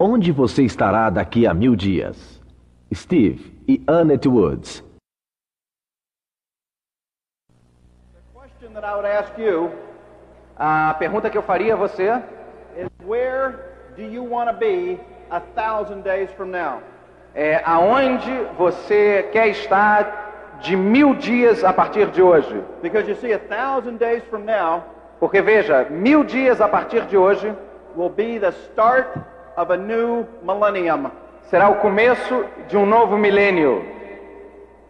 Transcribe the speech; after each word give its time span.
Onde 0.00 0.30
você 0.30 0.62
estará 0.62 1.10
daqui 1.10 1.46
a 1.46 1.52
mil 1.52 1.74
dias? 1.74 2.40
Steve 2.94 3.52
e 3.66 3.82
Annette 3.86 4.28
Woods. 4.28 4.84
question 8.32 8.72
that 8.74 8.84
I 8.84 8.94
would 8.94 9.06
ask 9.06 9.36
you 9.38 9.70
A 10.56 10.94
pergunta 10.98 11.28
que 11.30 11.36
eu 11.36 11.42
faria 11.42 11.74
a 11.74 11.76
você 11.76 12.22
is 12.76 12.88
where 13.06 13.54
do 13.96 14.02
you 14.02 14.22
want 14.24 14.48
to 14.50 14.56
be 14.56 14.98
a 15.30 15.40
thousand 15.40 16.02
days 16.02 16.30
from 16.32 16.46
now? 16.50 16.80
é 17.34 17.60
aonde 17.64 18.30
você 18.56 19.28
quer 19.32 19.48
estar 19.48 20.58
de 20.60 20.76
mil 20.76 21.14
dias 21.14 21.62
a 21.62 21.72
partir 21.72 22.06
de 22.10 22.22
hoje? 22.22 22.62
Because 22.82 23.08
you 23.08 23.16
see, 23.16 23.32
a 23.32 23.38
thousand 23.38 23.98
days 23.98 24.22
from 24.30 24.44
now 24.44 24.82
Porque 25.20 25.42
veja, 25.42 25.86
mil 25.90 26.22
dias 26.24 26.60
a 26.60 26.68
partir 26.68 27.04
de 27.06 27.16
hoje 27.16 27.52
will 27.96 28.08
be 28.10 28.38
the 28.38 28.52
start 28.70 29.08
of 29.58 29.72
a 29.72 29.76
new 29.76 30.26
millennium. 30.42 31.10
será 31.50 31.68
o 31.68 31.76
começo 31.76 32.44
de 32.68 32.76
um 32.76 32.86
novo 32.86 33.16
milênio. 33.16 33.84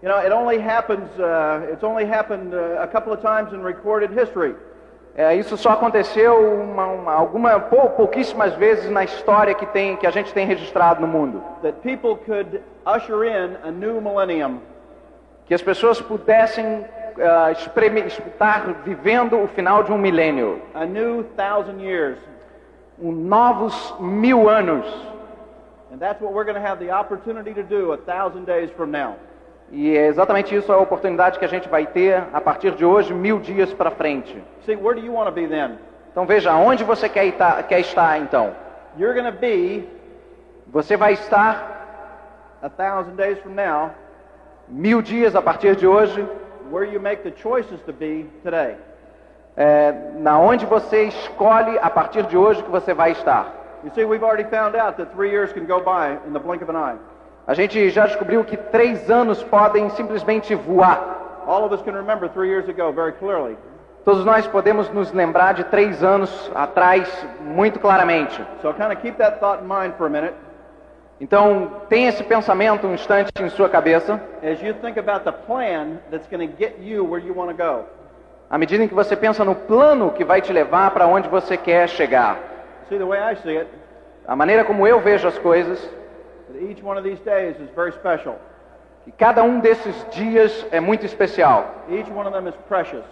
You 0.03 0.09
know, 0.09 0.19
it 0.19 0.33
only 0.33 0.59
happens, 0.59 1.09
uh, 1.19 1.73
it's 1.73 1.83
only 1.83 2.05
happened 2.05 2.55
uh, 2.55 2.81
a 2.83 2.87
couple 2.87 3.13
of 3.13 3.21
times 3.21 3.53
in 3.53 3.63
recorded 3.65 4.13
history. 4.13 4.55
É, 5.17 5.35
isso 5.35 5.57
só 5.57 5.71
aconteceu 5.71 6.37
uma, 6.63 6.87
uma, 6.87 7.13
alguma, 7.13 7.59
pou, 7.59 7.91
pouquíssimas 7.91 8.55
vezes 8.55 8.89
na 8.89 9.03
história 9.03 9.53
que, 9.55 9.67
tem, 9.67 9.97
que 9.97 10.07
a 10.07 10.11
gente 10.11 10.33
tem 10.33 10.47
registrado 10.47 11.01
no 11.01 11.09
mundo. 11.09 11.43
that 11.63 11.79
people 11.83 12.17
could 12.25 12.61
usher 12.87 13.25
in 13.25 13.57
a 13.65 13.71
new 13.73 14.01
millennium. 14.01 14.61
Que 15.47 15.55
as 15.55 15.63
pessoas 15.63 16.01
pudessem 16.01 16.85
espreme- 17.53 18.07
estar 18.07 18.63
vivendo 18.85 19.43
o 19.43 19.49
final 19.49 19.83
de 19.83 19.91
um 19.91 19.99
milênio. 19.99 20.63
a 20.75 20.85
new 20.85 21.25
thousand 21.37 21.81
years. 21.81 22.19
Um 23.01 23.13
novos 23.13 23.95
mil 24.01 24.49
anos. 24.49 24.87
And 25.93 25.99
that's 25.99 26.21
what 26.21 26.33
we're 26.33 26.45
going 26.45 26.61
to 26.61 26.67
have 26.67 26.79
the 26.85 26.91
opportunity 26.91 27.55
to 27.55 27.63
do 27.63 27.93
a 27.93 27.97
thousand 27.97 28.45
days 28.45 28.71
from 28.73 28.91
now. 28.91 29.17
E 29.71 29.97
é 29.97 30.07
exatamente 30.07 30.55
isso 30.55 30.73
a 30.73 30.79
oportunidade 30.79 31.39
que 31.39 31.45
a 31.45 31.49
gente 31.49 31.69
vai 31.69 31.87
ter 31.87 32.25
a 32.33 32.41
partir 32.41 32.73
de 32.73 32.85
hoje, 32.85 33.13
mil 33.15 33.39
dias 33.39 33.73
para 33.73 33.91
frente. 33.91 34.43
See, 34.65 34.77
where 34.77 34.95
do 34.99 35.05
you 35.07 35.13
want 35.13 35.27
to 35.27 35.33
be 35.33 35.47
then? 35.47 35.79
Então 36.11 36.27
veja, 36.27 36.55
onde 36.55 36.83
você 36.85 37.09
quer, 37.09 37.27
ita- 37.27 37.63
quer 37.63 37.81
estar 37.81 38.19
então? 38.19 38.53
You're 38.97 39.15
going 39.15 39.31
to 39.33 39.39
be 39.39 39.87
Você 40.71 40.97
vai 40.97 41.15
estar 41.15 42.57
a 42.63 42.69
thousand 42.69 43.17
days 43.17 43.39
from 43.39 43.55
now 43.55 43.91
mil 44.69 45.01
dias 45.01 45.35
a 45.35 45.41
partir 45.41 45.77
de 45.77 45.87
hoje, 45.87 46.27
where 46.71 46.85
you 46.91 47.01
make 47.01 47.23
the 47.23 47.33
choices 47.41 47.81
to 47.87 47.93
be 47.93 48.27
today. 48.45 48.77
É, 49.59 49.93
na 50.15 50.39
onde 50.39 50.65
você 50.65 51.03
escolhe 51.03 51.77
a 51.83 51.91
partir 51.91 52.23
de 52.23 52.37
hoje 52.37 52.63
que 52.63 52.71
você 52.71 52.95
vai 52.95 53.11
estar. 53.11 53.53
You 53.83 53.91
see, 53.93 54.05
we've 54.05 54.25
already 54.25 54.49
found 54.49 54.77
out 54.77 54.97
that 54.99 55.13
three 55.13 55.31
years 55.31 55.53
can 55.53 55.67
go 55.67 55.81
by 55.81 56.17
in 56.27 56.33
the 56.33 56.39
blink 56.39 56.63
of 56.63 56.71
an 56.71 56.77
eye. 56.77 56.97
A 57.45 57.55
gente 57.55 57.91
já 57.91 58.07
descobriu 58.07 58.45
que 58.45 58.57
três 58.57 59.11
anos 59.11 59.43
podem 59.43 59.91
simplesmente 59.91 60.55
voar. 60.55 61.43
All 61.45 61.65
of 61.65 61.75
us 61.75 61.83
can 61.83 61.93
remember 61.93 62.29
three 62.29 62.49
years 62.49 62.69
ago 62.69 62.93
very 62.93 63.13
clearly. 63.13 63.59
Todos 64.05 64.25
nós 64.25 64.47
podemos 64.47 64.89
nos 64.91 65.13
lembrar 65.13 65.55
de 65.55 65.65
três 65.65 66.05
anos 66.05 66.51
atrás 66.55 67.27
muito 67.41 67.81
claramente. 67.81 68.41
So 68.63 68.73
kind 68.73 68.93
of 68.93 69.03
keep 69.03 69.19
that 69.19 69.41
thought 69.41 69.63
in 69.63 69.69
mind 69.69 69.95
for 69.97 70.07
a 70.07 70.11
minute 70.11 70.35
Então, 71.21 71.73
tenha 71.89 72.11
esse 72.11 72.23
pensamento 72.23 72.87
um 72.87 72.95
instante 72.95 73.33
em 73.41 73.49
sua 73.49 73.69
cabeça, 73.69 74.21
as 74.41 74.63
you 74.63 74.73
think 74.75 75.01
about 75.01 75.25
the 75.25 75.33
plan 75.33 75.99
that's 76.13 76.29
going 76.29 76.47
to 76.47 76.57
get 76.57 76.77
you 76.81 77.05
where 77.05 77.21
you 77.21 77.35
want 77.35 77.51
to 77.51 77.57
go. 77.57 77.85
À 78.51 78.57
medida 78.59 78.83
em 78.85 78.89
que 78.89 78.95
você 78.95 79.15
pensa 79.17 79.45
no 79.45 79.55
plano 79.55 80.11
que 80.13 80.25
vai 80.25 80.41
te 80.41 80.53
levar 80.53 80.91
para 80.93 81.07
onde 81.07 81.29
você 81.29 81.57
quer 81.57 81.89
chegar. 81.89 82.39
See, 82.89 82.99
the 82.99 83.05
way 83.05 83.19
I 83.21 83.37
see 83.37 83.57
it, 83.59 83.69
A 84.27 84.37
maneira 84.37 84.65
como 84.65 84.87
eu 84.87 85.01
vejo 85.01 85.27
as 85.27 85.39
coisas, 85.39 85.79
that 86.53 86.63
each 86.65 86.83
one 86.85 86.99
of 86.99 87.03
these 87.09 87.21
days 87.23 87.57
is 87.61 87.69
very 87.75 87.93
special. 87.93 88.37
que 89.05 89.13
cada 89.13 89.43
um 89.43 89.59
desses 89.61 90.07
dias 90.11 90.67
é 90.71 90.81
muito 90.81 91.07
especial. 91.07 91.67
Each 91.89 92.11
one 92.11 92.27
of 92.27 92.33
them 92.33 92.47
is 92.49 92.55
precious. 92.69 93.05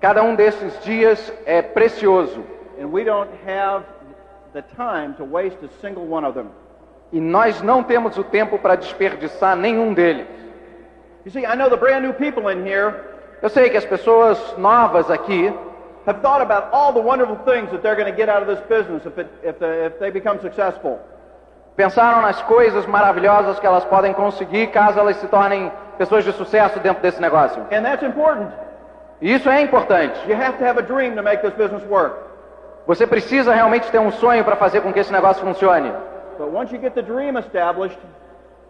Cada 0.00 0.22
um 0.22 0.34
desses 0.34 0.82
dias 0.84 1.32
é 1.46 1.62
precioso. 1.62 2.42
And 2.80 2.86
we 2.92 3.04
don't 3.04 3.30
have 3.46 3.84
the 4.52 4.62
time 4.76 5.14
to 5.18 5.24
waste 5.24 5.58
a 5.64 5.68
single 5.80 6.06
one 6.10 6.26
of 6.26 6.34
them. 6.34 6.48
E 7.12 7.20
nós 7.20 7.60
não 7.62 7.82
temos 7.82 8.16
o 8.18 8.24
tempo 8.24 8.58
para 8.58 8.76
desperdiçar 8.76 9.56
nenhum 9.56 9.92
deles. 9.94 10.26
You 11.24 11.30
see, 11.30 11.44
I 11.44 11.54
know 11.56 11.68
the 11.68 11.76
brand 11.76 12.02
new 12.02 12.12
people 12.14 12.50
in 12.50 12.64
here 12.66 12.94
Eu 13.42 13.48
sei 13.48 13.70
que 13.70 13.76
as 13.76 13.84
pessoas 13.84 14.38
novas 14.58 15.10
aqui 15.10 15.52
have 16.06 16.20
thought 16.20 16.42
about 16.42 16.68
all 16.72 16.92
the 16.92 17.00
wonderful 17.00 17.36
things 17.44 17.70
that 17.70 17.82
they're 17.82 17.96
going 17.96 18.10
to 18.10 18.16
get 18.16 18.28
out 18.28 18.42
of 18.42 18.46
this 18.46 18.60
business 18.68 19.04
if, 19.06 19.18
it, 19.18 19.28
if, 19.42 19.58
the, 19.58 19.86
if 19.86 19.98
they 19.98 20.10
become 20.10 20.40
successful. 20.40 20.98
pensaram 21.76 22.20
nas 22.20 22.42
coisas 22.42 22.84
maravilhosas 22.86 23.58
que 23.58 23.66
elas 23.66 23.84
podem 23.86 24.12
conseguir 24.12 24.66
caso 24.68 24.98
elas 24.98 25.16
se 25.16 25.26
tornem 25.28 25.72
pessoas 25.96 26.24
de 26.24 26.32
sucesso 26.32 26.78
dentro 26.80 27.02
desse 27.02 27.20
negócio. 27.20 27.62
And 27.72 27.82
that's 27.82 28.02
important. 28.02 28.52
E 29.20 29.32
isso 29.32 29.48
é 29.48 29.62
importante. 29.62 30.18
You 30.28 30.36
have 30.36 30.58
to 30.58 30.64
have 30.64 30.78
a 30.78 30.82
dream 30.82 31.14
to 31.16 31.22
make 31.22 31.42
this 31.42 31.54
business 31.54 31.82
work. 31.88 32.16
Você 32.86 33.06
precisa 33.06 33.54
realmente 33.54 33.90
ter 33.90 33.98
um 33.98 34.10
sonho 34.10 34.44
para 34.44 34.56
fazer 34.56 34.80
com 34.82 34.92
que 34.92 34.98
esse 34.98 35.12
negócio 35.12 35.44
funcione. 35.44 35.90
But 36.38 36.48
once 36.52 36.74
you 36.74 36.80
get 36.80 36.94
the 36.94 37.02
dream 37.02 37.38
established, 37.38 37.98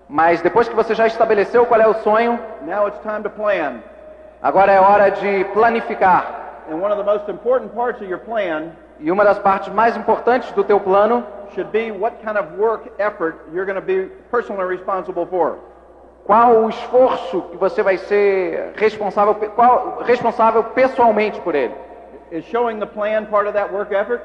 Mas 0.08 0.42
depois 0.42 0.68
que 0.68 0.74
você 0.74 0.92
já 0.92 1.06
estabeleceu 1.06 1.64
qual 1.66 1.80
é 1.80 1.86
o 1.86 1.94
sonho, 1.94 2.36
now 2.62 2.88
it's 2.88 3.00
time 3.02 3.22
to 3.22 3.30
plan. 3.30 3.80
Agora 4.42 4.72
é 4.72 4.80
hora 4.80 5.10
de 5.10 5.44
planificar. 5.52 6.38
And 6.70 6.76
one 6.76 6.92
of 6.92 6.98
the 6.98 7.04
most 7.04 7.28
important 7.28 7.74
parts 7.74 8.00
of 8.00 8.08
your 8.08 8.20
plan 8.20 8.72
E 9.00 9.10
uma 9.10 9.24
das 9.24 9.38
partes 9.38 9.72
mais 9.72 9.96
importantes 9.96 10.52
do 10.52 10.62
teu 10.62 10.78
plano 10.78 11.24
should 11.54 11.70
be 11.70 11.90
what 11.90 12.16
kind 12.22 12.36
of 12.36 12.58
work 12.58 12.90
effort 12.98 13.36
you're 13.52 13.64
going 13.64 13.80
to 13.80 13.80
be 13.80 14.10
personally 14.30 14.66
responsible 14.66 15.26
for. 15.26 15.56
qual 16.24 16.64
o 16.64 16.68
esforço 16.68 17.42
que 17.50 17.56
você 17.56 17.82
vai 17.82 17.96
ser 17.96 18.72
responsável, 18.76 19.34
qual, 19.56 20.02
responsável 20.04 20.62
pessoalmente 20.64 21.40
por 21.40 21.54
ele. 21.54 21.74
Is 22.30 22.44
showing 22.44 22.78
the 22.78 22.86
plan 22.86 23.24
part 23.24 23.48
of 23.48 23.54
that 23.54 23.72
work 23.72 23.92
effort? 23.92 24.22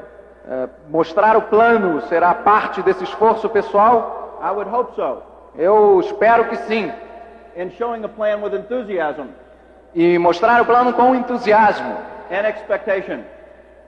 É, 0.47 0.69
mostrar 0.89 1.35
o 1.35 1.41
plano 1.43 2.01
será 2.01 2.33
parte 2.33 2.81
desse 2.83 3.03
esforço 3.03 3.49
pessoal? 3.49 4.39
I 4.43 4.51
would 4.51 4.69
hope 4.69 4.93
so. 4.95 5.23
Eu 5.57 5.99
espero 6.01 6.45
que 6.45 6.57
sim. 6.67 6.91
And 7.57 7.69
showing 7.71 8.01
the 8.01 8.09
plan 8.09 8.43
with 8.43 8.53
enthusiasm 8.53 9.29
E 9.95 10.17
mostrar 10.19 10.61
o 10.61 10.65
plano 10.65 10.91
com 10.93 11.15
entusiasmo 11.15 11.95
and 12.29 12.47
expectation. 12.49 13.19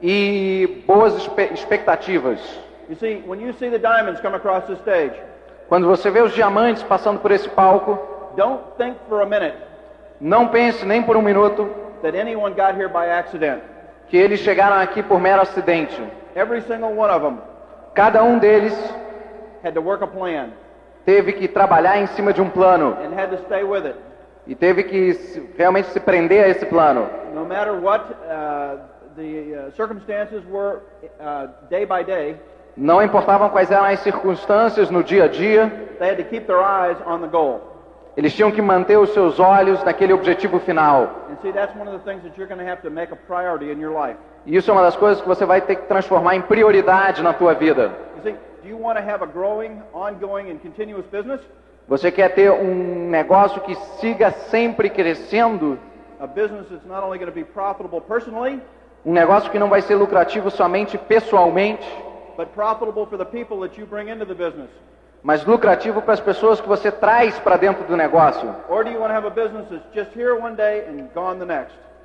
e 0.01 0.84
boas 0.88 1.13
expectativas. 1.51 2.40
You 2.90 2.95
see, 2.95 3.23
when 3.28 3.41
you 3.41 3.51
see 3.53 3.69
the 3.69 3.79
diamonds 3.79 4.22
come 4.22 4.35
across 4.35 4.66
the 4.68 4.75
stage, 4.75 5.13
Quando 5.68 5.85
você 5.88 6.09
vê 6.09 6.22
os 6.22 6.34
diamantes 6.34 6.81
passando 6.84 7.19
por 7.19 7.31
esse 7.31 7.50
palco, 7.50 8.00
don't 8.38 8.62
think 8.78 8.95
for 9.09 9.22
a 9.22 9.25
minute 9.25 9.56
não 10.22 10.47
pense 10.47 10.85
nem 10.85 11.03
por 11.03 11.16
um 11.18 11.22
minuto 11.22 11.69
that 12.01 12.18
anyone 12.18 12.56
got 12.56 12.75
here 12.79 12.88
by 12.88 13.09
accident. 13.09 13.62
que 14.07 14.16
eles 14.18 14.39
chegaram 14.39 14.78
aqui 14.78 15.03
por 15.03 15.19
mero 15.19 15.41
acidente. 15.41 16.01
Every 16.35 16.62
single 16.62 16.95
one 16.97 17.12
of 17.12 17.22
them 17.25 17.38
Cada 17.94 18.24
um 18.24 18.38
deles 18.39 18.74
had 19.63 19.74
to 19.74 19.81
work 19.81 20.03
a 20.03 20.07
plan 20.07 20.51
teve 21.06 21.34
que 21.34 21.47
trabalhar 21.47 21.97
em 21.97 22.07
cima 22.07 22.31
de 22.31 22.41
um 22.41 22.50
plano 22.50 22.95
and 23.03 23.13
had 23.19 23.29
to 23.35 23.44
stay 23.45 23.63
with 23.63 23.85
it. 23.85 23.95
E 24.47 24.55
teve 24.55 24.83
que 24.83 25.51
realmente 25.57 25.89
se 25.89 25.99
prender 25.99 26.43
a 26.45 26.47
esse 26.47 26.65
plano. 26.65 27.07
No 27.33 27.45
matter 27.45 27.73
what 27.73 28.05
uh, 28.11 28.79
the 29.15 29.67
uh, 29.67 29.71
circumstances 29.75 30.43
were 30.49 30.79
uh, 31.19 31.47
day 31.69 31.85
by 31.85 32.03
day, 32.03 32.37
Não 32.75 33.01
importavam 33.01 33.49
quais 33.49 33.71
eram 33.71 33.85
as 33.85 33.99
circunstâncias 34.01 34.91
no 34.91 35.03
dia 35.03 35.25
a 35.25 35.27
dia, 35.27 35.67
they 35.97 36.09
had 36.09 36.17
to 36.17 36.23
keep 36.23 36.45
their 36.45 36.61
eyes 36.61 36.97
on 37.07 37.21
the 37.21 37.27
goal. 37.27 37.59
eles 38.15 38.33
tinham 38.33 38.51
que 38.51 38.61
manter 38.61 38.97
os 38.97 39.11
seus 39.13 39.39
olhos 39.39 39.83
naquele 39.83 40.11
objetivo 40.11 40.59
final. 40.59 41.09
E 44.45 44.55
isso 44.55 44.71
é 44.71 44.73
uma 44.73 44.81
das 44.81 44.95
coisas 44.95 45.21
que 45.21 45.27
você 45.27 45.45
vai 45.45 45.61
ter 45.61 45.75
que 45.75 45.87
transformar 45.87 46.35
em 46.35 46.41
prioridade 46.41 47.21
na 47.21 47.31
tua 47.33 47.53
vida. 47.53 47.91
You 48.15 48.23
see, 48.23 48.35
do 48.63 48.67
you 48.67 48.79
want 48.81 48.97
to 48.97 49.03
have 49.03 49.23
a 49.23 49.27
growing, 49.27 49.81
ongoing, 49.93 50.50
and 50.50 50.57
continuous 50.57 51.05
business? 51.11 51.41
Você 51.88 52.12
quer 52.12 52.34
ter 52.34 52.51
um 52.51 53.10
negócio 53.10 53.62
que 53.62 53.74
siga 54.00 54.31
sempre 54.31 54.89
crescendo, 54.89 55.80
um 59.06 59.13
negócio 59.13 59.51
que 59.51 59.60
não 59.60 59.69
vai 59.69 59.81
ser 59.81 59.95
lucrativo 59.95 60.51
somente 60.51 60.98
pessoalmente, 60.98 61.88
but 62.36 62.50
profitable 62.50 63.06
for 63.06 63.18
the 63.18 63.25
people 63.25 63.60
that 63.62 63.80
you 63.80 63.88
bring 63.88 64.10
into 64.10 64.25
the 64.25 64.34
business? 64.34 64.69
mas 65.24 65.45
lucrativo 65.45 66.01
para 66.01 66.13
as 66.13 66.19
pessoas 66.19 66.62
que 66.62 66.68
você 66.68 66.92
traz 66.92 67.38
para 67.39 67.57
dentro 67.57 67.84
do 67.84 67.98
negócio? 67.98 68.56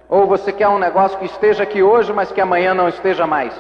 Ou 0.09 0.27
você 0.27 0.53
quer 0.53 0.69
um 0.69 0.79
negócio 0.79 1.19
que 1.19 1.27
esteja 1.27 1.63
aqui 1.63 1.83
hoje, 1.83 2.13
mas 2.13 2.33
que 2.33 2.41
amanhã 2.41 2.75
não 2.75 2.89
esteja 2.89 3.27
mais? 3.27 3.55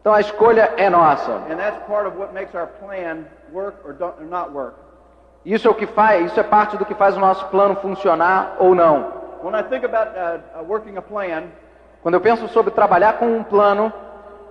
Então 0.00 0.12
a 0.12 0.20
escolha 0.20 0.72
é 0.76 0.90
nossa. 0.90 1.32
And 1.50 1.56
that's 1.56 1.78
part 1.86 2.06
of 2.06 2.18
what 2.18 2.34
makes 2.34 2.54
our 2.54 2.66
plan 2.66 3.24
work 3.54 3.76
or, 3.86 3.94
don't, 3.94 4.14
or 4.20 4.26
not 4.26 4.50
work. 4.52 4.74
Isso 5.44 5.68
é 5.68 5.70
o 5.70 5.74
que 5.74 5.86
faz, 5.86 6.26
isso 6.26 6.40
é 6.40 6.42
parte 6.42 6.76
do 6.76 6.84
que 6.84 6.94
faz 6.94 7.16
o 7.16 7.20
nosso 7.20 7.46
plano 7.46 7.76
funcionar 7.76 8.56
ou 8.58 8.74
não. 8.74 9.12
When 9.42 9.54
I 9.54 9.62
think 9.62 9.84
about 9.84 10.12
uh, 10.16 10.40
uh, 10.60 10.64
working 10.66 10.96
a 10.96 11.02
plan, 11.02 11.44
Quando 12.02 12.14
eu 12.14 12.20
penso 12.20 12.48
sobre 12.48 12.70
trabalhar 12.72 13.14
com 13.14 13.26
um 13.26 13.42
plano, 13.44 13.92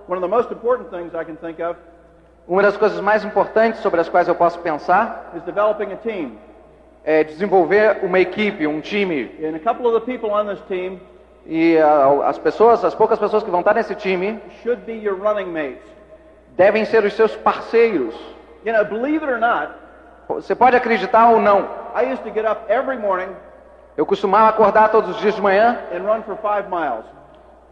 one 0.08 0.18
of 0.18 0.20
the 0.20 0.28
most 0.28 0.52
important 0.52 0.90
things 0.90 1.12
I 1.14 1.24
can 1.24 1.36
think 1.36 1.60
of 1.62 1.76
Uma 2.46 2.62
das 2.62 2.76
coisas 2.76 3.00
mais 3.00 3.24
importantes 3.24 3.80
sobre 3.80 4.00
as 4.00 4.08
quais 4.08 4.28
eu 4.28 4.34
posso 4.34 4.58
pensar 4.60 5.32
is 5.36 5.42
developing 5.44 5.92
a 5.92 5.96
team. 5.96 6.38
é 7.04 7.24
desenvolver 7.24 8.00
uma 8.02 8.18
equipe, 8.20 8.66
um 8.66 8.80
time. 8.80 9.30
And 9.42 9.56
a 9.56 9.58
couple 9.60 9.86
of 9.86 9.98
the 9.98 10.04
people 10.06 10.30
on 10.30 10.46
this 10.46 10.60
team 10.68 11.00
E 11.46 11.76
ah, 11.78 12.28
as 12.28 12.38
pessoas, 12.38 12.84
as 12.84 12.94
poucas 12.94 13.18
pessoas 13.18 13.42
que 13.42 13.50
vão 13.50 13.60
estar 13.60 13.74
nesse 13.74 13.94
time, 13.94 14.40
should 14.62 14.82
be 14.86 14.92
your 14.92 15.16
running 15.16 15.50
mates. 15.52 15.82
devem 16.56 16.84
ser 16.84 17.04
os 17.04 17.12
seus 17.14 17.34
parceiros. 17.36 18.14
You 18.64 18.72
know, 18.72 18.84
believe 18.84 19.22
it 19.22 19.30
or 19.32 19.38
not, 19.38 19.72
Você 20.28 20.54
pode 20.54 20.74
acreditar 20.76 21.28
ou 21.30 21.38
não. 21.40 21.68
I 21.94 22.10
used 22.12 22.22
to 22.24 22.30
get 22.30 22.44
up 22.46 22.62
every 22.72 22.96
morning 22.98 23.28
Eu 23.96 24.04
costumava 24.06 24.48
acordar 24.48 24.88
todos 24.90 25.10
os 25.10 25.16
dias 25.18 25.34
de 25.34 25.40
manhã 25.42 25.78
and 25.94 26.02
run 26.02 26.22
for 26.22 26.36
five 26.38 26.68
miles. 26.68 27.04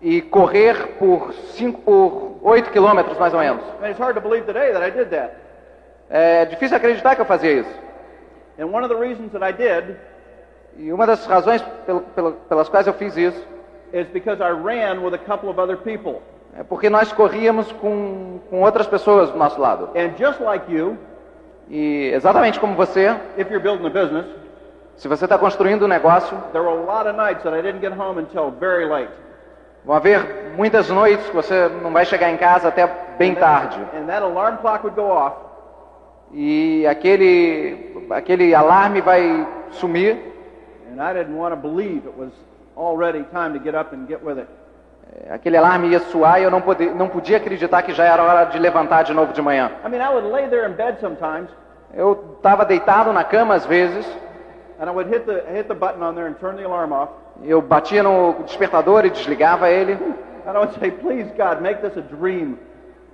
e 0.00 0.20
correr 0.20 0.96
por 0.98 1.32
5 1.32 1.80
por 1.82 2.38
8 2.42 2.70
quilômetros 2.70 3.16
mais 3.18 3.32
ou 3.32 3.40
menos. 3.40 3.62
It's 3.82 3.98
hard 3.98 4.14
to 4.16 4.20
believe 4.20 4.44
today 4.46 4.72
that 4.72 4.84
I 4.86 4.90
did 4.90 5.08
that. 5.10 5.32
É 6.10 6.44
difícil 6.44 6.76
acreditar 6.76 7.14
que 7.14 7.20
eu 7.22 7.24
fazia 7.24 7.52
isso. 7.52 7.80
And 8.58 8.66
one 8.66 8.84
of 8.84 8.88
the 8.94 9.00
reasons 9.00 9.32
that 9.32 9.42
I 9.44 9.52
did 9.52 9.96
E 10.78 10.92
uma 10.92 11.06
das 11.06 11.26
razões 11.26 11.62
pel- 11.86 12.00
pel- 12.14 12.32
pelas 12.48 12.68
quais 12.68 12.86
eu 12.86 12.92
fiz 12.94 13.16
isso 13.16 13.46
is 13.92 14.06
because 14.08 14.42
I 14.42 14.50
ran 14.52 15.00
with 15.02 15.14
a 15.14 15.18
couple 15.18 15.48
of 15.50 15.58
other 15.60 15.76
people. 15.76 16.20
É 16.58 16.62
porque 16.62 16.90
nós 16.90 17.12
corríamos 17.12 17.70
com, 17.72 18.40
com 18.50 18.60
outras 18.62 18.86
pessoas 18.86 19.30
do 19.30 19.38
nosso 19.38 19.60
lado. 19.60 19.90
And 19.96 20.10
just 20.18 20.40
like 20.40 20.70
you, 20.72 20.96
E 21.68 22.10
exatamente 22.12 22.58
como 22.60 22.74
você, 22.74 23.08
if 23.38 23.48
you're 23.50 23.60
building 23.62 23.86
a 23.86 23.90
business, 23.90 24.26
se 24.96 25.08
você 25.08 25.24
está 25.24 25.38
construindo 25.38 25.84
um 25.84 25.88
negócio, 25.88 26.36
there 26.52 26.62
were 26.64 26.76
a 26.76 26.84
lot 26.84 27.08
of 27.08 27.16
nights 27.16 27.42
that 27.44 27.56
I 27.56 27.62
didn't 27.62 27.80
get 27.80 27.92
home 27.98 28.18
until 28.20 28.50
very 28.50 28.84
late. 28.84 29.10
vão 29.84 29.96
haver 29.96 30.52
muitas 30.56 30.90
noites 30.90 31.24
que 31.30 31.34
você 31.34 31.68
não 31.82 31.90
vai 31.92 32.04
chegar 32.04 32.30
em 32.30 32.36
casa 32.36 32.68
até 32.68 32.86
bem 33.16 33.34
tarde. 33.34 33.78
And 33.96 34.06
that 34.06 34.22
alarm 34.22 34.58
clock 34.58 34.84
would 34.84 34.94
go 34.96 35.06
off, 35.08 35.36
E 36.34 36.86
aquele, 36.86 38.06
aquele 38.10 38.54
alarme 38.54 39.00
vai 39.00 39.46
sumir. 39.70 40.16
and 40.92 41.00
I 41.00 41.14
didn't 41.14 41.36
want 41.38 41.54
to 41.54 41.56
believe 41.60 42.06
it 42.06 42.14
was 42.18 42.32
already 42.76 43.22
time 43.32 43.54
to 43.54 43.58
get 43.64 43.74
up 43.74 43.94
and 43.94 44.06
get 44.06 44.22
with 44.22 44.38
it. 44.38 44.48
Aquele 45.30 45.56
alarme 45.56 45.88
ia 45.88 46.00
soar 46.00 46.40
e 46.40 46.44
eu 46.44 46.50
não, 46.50 46.60
pode, 46.60 46.86
não 46.90 47.08
podia 47.08 47.36
acreditar 47.36 47.82
que 47.82 47.92
já 47.92 48.04
era 48.04 48.22
hora 48.22 48.44
de 48.44 48.58
levantar 48.58 49.02
de 49.02 49.12
novo 49.12 49.32
de 49.32 49.42
manhã. 49.42 49.70
I 49.84 49.88
mean, 49.88 50.00
I 50.00 50.08
would 50.12 50.26
lay 50.28 50.48
there 50.48 50.66
in 50.68 50.72
bed 50.74 50.98
sometimes, 51.00 51.48
Eu 51.94 52.36
estava 52.36 52.64
deitado 52.64 53.12
na 53.12 53.22
cama 53.22 53.54
às 53.54 53.66
vezes, 53.66 54.06
and 54.80 54.86
I 54.88 54.90
would 54.90 55.10
hit 55.10 55.26
the, 55.26 55.44
hit 55.52 55.68
the 55.68 55.74
button 55.74 56.02
on 56.02 56.14
there 56.14 56.26
and 56.26 56.34
turn 56.34 56.56
the 56.56 56.64
alarm 56.64 56.92
off. 56.92 57.12
eu 57.44 57.60
batia 57.60 58.02
no 58.02 58.34
despertador 58.44 59.04
e 59.04 59.10
desligava 59.10 59.68
ele 59.68 59.92
And 60.46 60.54
I 60.54 60.58
would 60.58 60.74
say, 60.80 60.90
please, 60.90 61.30
God, 61.36 61.60
make 61.60 61.82
this 61.82 61.96
a 61.96 62.00
dream. 62.00 62.58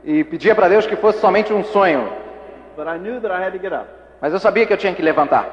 e 0.05 0.23
pedia 0.25 0.55
para 0.55 0.69
Deus 0.69 0.87
que 0.87 0.97
fosse 0.97 1.19
somente 1.19 1.53
um 1.53 1.65
sonho. 1.65 2.09
But 2.77 2.87
I 2.87 2.97
knew 2.99 3.21
that 3.21 3.33
I 3.33 3.45
had 3.45 3.53
to 3.53 3.59
get 3.59 3.73
up. 3.73 3.87
Mas 4.21 4.33
eu 4.33 4.39
sabia 4.39 4.65
que 4.67 4.73
eu 4.73 4.77
tinha 4.77 4.95
que 4.95 5.03
levantar. 5.03 5.47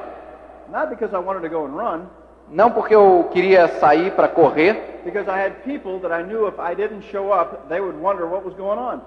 Not 0.72 0.88
because 0.90 1.14
I 1.14 1.18
wanted 1.18 1.42
to 1.42 1.48
go 1.48 1.64
and 1.66 1.76
run, 1.76 2.02
Não 2.48 2.70
porque 2.70 2.94
eu 2.94 3.28
queria 3.32 3.66
sair 3.66 4.12
para 4.12 4.28
correr, 4.28 4.95
because 5.06 5.28
I 5.30 5.38
had 5.38 5.62
people 5.64 5.98
that 6.00 6.12
I 6.12 6.22
knew 6.22 6.46
if 6.48 6.58
I 6.58 6.74
didn't 6.74 7.02
show 7.10 7.30
up, 7.32 7.68
they 7.68 7.80
would 7.80 7.96
wonder 7.98 8.26
what 8.26 8.44
was 8.44 8.54
going 8.54 8.78
on. 8.78 9.00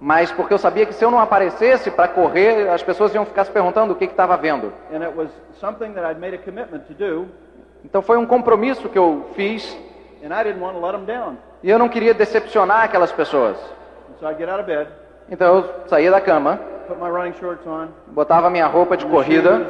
mas 0.00 0.30
porque 0.32 0.52
eu 0.52 0.58
sabia 0.58 0.84
que 0.84 0.92
se 0.92 1.04
eu 1.04 1.10
não 1.10 1.18
aparecesse 1.20 1.90
para 1.90 2.08
correr, 2.08 2.68
as 2.68 2.82
pessoas 2.82 3.14
iam 3.14 3.24
ficar 3.24 3.44
se 3.44 3.50
perguntando 3.52 3.92
o 3.92 3.96
que 3.96 4.04
estava 4.04 4.36
vendo. 4.36 4.72
And 4.92 5.02
it 5.02 5.16
was 5.16 5.30
something 5.60 5.92
that 5.94 6.04
I'd 6.04 6.20
made 6.20 6.34
a 6.34 6.38
commitment 6.38 6.80
to 6.88 6.94
do, 6.94 7.26
Então 7.84 8.02
foi 8.02 8.16
um 8.18 8.26
compromisso 8.26 8.88
que 8.88 8.98
eu 8.98 9.26
fiz 9.34 9.74
and 10.22 10.34
I 10.34 10.42
didn't 10.42 10.60
want 10.60 10.74
to 10.74 10.84
let 10.84 10.92
them 10.92 11.04
down. 11.04 11.36
e 11.62 11.70
eu 11.70 11.78
não 11.78 11.88
queria 11.88 12.12
decepcionar 12.12 12.82
aquelas 12.84 13.12
pessoas. 13.12 13.56
And 14.10 14.18
so 14.20 14.36
get 14.36 14.48
out 14.48 14.60
of 14.60 14.66
bed, 14.66 14.88
Então 15.30 15.56
eu 15.56 15.64
saía 15.86 16.10
da 16.10 16.20
cama, 16.20 16.58
put 16.88 16.98
my 17.00 17.08
running 17.08 17.34
shorts 17.38 17.66
on, 17.66 17.88
botava 18.08 18.50
minha 18.50 18.66
roupa 18.66 18.96
de 18.96 19.06
corrida 19.06 19.60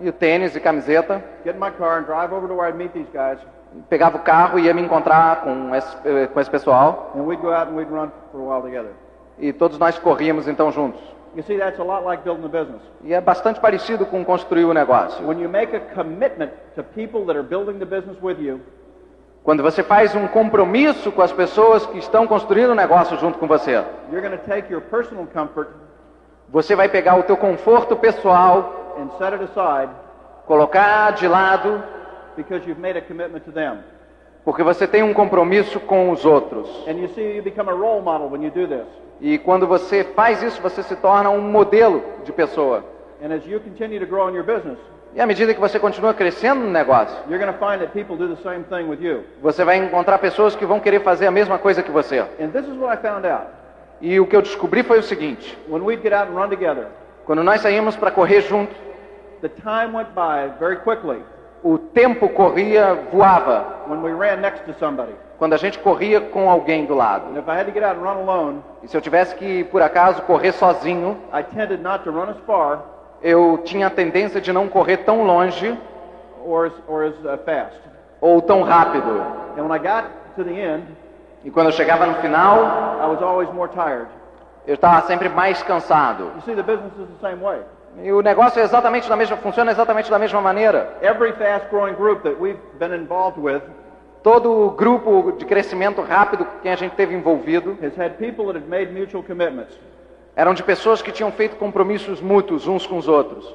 e 0.00 0.08
o 0.08 0.12
tênis 0.12 0.56
e 0.56 0.60
camiseta, 0.60 1.22
pegava 3.88 4.16
o 4.16 4.20
carro 4.20 4.58
e 4.58 4.64
ia 4.64 4.74
me 4.74 4.82
encontrar 4.82 5.42
com 5.42 5.74
esse, 5.74 5.96
eh, 6.04 6.26
com 6.26 6.40
esse 6.40 6.50
pessoal 6.50 7.12
and 7.14 7.22
we'd 7.22 7.40
go 7.40 7.52
out 7.52 7.70
and 7.70 7.76
we'd 7.76 7.90
run 7.90 8.10
for 8.32 8.40
a 8.40 8.44
while 8.44 8.62
together. 8.62 8.92
e 9.38 9.52
todos 9.52 9.78
nós 9.78 9.98
corríamos 9.98 10.48
então 10.48 10.70
juntos. 10.72 11.00
You 11.34 11.42
see, 11.42 11.58
that's 11.58 11.78
a 11.78 11.84
lot 11.84 12.02
like 12.02 12.24
building 12.24 12.46
a 12.46 12.48
business. 12.48 12.80
E 13.04 13.12
é 13.12 13.20
bastante 13.20 13.60
parecido 13.60 14.06
com 14.06 14.24
construir 14.24 14.64
o 14.64 14.72
negócio. 14.72 15.26
When 15.26 15.38
you 15.38 15.50
make 15.50 15.76
a 15.76 15.80
commitment 15.94 16.50
to 16.74 16.82
people 16.82 17.26
that 17.26 17.36
are 17.36 17.42
building 17.42 17.78
the 17.78 17.84
business 17.84 18.16
with 18.22 18.38
you, 18.40 18.60
Quando 19.44 19.62
você 19.62 19.82
faz 19.82 20.14
um 20.14 20.26
compromisso 20.26 21.12
com 21.12 21.22
as 21.22 21.30
pessoas 21.30 21.86
que 21.86 21.98
estão 21.98 22.26
construindo 22.26 22.70
o 22.70 22.74
negócio 22.74 23.16
junto 23.18 23.38
com 23.38 23.46
você, 23.46 23.84
you're 24.10 24.26
going 24.26 24.36
to 24.36 24.44
take 24.44 24.72
your 24.72 24.82
personal 24.82 25.26
comfort 25.32 25.68
você 26.48 26.76
vai 26.76 26.88
pegar 26.88 27.16
o 27.16 27.22
teu 27.24 27.36
conforto 27.36 27.96
pessoal, 27.96 28.94
and 28.98 29.10
set 29.18 29.34
it 29.34 29.44
aside 29.44 29.90
colocar 30.46 31.10
de 31.12 31.26
lado, 31.26 31.82
because 32.36 32.66
you've 32.66 32.80
made 32.80 32.96
a 32.98 33.02
commitment 33.02 33.40
to 33.44 33.52
them. 33.52 33.78
porque 34.44 34.62
você 34.62 34.86
tem 34.86 35.02
um 35.02 35.12
compromisso 35.12 35.80
com 35.80 36.10
os 36.10 36.24
outros. 36.24 36.68
And 36.86 36.92
you 36.92 37.08
see, 37.08 37.36
you 37.36 37.42
become 37.42 37.68
a 37.68 37.74
role 37.74 38.02
model 38.02 38.28
when 38.30 38.44
you 38.44 38.50
do 38.50 38.66
this. 38.66 38.86
E 39.20 39.38
quando 39.38 39.66
você 39.66 40.04
faz 40.04 40.42
isso, 40.42 40.60
você 40.60 40.82
se 40.82 40.94
torna 40.96 41.30
um 41.30 41.40
modelo 41.40 42.02
de 42.24 42.32
pessoa. 42.32 42.84
And 43.22 43.32
as 43.34 43.44
you 43.46 43.58
continue 43.60 43.98
to 43.98 44.06
grow 44.06 44.28
in 44.28 44.34
your 44.34 44.44
business, 44.44 44.78
E 45.14 45.20
à 45.20 45.26
medida 45.26 45.54
que 45.54 45.60
você 45.60 45.78
continua 45.78 46.12
crescendo 46.12 46.60
no 46.60 46.70
negócio, 46.70 47.16
you're 47.26 47.38
going 47.42 47.50
to 47.50 47.58
find 47.58 47.80
that 47.80 47.92
people 47.92 48.16
do 48.16 48.34
the 48.36 48.42
same 48.42 48.64
thing 48.64 48.86
with 48.88 49.00
you. 49.00 49.24
você 49.40 49.64
vai 49.64 49.78
encontrar 49.78 50.18
pessoas 50.18 50.54
que 50.54 50.66
vão 50.66 50.78
querer 50.78 51.00
fazer 51.00 51.26
a 51.26 51.30
mesma 51.30 51.58
coisa 51.58 51.82
que 51.82 51.90
você. 51.90 52.20
And 52.38 52.50
this 52.52 52.68
is 52.68 52.76
what 52.76 52.92
I 52.92 53.00
found 53.00 53.26
out. 53.26 53.46
E 54.00 54.20
o 54.20 54.26
que 54.26 54.36
eu 54.36 54.42
descobri 54.42 54.82
foi 54.82 54.98
o 54.98 55.02
seguinte: 55.02 55.58
When 55.68 55.82
we'd 55.82 56.02
get 56.02 56.12
out 56.12 56.30
and 56.30 56.34
run 56.34 56.50
together, 56.50 56.88
quando 57.24 57.42
nós 57.42 57.62
saímos 57.62 57.96
para 57.96 58.10
correr 58.10 58.42
juntos, 58.42 58.76
the 59.40 59.48
time 59.48 59.96
went 59.96 60.08
by 60.14 60.52
very 60.60 60.76
quickly 60.76 61.22
o 61.66 61.78
tempo 61.78 62.28
corria, 62.28 62.94
voava. 63.12 63.64
when 63.88 64.00
we 64.00 64.12
ran 64.12 64.36
next 64.36 64.64
to 64.64 64.74
somebody. 64.78 65.12
Quando 65.36 65.52
a 65.52 65.56
gente 65.56 65.78
corria 65.80 66.20
com 66.20 66.48
alguém 66.48 66.86
do 66.86 66.94
lado. 66.94 67.24
Alone, 67.36 68.62
E 68.82 68.88
se 68.88 68.96
eu 68.96 69.00
tivesse 69.00 69.34
que, 69.34 69.64
por 69.64 69.82
acaso, 69.82 70.22
correr 70.22 70.52
sozinho, 70.52 71.16
far 72.46 72.82
eu 73.20 73.58
tinha 73.64 73.88
a 73.88 73.90
tendência 73.90 74.40
de 74.40 74.52
não 74.52 74.68
correr 74.68 74.98
tão 74.98 75.24
longe 75.24 75.76
or 76.44 76.66
as, 76.66 76.72
or 76.86 77.04
as 77.04 77.14
uh, 77.24 77.38
fast. 77.44 77.80
ou 78.20 78.40
tão 78.40 78.62
rápido. 78.62 79.10
And 79.58 79.62
when 79.62 79.72
I 79.72 79.78
got 79.78 80.04
to 80.36 80.44
the 80.44 80.52
end, 80.52 80.84
E 81.44 81.50
quando 81.50 81.66
eu 81.66 81.72
chegava 81.72 82.06
no 82.06 82.14
final, 82.16 82.58
eu 84.66 84.74
estava 84.74 85.02
sempre 85.02 85.28
mais 85.28 85.62
cansado. 85.62 86.30
You 86.36 86.42
see, 86.42 86.54
the 86.54 86.62
business 86.62 86.92
is 86.98 87.08
the 87.08 87.28
same 87.28 87.42
way. 87.42 87.60
E 88.02 88.12
o 88.12 88.20
negócio 88.20 88.60
é 88.60 88.64
exatamente 88.64 89.08
da 89.08 89.16
mesma, 89.16 89.36
funciona 89.36 89.70
exatamente 89.70 90.10
da 90.10 90.18
mesma 90.18 90.40
maneira. 90.40 90.96
Every 91.02 91.32
fast-growing 91.32 91.94
group 91.94 92.22
that 92.22 92.36
we've 92.38 92.60
been 92.78 92.94
involved 92.94 93.40
with 93.40 93.62
Todo 94.26 94.50
o 94.50 94.70
grupo 94.70 95.30
de 95.38 95.44
crescimento 95.44 96.02
rápido 96.02 96.44
com 96.44 96.58
quem 96.58 96.72
a 96.72 96.76
gente 96.76 96.96
teve 96.96 97.14
envolvido 97.14 97.78
has 97.80 97.96
had 97.96 98.14
people 98.18 98.46
that 98.46 98.58
have 98.58 98.68
made 98.68 98.90
mutual 98.92 99.22
commitments. 99.22 99.78
eram 100.34 100.52
de 100.52 100.64
pessoas 100.64 101.00
que 101.00 101.12
tinham 101.12 101.30
feito 101.30 101.54
compromissos 101.54 102.20
mútuos 102.20 102.66
uns 102.66 102.86
com 102.86 102.98
os 102.98 103.06
outros. 103.06 103.54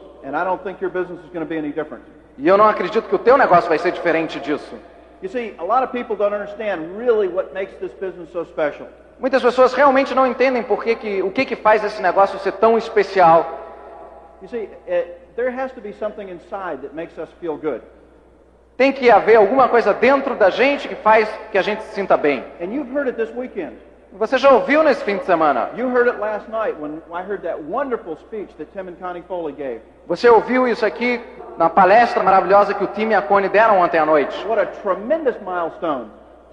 E 2.37 2.47
eu 2.47 2.57
não 2.57 2.69
acredito 2.69 3.09
que 3.09 3.15
o 3.15 3.19
teu 3.19 3.37
negócio 3.37 3.67
vai 3.67 3.77
ser 3.77 3.91
diferente 3.91 4.39
disso. 4.39 4.73
See, 5.27 5.53
really 6.97 7.29
so. 8.31 8.87
Muitas 9.19 9.43
pessoas 9.43 9.73
realmente 9.73 10.15
não 10.15 10.25
entendem 10.25 10.63
por 10.63 10.83
que 10.83 10.95
que, 10.95 11.21
o 11.21 11.29
que, 11.29 11.45
que 11.45 11.55
faz 11.55 11.83
esse 11.83 12.01
negócio 12.01 12.39
ser 12.39 12.53
tão 12.53 12.77
especial. 12.77 13.60
You 14.41 14.47
see, 14.47 14.67
uh, 14.87 15.03
there 15.35 15.51
has 15.51 15.71
to 15.73 15.81
be 15.81 15.93
something 15.93 16.27
inside 16.29 16.81
that 16.81 16.93
makes 16.95 17.17
us 17.17 17.29
feel 17.39 17.57
good. 17.57 17.81
Tem 18.77 18.91
que 18.91 19.09
haver 19.11 19.35
alguma 19.35 19.69
coisa 19.69 19.93
dentro 19.93 20.35
da 20.35 20.49
gente 20.49 20.87
que 20.87 20.95
faz 20.95 21.29
que 21.51 21.57
a 21.57 21.61
gente 21.61 21.83
se 21.83 21.93
sinta 21.93 22.17
bem. 22.17 22.43
And 22.59 22.73
you've 22.73 22.91
heard 22.91 23.07
it 23.07 23.15
this 23.17 23.29
weekend. 23.35 23.73
Você 24.13 24.37
já 24.37 24.49
ouviu 24.51 24.83
nesse 24.83 25.03
fim 25.03 25.17
de 25.17 25.25
semana? 25.25 25.69
You 25.77 25.87
heard 25.89 26.07
it 26.09 26.19
last 26.19 26.49
night 26.49 26.75
when 26.81 27.01
I 27.13 27.21
heard 27.23 27.43
that 27.43 27.61
wonderful 27.61 28.17
speech 28.17 28.49
that 28.57 28.69
Tim 28.73 28.87
and 28.89 28.95
Connie 28.99 29.23
Foley 29.27 29.53
gave. 29.53 29.81
Você 30.07 30.27
ouviu 30.29 30.67
isso 30.67 30.85
aqui 30.85 31.21
na 31.57 31.69
palestra 31.69 32.21
maravilhosa 32.23 32.73
que 32.73 32.83
o 32.83 32.87
Tim 32.87 33.09
e 33.09 33.13
a 33.15 33.21
Connie 33.21 33.47
deram 33.49 33.79
ontem 33.79 33.99
à 33.99 34.05
noite? 34.05 34.35
What 34.47 34.59
a 34.59 34.65
tremendous 34.65 35.35
milestone 35.41 36.09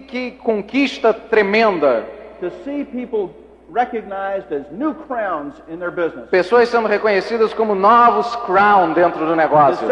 Que 0.07 0.31
conquista 0.31 1.13
tremenda. 1.13 2.05
to 2.39 2.49
see 2.63 2.85
people 2.85 3.31
recognized 3.71 4.51
as 4.51 4.69
new 4.71 4.93
crowns 4.93 5.55
in 5.67 5.77
their 5.77 5.91
business. 5.91 6.29
Pessoas 6.29 6.69
sendo 6.69 6.87
reconhecidas 6.87 7.53
como 7.53 7.75
novos 7.75 8.35
crown 8.45 8.93
dentro 8.93 9.25
do 9.25 9.35
negócio. 9.35 9.87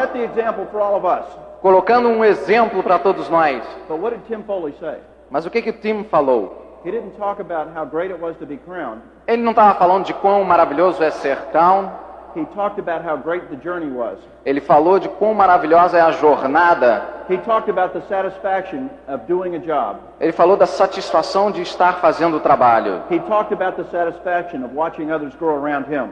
Colocando 1.62 2.10
um 2.10 2.24
exemplo 2.24 2.84
para 2.84 3.00
todos 3.00 3.30
nós. 3.30 3.64
But 3.88 4.00
what 4.00 4.16
did 4.16 4.26
Tim 4.28 4.44
Foley 4.44 4.74
say? 4.80 4.98
Mas 5.30 5.46
o 5.46 5.50
que, 5.50 5.62
que 5.62 5.74
Tim 5.74 6.04
falou? 6.06 6.82
He 6.86 6.92
didn't 6.92 7.18
talk 7.18 7.42
about 7.42 7.76
how 7.76 7.86
great 7.86 8.12
it 8.12 8.22
was 8.22 8.38
to 8.38 8.46
be 8.46 8.58
crowned. 8.58 9.02
Ele 9.28 9.42
não 9.42 9.52
estava 9.52 9.78
falando 9.78 10.06
de 10.06 10.14
quão 10.14 10.44
maravilhoso 10.44 11.04
é 11.04 11.12
ser 11.12 11.38
crown. 11.52 11.90
He 12.38 12.46
talked 12.54 12.80
about 12.80 13.04
how 13.04 13.18
great 13.18 13.50
the 13.50 13.56
journey 13.56 13.90
was. 13.92 14.18
Ele 14.46 14.62
falou 14.62 15.00
de 15.00 15.10
quão 15.10 15.34
maravilhosa 15.34 15.98
é 15.98 16.02
a 16.02 16.12
jornada. 16.12 17.02
He 17.30 17.38
talked 17.38 17.70
about 17.70 17.94
the 17.94 18.02
satisfaction 18.08 18.90
of 19.08 19.26
doing 19.28 19.56
a 19.56 19.60
job. 19.60 19.98
Ele 20.20 20.32
falou 20.32 20.56
da 20.56 20.66
satisfação 20.66 21.52
de 21.52 21.62
estar 21.62 22.00
fazendo 22.00 22.38
o 22.38 22.40
trabalho. 22.40 23.02
He 23.10 23.20
talked 23.20 23.54
about 23.54 23.76
the 23.82 23.90
satisfaction 23.92 24.64
of 24.64 24.74
watching 24.76 25.12
others 25.12 25.34
grow 25.36 25.56
around 25.58 25.88
him. 25.92 26.10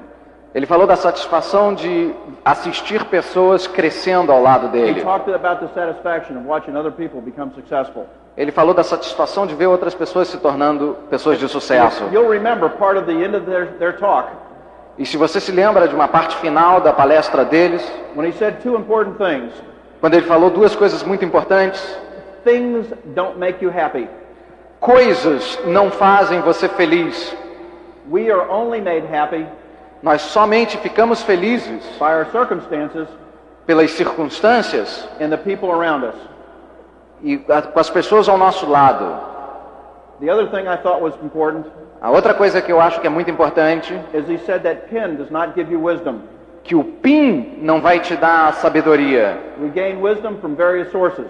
Ele 0.53 0.65
falou 0.65 0.87
da 0.87 0.95
satisfação 0.95 1.73
de 1.73 2.15
assistir 2.43 3.03
pessoas 3.05 3.67
crescendo 3.67 4.31
ao 4.31 4.41
lado 4.41 4.67
He 4.67 4.71
dele. 4.71 5.01
talked 5.01 5.29
about 5.33 5.59
the 5.59 5.67
satisfaction 5.73 6.37
of 6.37 6.47
watching 6.47 6.75
other 6.77 6.91
people 6.91 7.21
become 7.21 7.51
successful. 7.53 8.05
Ele 8.37 8.51
falou 8.51 8.73
da 8.73 8.83
satisfação 8.83 9.45
de 9.47 9.55
ver 9.55 9.67
outras 9.67 9.93
pessoas 9.95 10.27
se 10.27 10.37
tornando 10.37 10.97
pessoas 11.09 11.39
de 11.39 11.47
sucesso. 11.47 12.05
You'll 12.11 12.29
remember 12.29 12.69
part 12.69 12.97
of 12.97 13.05
the 13.05 13.13
end 13.13 13.35
of 13.35 13.45
their, 13.45 13.67
their 13.79 13.97
talk 13.97 14.27
E 14.97 15.05
se 15.05 15.17
você 15.17 15.39
se 15.39 15.51
lembra 15.51 15.87
de 15.87 15.95
uma 15.95 16.07
parte 16.07 16.37
final 16.37 16.79
da 16.79 16.93
palestra 16.93 17.43
deles, 17.43 17.83
when 18.15 18.27
he 18.29 18.31
said 18.33 18.61
two 18.61 18.75
important 18.77 19.17
things. 19.17 19.51
quando 19.99 20.13
ele 20.13 20.25
falou 20.25 20.49
duas 20.49 20.75
coisas 20.75 21.03
muito 21.03 21.25
importantes: 21.25 21.81
Things 22.43 22.87
don't 23.13 23.37
make 23.37 23.63
you 23.63 23.71
happy. 23.71 24.07
coisas 24.79 25.59
não 25.65 25.91
fazem 25.91 26.39
você 26.41 26.69
feliz. 26.69 27.35
We 28.09 28.31
are 28.31 28.47
only 28.49 28.81
made 28.81 29.07
happy 29.13 29.45
Nós 30.01 30.21
somente 30.21 30.77
ficamos 30.77 31.23
felizes 31.23 31.83
by 31.97 32.13
our 32.13 32.27
circumstances 32.31 33.07
pelas 33.65 33.89
circunstâncias 33.91 35.07
and 35.19 35.29
the 35.29 35.37
people 35.37 35.71
around 35.71 36.05
us. 36.05 36.15
e 37.23 37.37
com 37.37 37.79
as 37.79 37.89
pessoas 37.89 38.29
ao 38.29 38.37
nosso 38.37 38.69
lado. 38.69 39.19
The 40.21 40.29
other 40.31 40.47
thing 40.47 40.67
I 40.67 40.77
thought 40.77 41.01
was 41.01 41.13
important 41.23 41.65
A 42.05 42.11
outra 42.11 42.35
coisa 42.35 42.61
que 42.61 42.71
eu 42.71 42.79
acho 42.79 43.01
que 43.01 43.07
é 43.07 43.09
muito 43.09 43.31
importante, 43.31 43.91
is 44.13 44.29
he 44.29 44.37
said 44.45 44.61
that 44.61 44.81
pen 44.91 45.15
does 45.15 45.31
not 45.31 45.53
give 45.55 45.73
you 45.73 45.83
wisdom. 45.83 46.19
que 46.63 46.75
o 46.75 46.83
PIN 46.83 47.57
não 47.63 47.81
vai 47.81 47.99
te 47.99 48.15
dar 48.15 48.53
sabedoria. 48.53 49.35
We 49.59 49.69
gain 49.69 49.99
wisdom 50.03 50.35
from 50.39 50.53
various 50.53 50.91
sources, 50.91 51.25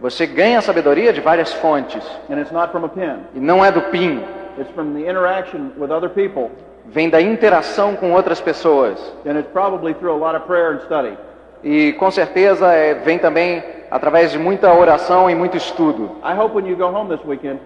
Você 0.00 0.26
ganha 0.26 0.62
sabedoria 0.62 1.12
de 1.12 1.20
várias 1.20 1.52
fontes 1.52 2.02
and 2.30 2.38
it's 2.38 2.50
not 2.50 2.72
from 2.72 2.86
a 2.86 2.88
pen. 2.88 3.16
e 3.34 3.38
não 3.38 3.62
é 3.62 3.70
do 3.70 3.82
PIN. 3.82 4.22
It's 4.58 4.70
from 4.74 4.94
the 4.94 5.00
interaction 5.00 5.72
with 5.76 5.90
other 5.90 6.08
people, 6.08 6.50
Vem 6.86 7.10
da 7.10 7.20
interação 7.20 7.94
com 7.94 8.12
outras 8.14 8.40
pessoas 8.40 8.98
and 9.26 9.38
it's 9.38 9.50
probably 9.52 9.92
through 9.92 10.14
a 10.14 10.16
lot 10.26 10.34
of 10.34 10.46
prayer 10.46 10.72
and 10.72 10.80
study. 10.86 11.18
e 11.62 11.92
com 11.98 12.10
certeza 12.10 12.72
é, 12.72 12.94
vem 12.94 13.18
também 13.18 13.62
através 13.90 14.32
de 14.32 14.38
muita 14.38 14.72
oração 14.72 15.28
e 15.28 15.34
muito 15.34 15.58
estudo. 15.58 16.12
I 16.24 16.32
hope 16.34 16.56
when 16.56 16.66
you 16.66 16.76
go 16.78 16.86
home 16.86 17.14
this 17.14 17.22
weekend 17.26 17.60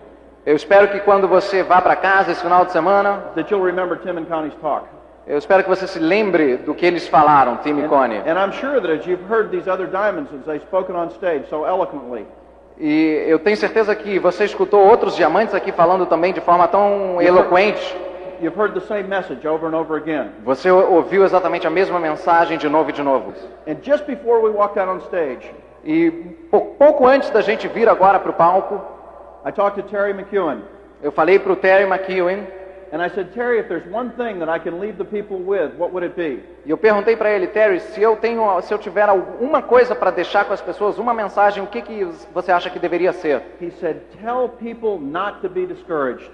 Eu 0.49 0.57
espero 0.57 0.89
que 0.89 1.01
quando 1.01 1.29
você 1.29 1.63
vá 1.63 1.79
para 1.83 1.95
casa 1.95 2.33
esse 2.33 2.41
final 2.41 2.65
de 2.65 2.73
semana, 2.73 3.23
that 3.35 3.53
you'll 3.53 3.63
remember 3.63 3.99
Tim 3.99 4.17
and 4.19 4.25
Connie's 4.25 4.55
talk. 4.63 4.87
eu 5.27 5.37
espero 5.37 5.63
que 5.63 5.69
você 5.69 5.87
se 5.87 5.99
lembre 5.99 6.57
do 6.57 6.75
que 6.75 6.87
eles 6.87 7.07
falaram, 7.07 7.59
Tim 7.59 7.77
e 7.79 7.85
And, 7.85 7.89
Connie. 7.91 8.17
and 8.27 8.39
I'm 8.43 8.53
sure 8.53 8.81
that 8.81 8.91
as 8.91 9.07
you've 9.07 9.23
heard 9.31 9.51
these 9.51 9.69
other 9.69 9.87
diamonds 9.87 10.31
as 10.33 10.41
they've 10.47 10.63
spoken 10.63 10.97
on 10.97 11.09
stage 11.11 11.45
so 11.51 11.67
eloquently, 11.67 12.25
E 12.81 13.25
eu 13.29 13.39
tenho 13.41 13.59
certeza 13.59 13.95
que 13.95 14.19
você 14.19 14.45
escutou 14.47 14.81
outros 14.89 15.15
diamantes 15.17 15.55
aqui 15.55 15.71
falando 15.71 16.07
também 16.07 16.33
de 16.33 16.41
forma 16.41 16.67
tão 16.67 17.21
eloquente. 17.21 17.95
you've 18.41 18.57
heard 18.59 18.73
the 18.73 18.81
same 18.87 19.03
message 19.07 19.47
over 19.47 19.69
and 19.69 19.77
over 19.77 19.99
again. 19.99 20.31
Você 20.47 20.71
ouviu 20.71 21.25
exatamente 21.27 21.67
a 21.67 21.71
mesma 21.71 22.01
mensagem 22.01 22.57
de 22.57 22.71
novo 22.71 22.89
e 22.89 22.93
de 22.95 23.03
novo. 23.03 23.35
And 23.69 23.77
just 23.83 24.07
before 24.07 24.41
we 24.43 24.49
walked 24.49 24.79
out 24.81 24.89
on 24.91 25.01
stage, 25.01 25.53
E 25.85 26.11
pou- 26.51 26.75
pouco 26.79 27.07
antes 27.07 27.29
da 27.29 27.43
gente 27.43 27.69
vir 27.69 27.87
agora 27.87 28.19
para 28.19 28.31
o 28.31 28.35
palco, 28.35 28.81
I 29.45 29.51
talked 29.51 29.77
to 29.77 29.89
Terry 29.89 30.13
McEwen, 30.13 30.63
eu 31.03 31.13
falei 31.13 31.39
para 31.39 31.53
o 31.53 31.57
Terry 31.57 31.85
McEwen 31.85 32.47
and 32.91 33.03
I 33.03 33.09
said, 33.09 33.35
Terry, 33.35 33.59
if 33.59 33.69
there's 33.69 33.87
one 33.93 34.11
thing 34.13 34.39
that 34.39 34.49
I 34.49 34.59
can 34.59 34.81
leave 34.81 34.97
the 34.97 35.05
people 35.05 35.37
with, 35.37 35.75
what 35.77 35.93
would 35.93 36.03
it 36.03 36.17
be? 36.17 36.43
e 36.65 36.71
eu 36.71 36.77
perguntei 36.77 37.17
para 37.17 37.31
ele, 37.31 37.47
Terry, 37.47 37.81
se 37.81 38.01
eu 38.01 38.17
tenho, 38.17 38.61
se 38.63 38.73
eu 38.73 38.79
tiver 38.79 39.09
alguma 39.09 39.61
coisa 39.63 39.95
para 39.95 40.11
deixar 40.11 40.47
com 40.47 40.55
as 40.55 40.61
pessoas, 40.61 40.99
uma 40.99 41.13
mensagem, 41.13 41.63
o 41.63 41.67
que 41.67 41.83
que 41.83 42.05
você 42.33 42.51
acha 42.51 42.71
que 42.71 42.79
deveria 42.79 43.13
ser? 43.13 43.43
He 43.61 43.71
said, 43.73 43.99
Tell 44.23 44.49
people 44.49 44.99
not 44.99 45.41
to 45.43 45.49
be 45.49 45.67
discouraged. 45.67 46.31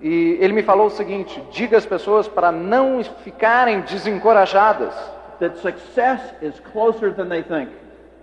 E 0.00 0.38
ele 0.40 0.52
me 0.52 0.62
falou 0.62 0.86
o 0.86 0.90
seguinte: 0.90 1.42
diga 1.50 1.76
às 1.76 1.86
pessoas 1.86 2.28
para 2.28 2.52
não 2.52 3.02
ficarem 3.24 3.80
desencorajadas, 3.80 4.94
That 5.38 5.58
success 5.58 6.34
is 6.40 6.58
closer 6.72 7.12
than 7.12 7.28
they 7.28 7.42
think, 7.42 7.70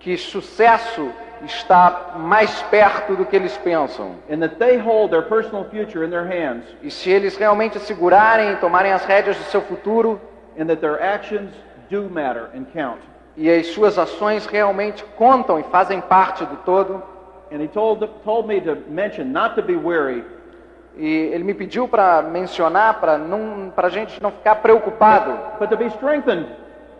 que 0.00 0.16
sucesso 0.16 1.12
está 1.42 2.12
mais 2.16 2.62
perto 2.62 3.14
do 3.16 3.24
que 3.24 3.34
eles 3.36 3.56
pensam. 3.58 4.16
hands, 6.24 6.64
E 6.82 6.90
se 6.90 7.10
eles 7.10 7.36
realmente 7.36 7.78
segurarem 7.80 8.52
e 8.52 8.56
tomarem 8.56 8.92
as 8.92 9.04
rédeas 9.04 9.36
do 9.36 9.44
seu 9.44 9.60
futuro, 9.60 10.20
and 10.58 10.66
that 10.66 10.80
their 10.80 11.02
actions 11.02 11.50
do 11.90 12.08
matter 12.10 12.48
and 12.54 12.64
count. 12.72 13.00
e 13.36 13.50
as 13.50 13.66
suas 13.68 13.98
ações 13.98 14.46
realmente 14.46 15.04
contam 15.16 15.58
e 15.58 15.62
fazem 15.64 16.00
parte 16.00 16.44
do 16.44 16.56
todo. 16.58 17.02
Told, 17.72 18.08
told 18.24 18.48
mention 18.88 19.32
weary, 19.84 20.24
E 20.96 21.06
ele 21.06 21.44
me 21.44 21.54
pediu 21.54 21.86
para 21.88 22.22
mencionar, 22.22 23.00
para 23.00 23.18
não, 23.18 23.70
para 23.74 23.88
a 23.88 23.90
gente 23.90 24.20
não 24.22 24.30
ficar 24.30 24.56
preocupado, 24.56 25.38
but 25.58 25.68
to 25.68 25.76
be 25.76 25.86
strengthened, 25.86 26.46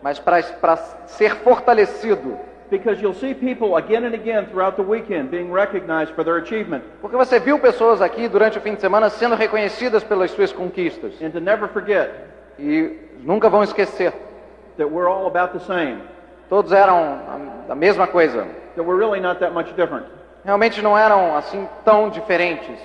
mas 0.01 0.19
para 0.19 0.77
ser 1.07 1.35
fortalecido. 1.37 2.37
Because 2.69 3.01
you'll 3.01 3.13
see 3.13 3.33
people 3.33 3.75
again 3.77 4.05
and 4.05 4.13
again 4.15 4.47
throughout 4.47 4.75
the 4.75 4.81
weekend 4.83 5.29
being 5.29 5.51
recognized 5.51 6.13
for 6.15 6.23
their 6.23 6.37
achievement, 6.37 6.83
Porque 7.01 7.15
você 7.15 7.39
viu 7.39 7.59
pessoas 7.59 8.01
aqui 8.01 8.27
durante 8.27 8.57
o 8.57 8.61
fim 8.61 8.73
de 8.75 8.81
semana 8.81 9.09
sendo 9.09 9.35
reconhecidas 9.35 10.03
pelas 10.03 10.31
suas 10.31 10.51
conquistas. 10.51 11.13
and 11.21 11.29
to 11.31 11.39
never 11.39 11.67
forget 11.69 12.09
E 12.57 12.97
nunca 13.23 13.49
vão 13.49 13.63
esquecer. 13.63 14.11
that 14.77 14.89
we're 14.89 15.07
all 15.09 15.27
about 15.27 15.53
the 15.57 15.59
same, 15.65 15.99
Todos 16.49 16.71
eram 16.71 17.19
a, 17.69 17.75
mesma 17.75 18.07
coisa. 18.07 18.45
that 18.75 18.83
we're 18.85 18.97
really 18.97 19.19
not 19.19 19.39
that 19.39 19.53
much 19.53 19.71
different, 19.75 20.05
Realmente 20.43 20.81
não 20.81 20.97
eram 20.97 21.35
assim 21.35 21.67
tão 21.83 22.09
diferentes. 22.09 22.77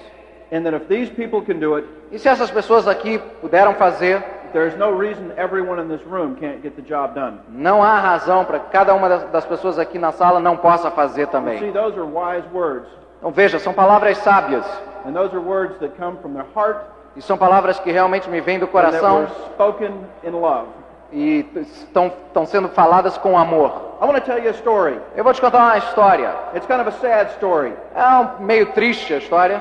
and 0.52 0.62
that 0.64 0.74
if 0.74 0.88
these 0.88 1.10
people 1.10 1.40
can 1.42 1.58
do 1.60 1.76
it, 1.76 1.86
E 2.12 2.18
se 2.18 2.28
essas 2.28 2.50
pessoas 2.50 2.86
aqui 2.88 3.18
puderam 3.40 3.74
fazer, 3.74 4.22
there's 4.52 4.76
no 4.76 4.90
reason 4.90 5.32
everyone 5.36 5.80
in 5.80 5.88
this 5.88 6.04
room 6.06 6.36
can't 6.36 6.62
get 6.62 6.74
the 6.76 6.82
job 6.82 7.14
done. 7.14 7.38
não 7.48 7.82
há 7.82 7.98
razão 7.98 8.44
para 8.44 8.58
que 8.58 8.70
cada 8.70 8.94
uma 8.94 9.08
das, 9.08 9.44
pessoas 9.44 9.78
aqui 9.78 9.98
na 9.98 10.12
sala 10.12 10.40
não 10.40 10.56
possa 10.56 10.90
fazer 10.90 11.22
You 11.22 11.26
see, 11.26 11.32
também. 11.32 11.72
those 11.72 11.96
are 11.98 12.06
wise 12.06 12.46
words, 12.52 12.88
Então 13.18 13.30
veja, 13.30 13.58
são 13.58 13.72
palavras 13.72 14.18
sábias. 14.18 14.64
and 15.06 15.12
those 15.12 15.34
are 15.34 15.40
words 15.44 15.78
that 15.78 15.94
come 15.98 16.16
from 16.22 16.32
their 16.34 16.46
heart 16.56 16.84
E 17.16 17.20
são 17.22 17.36
palavras 17.36 17.78
que 17.80 17.90
realmente 17.90 18.28
me 18.30 18.40
vêm 18.40 18.58
do 18.58 18.66
and 18.66 18.68
that 18.68 18.72
coração 19.00 19.16
were 19.20 19.30
spoken 19.52 19.92
in 20.22 20.30
love. 20.30 20.68
e 21.12 21.44
estão, 21.56 22.06
estão 22.28 22.46
sendo 22.46 22.68
faladas 22.68 23.18
com 23.18 23.36
amor. 23.36 23.90
I 24.00 24.04
want 24.06 24.14
to 24.14 24.20
tell 24.20 24.38
you 24.38 24.48
a 24.48 24.52
story. 24.52 24.98
Eu 25.16 25.24
vou 25.24 25.32
te 25.34 25.40
contar 25.40 25.58
uma 25.58 25.76
história. 25.76 26.32
It's 26.54 26.66
kind 26.66 26.80
of 26.80 26.88
a 26.88 26.92
sad 26.92 27.30
story, 27.32 27.74
É 27.96 28.04
um, 28.40 28.44
meio 28.44 28.66
triste 28.72 29.12
a 29.12 29.18
história, 29.18 29.60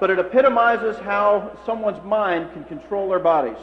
but 0.00 0.10
it 0.10 0.20
epitomizes 0.20 0.98
how 0.98 1.44
someone's 1.64 2.02
mind 2.04 2.48
can 2.52 2.64
control 2.64 3.08
their 3.08 3.20
bodies. 3.20 3.56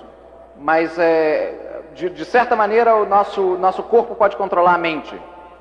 Mas 0.58 0.98
é, 0.98 1.82
de, 1.94 2.10
de 2.10 2.26
certa 2.26 2.56
maneira 2.56 2.96
o 2.96 3.06
nosso, 3.06 3.58
nosso 3.58 3.84
corpo 3.84 4.16
pode 4.16 4.36
controlar 4.36 4.76
a 4.76 4.78
mente. 4.78 5.16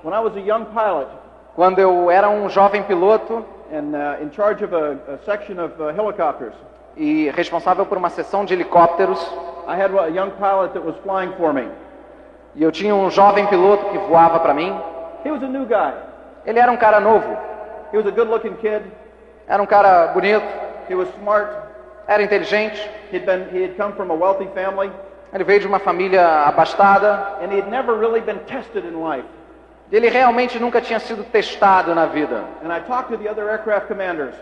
When 0.05 0.15
I 0.15 0.21
was 0.21 0.37
a 0.37 0.41
young 0.41 0.67
pilot 0.67 1.09
Quando 1.55 1.79
eu 1.79 2.11
era 2.11 2.29
um 2.29 2.49
jovem 2.49 2.83
piloto 2.83 3.45
and 3.73 3.95
uh, 3.95 4.23
in 4.23 4.31
charge 4.33 4.65
of 4.65 4.75
a, 4.75 5.15
a 5.15 5.19
section 5.25 5.59
of 5.65 5.81
uh, 5.81 5.89
helicopters, 5.91 6.53
e 6.97 7.31
responsável 7.31 7.87
por 7.87 7.97
uma 7.97 8.11
seção 8.11 8.45
de 8.45 8.55
helicópteros, 8.55 9.21
I 9.67 9.81
had 9.81 9.97
a 9.97 10.09
young 10.09 10.31
pilot 10.33 10.73
that 10.75 10.85
was 10.85 10.97
flying 11.05 11.33
for 11.37 11.53
me. 11.53 11.69
e 12.55 12.63
eu 12.63 12.71
tinha 12.71 12.95
um 12.95 13.11
jovem 13.11 13.47
piloto 13.47 13.87
que 13.87 13.99
voava 13.99 14.39
para 14.41 14.53
mim. 14.53 14.73
He 15.25 15.31
was 15.31 15.43
a 15.43 15.49
new 15.49 15.65
guy. 15.65 15.95
Ele 16.45 16.59
era 16.59 16.71
um 16.71 16.77
cara 16.77 17.01
novo, 17.01 17.37
He 17.93 17.97
was 17.97 18.07
a 18.07 18.11
good-looking 18.11 18.57
kid. 18.57 18.83
era 19.49 19.63
um 19.63 19.67
cara 19.67 20.09
bonito, 20.09 20.45
He 20.89 20.95
was 20.95 21.09
smart. 21.21 21.49
Era 22.07 22.23
inteligente, 22.23 22.81
been 23.11 23.47
he 23.53 23.63
had 23.65 23.77
come 23.77 23.93
from 23.95 24.11
a 24.11 24.15
wealthy 24.15 24.49
family, 24.55 24.91
ele 25.33 25.45
veio 25.45 25.61
de 25.61 25.67
uma 25.67 25.79
família 25.79 26.45
abastada, 26.47 27.39
and 27.43 27.53
he 27.53 27.61
had 27.61 27.69
never 27.71 27.95
really 27.99 28.21
been 28.21 28.39
tested 28.47 28.85
in 28.85 29.03
life. 29.03 29.25
e 29.91 29.97
ele 29.97 30.09
realmente 30.09 30.59
nunca 30.59 30.81
tinha 30.81 30.99
sido 30.99 31.25
testado 31.25 31.95
na 31.95 32.07
vida. 32.07 32.43
And 32.65 32.73
I 32.73 32.81
talked 32.81 33.11
to 33.13 33.19
the 33.23 33.29
other 33.31 33.49
aircraft 33.49 33.87
commanders, 33.89 34.35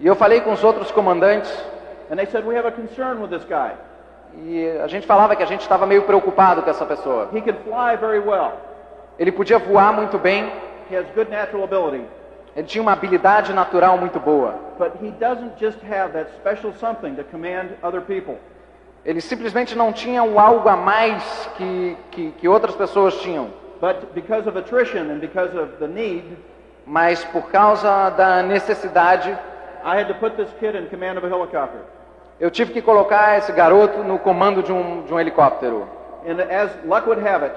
E 0.00 0.06
eu 0.06 0.14
falei 0.16 0.40
com 0.40 0.52
os 0.52 0.64
outros 0.64 0.90
comandantes, 0.90 1.50
and 2.10 2.16
they 2.16 2.26
said 2.26 2.44
we 2.44 2.56
have 2.56 2.66
a 2.66 2.72
concern 2.72 3.20
with 3.20 3.28
this 3.30 3.44
guy. 3.44 3.72
e 4.44 4.66
a 4.82 4.86
gente 4.86 5.06
falava 5.06 5.36
que 5.36 5.42
a 5.42 5.46
gente 5.46 5.60
estava 5.60 5.86
meio 5.86 6.02
preocupado 6.02 6.62
com 6.62 6.70
essa 6.70 6.84
pessoa. 6.86 7.28
He 7.34 7.40
can 7.40 7.54
fly 7.64 7.96
very 8.00 8.18
well. 8.18 8.52
Ele 9.18 9.30
podia 9.30 9.58
voar 9.58 9.92
muito 9.92 10.18
bem, 10.18 10.50
He 10.90 10.96
has 10.96 11.06
good 11.14 11.30
natural 11.30 11.64
ability, 11.64 12.04
ele 12.54 12.66
tinha 12.66 12.82
uma 12.82 12.92
habilidade 12.92 13.52
natural 13.52 13.96
muito 13.98 14.18
boa. 14.20 14.54
but 14.78 14.92
he 15.02 15.10
doesn't 15.20 15.52
just 15.58 15.78
have 15.84 16.12
that 16.12 16.30
special 16.36 16.72
something 16.74 17.14
to 17.14 17.24
command 17.24 17.70
other 17.82 18.00
people. 18.00 18.36
Ele 19.04 19.20
simplesmente 19.20 19.74
não 19.76 19.92
tinha 19.92 20.22
o 20.22 20.38
algo 20.38 20.68
a 20.68 20.76
mais 20.76 21.22
que, 21.56 21.96
que, 22.10 22.30
que 22.32 22.48
outras 22.48 22.74
pessoas 22.76 23.14
tinham. 23.20 23.48
But 23.80 24.12
because 24.14 24.48
of 24.48 24.56
attrition 24.56 25.10
and 25.10 25.18
because 25.18 25.56
of 25.56 25.72
the 25.78 25.88
need, 25.88 26.24
Mas 26.86 27.24
por 27.24 27.50
causa 27.50 28.10
da 28.10 28.42
necessidade, 28.42 29.30
I 29.84 29.96
had 30.00 30.06
to 30.08 30.14
put 30.14 30.36
this 30.36 30.48
kid 30.60 30.76
in 30.76 30.86
command 30.88 31.16
of 31.18 31.24
a 31.26 31.28
helicopter. 31.28 31.80
eu 32.40 32.50
tive 32.50 32.72
que 32.72 32.82
colocar 32.82 33.38
esse 33.38 33.52
garoto 33.52 34.02
no 34.04 34.18
comando 34.18 34.62
de 34.62 34.72
um, 34.72 35.02
de 35.02 35.12
um 35.14 35.18
helicóptero. 35.20 35.88
And 36.26 36.40
as 36.40 36.70
luck 36.84 37.06
would 37.08 37.24
have 37.26 37.44
it, 37.44 37.56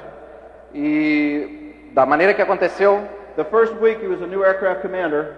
E 0.74 1.90
da 1.94 2.06
maneira 2.06 2.34
que 2.34 2.42
aconteceu, 2.42 3.04
the 3.36 3.44
first 3.46 3.74
week 3.82 4.00
he 4.02 4.08
was 4.08 4.22
a 4.22 4.28
new 4.28 4.44
aircraft 4.44 4.82
commander, 4.82 5.36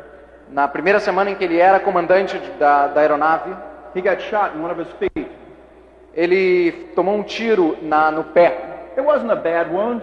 na 0.50 0.68
primeira 0.68 1.00
semana 1.00 1.32
em 1.32 1.36
que 1.36 1.44
ele 1.44 1.60
era 1.60 1.80
comandante 1.80 2.38
da, 2.60 2.88
da 2.88 3.02
aeronave, 3.02 3.56
he 3.96 4.02
got 4.02 4.22
shot 4.22 4.56
in 4.56 4.62
one 4.62 4.72
of 4.72 4.80
his 4.80 4.92
feet. 4.94 5.30
ele 6.14 6.72
tomou 6.96 7.16
um 7.16 7.24
tiro 7.24 7.78
na, 7.82 8.10
no 8.12 8.24
pé. 8.24 8.92
It 8.98 9.02
wasn't 9.02 9.32
a 9.32 9.36
bad 9.36 9.72
wound. 9.72 10.02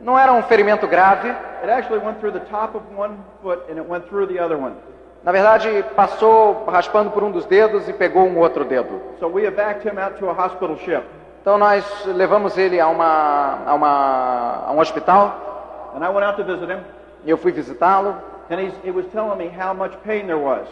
Não 0.00 0.18
era 0.18 0.32
um 0.32 0.42
ferimento 0.42 0.86
grave, 0.86 1.28
It 1.62 1.70
actually 1.70 2.00
went 2.04 2.18
through 2.18 2.32
the 2.32 2.44
top 2.50 2.74
of 2.74 2.82
one 2.96 3.18
foot 3.40 3.70
and 3.70 3.78
it 3.78 3.88
went 3.88 4.08
through 4.08 4.26
the 4.26 4.40
other 4.42 4.56
one. 4.56 4.74
na 5.22 5.30
verdade 5.30 5.84
passou 5.94 6.64
raspando 6.66 7.12
por 7.12 7.22
um 7.22 7.30
dos 7.30 7.46
dedos 7.46 7.88
e 7.88 7.92
pegou 7.92 8.26
um 8.26 8.38
outro 8.38 8.64
dedo. 8.64 9.00
So 9.20 9.28
we 9.28 9.46
evacuated 9.46 9.92
him 9.92 9.98
out 9.98 10.18
to 10.18 10.28
a 10.28 10.32
hospital 10.32 10.76
ship. 10.78 11.04
Então 11.40 11.58
nós 11.58 11.84
levamos 12.06 12.58
ele 12.58 12.80
a, 12.80 12.88
uma, 12.88 13.58
a, 13.66 13.74
uma, 13.74 14.64
a 14.66 14.72
um 14.72 14.80
hospital 14.80 15.92
And 15.94 16.02
I 16.02 16.08
went 16.08 16.24
out 16.24 16.36
to 16.38 16.44
visit 16.44 16.68
him, 16.68 16.80
e 17.24 17.30
eu 17.30 17.36
fui 17.36 17.52
visitá-lo. 17.52 18.16
and 18.50 18.60
he's, 18.60 18.72
he 18.84 18.90
was 18.90 19.06
telling 19.12 19.36
me 19.38 19.48
how 19.48 19.72
much 19.74 19.96
pain 20.04 20.26
there 20.26 20.38
was, 20.38 20.66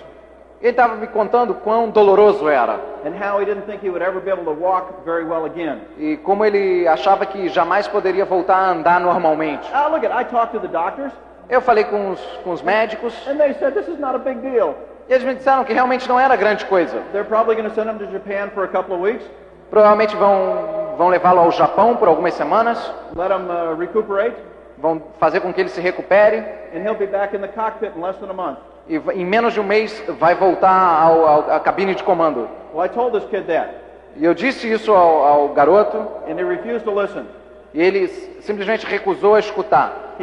Ele 0.61 0.73
estava 0.73 0.95
me 0.97 1.07
contando 1.07 1.55
quão 1.55 1.89
doloroso 1.89 2.47
era 2.49 2.79
and 3.07 3.15
how 3.15 3.41
he 3.41 3.47
didn't 3.47 3.65
think 3.65 3.83
he 3.83 3.89
would 3.89 4.03
ever 4.05 4.21
be 4.21 4.31
able 4.31 4.45
to 4.45 4.53
walk 4.53 4.93
very 5.07 5.25
well 5.25 5.45
again. 5.47 5.81
e 5.99 6.17
como 6.19 6.45
ele 6.45 6.87
achava 6.87 7.25
que 7.25 7.49
jamais 7.49 7.89
poderia 7.89 8.25
voltar 8.27 8.57
a 8.57 8.71
andar 8.71 9.01
normalmente. 9.01 9.67
Ah, 9.73 9.87
look 9.89 10.05
at 10.05 10.13
I 10.13 10.25
talked 10.25 10.53
to 10.53 10.61
the 10.61 10.69
doctors, 10.69 11.13
Eu 11.49 11.61
falei 11.61 11.83
com 11.85 12.11
os, 12.11 12.21
com 12.45 12.51
os 12.53 12.63
médicos 12.63 13.15
and 13.27 13.37
they 13.39 13.55
said 13.55 13.73
this 13.75 13.89
is 13.89 13.99
not 13.99 14.15
a 14.15 14.19
big 14.19 14.41
deal. 14.41 14.75
e 15.09 15.13
eles 15.15 15.25
me 15.25 15.35
disseram 15.35 15.65
que 15.65 15.73
realmente 15.73 16.07
não 16.09 16.21
era 16.21 16.37
grande 16.37 16.65
coisa. 16.67 17.01
They're 17.13 17.25
probably 17.27 17.57
going 17.57 17.69
to 17.69 17.75
send 17.75 17.89
him 17.91 17.99
to 17.99 18.07
Japan 18.13 18.51
for 18.55 18.65
a 18.65 18.69
couple 18.69 18.95
of 18.95 19.03
weeks, 19.03 19.25
Provavelmente 19.71 20.15
vão, 20.17 20.95
vão 20.99 21.09
levá-lo 21.09 21.41
ao 21.41 21.51
Japão 21.53 21.97
por 21.97 22.09
algumas 22.09 22.35
semanas, 22.35 22.93
let 23.17 23.31
him 23.31 23.47
uh, 23.49 23.75
recuperate, 23.79 24.35
vão 24.81 25.01
fazer 25.19 25.41
com 25.41 25.53
que 25.53 25.61
ele 25.61 25.69
se 25.69 25.81
recupere 25.81 26.39
and 26.75 26.81
he'll 26.85 26.95
be 26.95 27.07
back 27.07 27.35
in 27.37 27.41
the 27.41 27.49
cockpit 27.49 27.93
in 27.97 28.01
less 28.01 28.19
than 28.19 28.31
a 28.31 28.35
month. 28.35 28.59
e 28.89 28.97
em 29.15 29.25
menos 29.25 29.53
de 29.55 29.61
um 29.61 29.65
mês 29.65 30.03
vai 30.19 30.35
voltar 30.35 30.71
ao, 31.03 31.27
ao, 31.27 31.51
à 31.53 31.61
cabine 31.61 31.95
de 31.95 32.03
comando. 32.03 32.49
Well, 32.75 32.85
I 32.85 32.89
told 32.89 33.13
this 33.19 33.29
kid 33.31 33.47
that, 33.47 33.75
E 34.17 34.25
eu 34.25 34.35
disse 34.35 34.71
isso 34.71 34.93
ao, 34.93 35.25
ao 35.25 35.49
garoto 35.51 35.99
and 36.29 36.39
he 36.39 36.45
refused 36.45 36.85
to 36.85 36.91
listen. 36.99 37.27
e 37.75 37.81
ele 37.81 38.09
simplesmente 38.41 38.85
recusou 38.87 39.35
a 39.35 39.39
escutar. 39.39 40.17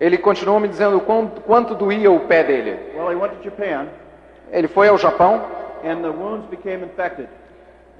Ele 0.00 0.16
continuou 0.18 0.60
me 0.60 0.68
dizendo 0.68 0.96
o 0.96 1.00
quanto, 1.00 1.40
quanto 1.42 1.74
doía 1.74 2.10
o 2.10 2.20
pé 2.20 2.42
dele. 2.42 2.92
Well, 2.96 3.10
he 3.10 3.16
went 3.16 3.32
to 3.34 3.42
Japan, 3.42 3.86
Ele 4.50 4.66
foi 4.68 4.88
ao 4.88 4.96
Japão 4.98 5.42
and 5.84 6.02
the 6.02 6.10
wounds 6.10 6.46
became 6.50 6.82
infected, 6.84 7.28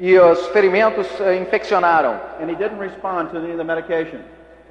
e 0.00 0.18
os 0.18 0.46
ferimentos 0.48 1.06
eh, 1.20 1.36
infeccionaram 1.36 2.18
and 2.40 2.48
he 2.50 2.56
didn't 2.56 2.78
respond 2.80 3.28
to 3.30 3.36
any 3.36 3.50
of 3.50 3.58
the 3.58 3.64
medication. 3.64 4.20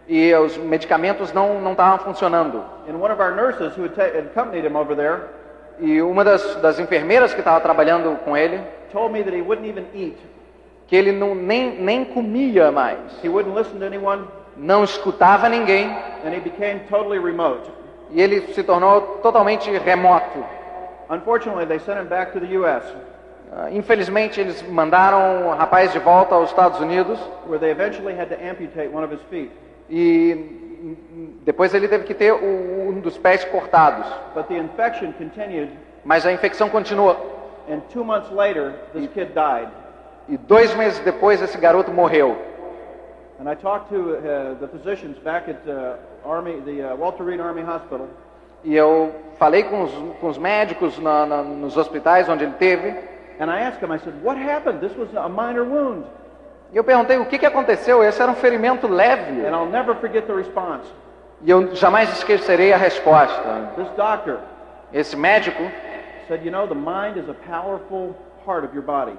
e 0.08 0.34
os 0.34 0.58
medicamentos 0.58 1.32
não 1.34 1.62
não 1.62 1.72
estavam 1.74 2.00
funcionando. 2.00 2.64
And 2.90 2.96
one 3.00 3.14
of 3.14 3.22
our 3.22 3.32
nurses 3.36 3.78
who 3.78 3.84
had, 3.86 4.16
accompanied 4.18 4.66
him 4.66 4.76
over 4.76 4.96
there 4.96 5.22
E 5.82 6.02
uma 6.02 6.26
das, 6.26 6.56
das 6.58 6.78
enfermeiras 6.80 7.32
que 7.34 7.40
estava 7.40 7.62
trabalhando 7.62 8.18
com 8.26 8.36
ele, 8.36 8.60
told 8.92 9.14
me 9.14 9.24
that 9.24 9.34
he 9.34 9.42
wouldn't 9.42 9.70
even 9.70 9.86
eat. 9.94 10.18
que 10.88 10.96
ele 10.96 11.12
não, 11.12 11.36
nem, 11.36 11.80
nem 11.80 12.04
comia 12.04 12.72
mais, 12.72 12.98
He 13.24 13.30
wouldn't 13.30 13.56
listen 13.56 13.78
to 13.80 13.86
anyone, 13.86 14.26
não 14.58 14.84
escutava 14.84 15.48
ninguém 15.48 15.86
and 16.26 16.34
he 16.34 16.40
became 16.40 16.80
totally 16.90 17.20
remote. 17.20 17.70
e 18.12 18.20
ele 18.22 18.42
se 18.54 18.64
tornou 18.64 19.20
totalmente 19.22 19.70
remoto. 19.78 20.44
Unfortunately, 21.12 21.66
they 21.66 21.80
sent 21.80 22.00
him 22.00 22.08
back 22.08 22.34
to 22.34 22.40
the 22.40 22.58
U.S., 22.58 22.84
Infelizmente, 23.72 24.40
eles 24.40 24.62
mandaram 24.62 25.48
o 25.48 25.56
rapaz 25.56 25.92
de 25.92 26.00
volta 26.00 26.36
aos 26.36 26.50
Estados 26.50 26.80
Unidos 26.80 27.20
where 27.48 27.60
they 27.60 27.72
eventually 27.72 28.14
had 28.14 28.28
to 28.30 28.36
amputate 28.36 28.88
one 28.94 29.04
of 29.04 29.12
his 29.14 29.22
feet. 29.30 29.52
e 29.90 30.56
depois 31.44 31.74
ele 31.74 31.88
teve 31.88 32.04
que 32.06 32.14
ter 32.14 32.32
um 32.32 33.00
dos 33.02 33.18
pés 33.18 33.44
cortados. 33.46 34.06
But 34.36 34.48
the 34.48 34.56
infection 34.58 35.12
continued, 35.14 35.72
Mas 36.06 36.26
a 36.26 36.32
infecção 36.32 36.70
continuou. 36.70 37.16
and 37.68 37.82
two 37.92 38.04
months 38.04 38.32
later, 38.32 38.74
this 38.94 39.08
kid 39.14 39.34
died. 39.34 39.68
E 40.28 40.38
dois 40.38 40.74
meses 40.76 41.00
depois, 41.00 41.42
esse 41.42 41.58
garoto 41.58 41.92
morreu. 41.92 42.38
And 43.40 43.50
I 43.50 43.56
talked 43.56 43.90
to 43.90 43.96
uh, 44.18 44.56
the 44.60 44.68
physicians 44.68 45.18
back 45.24 45.50
at 45.50 45.58
uh, 45.68 45.96
Army, 46.24 46.62
the 46.66 46.84
uh, 46.94 46.96
Walter 46.96 47.24
Reed 47.24 47.40
Army 47.42 47.62
Hospital, 47.64 48.08
E 48.64 48.76
eu 48.76 49.12
falei 49.40 49.64
com 49.64 49.84
os, 49.84 49.92
com 50.20 50.28
os 50.28 50.38
médicos 50.38 51.00
na- 51.00 51.26
na- 51.26 51.42
nos 51.44 51.78
hospitais 51.78 52.28
onde 52.30 52.44
ele 52.44 52.54
teve. 52.60 52.94
And 53.40 53.50
I 53.50 53.62
asked 53.62 53.82
him, 53.82 53.92
I 53.92 53.98
said, 54.00 54.14
what 54.24 54.38
happened? 54.38 54.80
This 54.82 54.96
was 54.98 55.10
a 55.16 55.30
minor 55.30 55.64
wound. 55.64 56.06
E 56.72 56.78
eu 56.78 56.84
perguntei 56.84 57.18
o 57.18 57.26
que, 57.26 57.38
que 57.40 57.46
aconteceu. 57.46 58.04
Esse 58.04 58.22
era 58.22 58.32
um 58.32 58.36
ferimento 58.36 58.88
leve. 58.88 59.46
And 59.46 59.56
I'll 59.56 59.66
never 59.70 59.96
forget 59.96 60.28
the 60.28 60.34
response. 60.34 60.86
E 61.42 61.50
eu 61.50 61.74
jamais 61.76 62.10
esquecerei 62.12 62.74
a 62.74 62.78
resposta. 62.78 63.72
This 63.76 63.88
doctor 63.96 64.40
Esse 64.94 65.16
médico, 65.16 65.64
said, 66.28 66.44
you 66.44 66.52
know, 66.52 66.68
the 66.68 66.76
mind 66.76 67.18
is 67.18 67.30
a 67.30 67.34
powerful 67.50 68.14
part 68.46 68.66
of 68.66 68.74
your 68.76 68.84
body. 68.84 69.18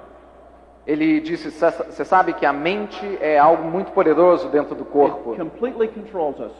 ele 0.86 1.20
disse: 1.20 1.50
Você 1.50 2.04
sabe 2.04 2.32
que 2.34 2.44
a 2.46 2.52
mente 2.52 3.18
é 3.20 3.38
algo 3.38 3.64
muito 3.64 3.90
poderoso 3.92 4.48
dentro 4.48 4.74
do 4.74 4.84
corpo. 4.84 5.32
It 5.32 5.40
completely 5.40 5.88
controls 5.88 6.38
us. 6.38 6.52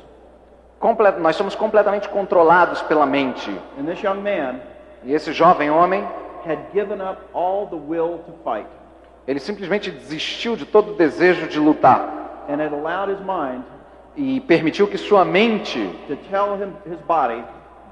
Comple- 0.80 1.18
nós 1.20 1.36
somos 1.36 1.54
completamente 1.54 2.08
controlados 2.08 2.80
pela 2.82 3.04
mente. 3.06 3.50
And 3.78 3.84
this 3.84 4.02
young 4.02 4.22
man 4.22 4.60
E 5.04 5.12
esse 5.12 5.32
jovem 5.32 5.70
homem, 5.70 6.06
had 6.46 6.58
given 6.72 7.00
up 7.00 7.18
all 7.32 7.66
the 7.66 7.76
will 7.76 8.18
to 8.26 8.32
fight 8.44 8.66
ele 9.26 9.38
simplesmente 9.38 9.90
desistiu 9.90 10.56
de 10.56 10.64
todo 10.64 10.92
o 10.92 10.96
desejo 10.96 11.46
de 11.48 11.58
lutar 11.58 12.44
and 12.48 12.60
had 12.60 12.72
allowed 12.72 13.10
his 13.10 13.20
mind 13.20 13.62
e 14.16 14.40
permitiu 14.40 14.86
que 14.88 14.98
sua 14.98 15.24
mente 15.24 15.78
to 16.08 16.16
tell 16.30 16.54
him 16.56 16.72
his 16.86 16.98
body 17.06 17.44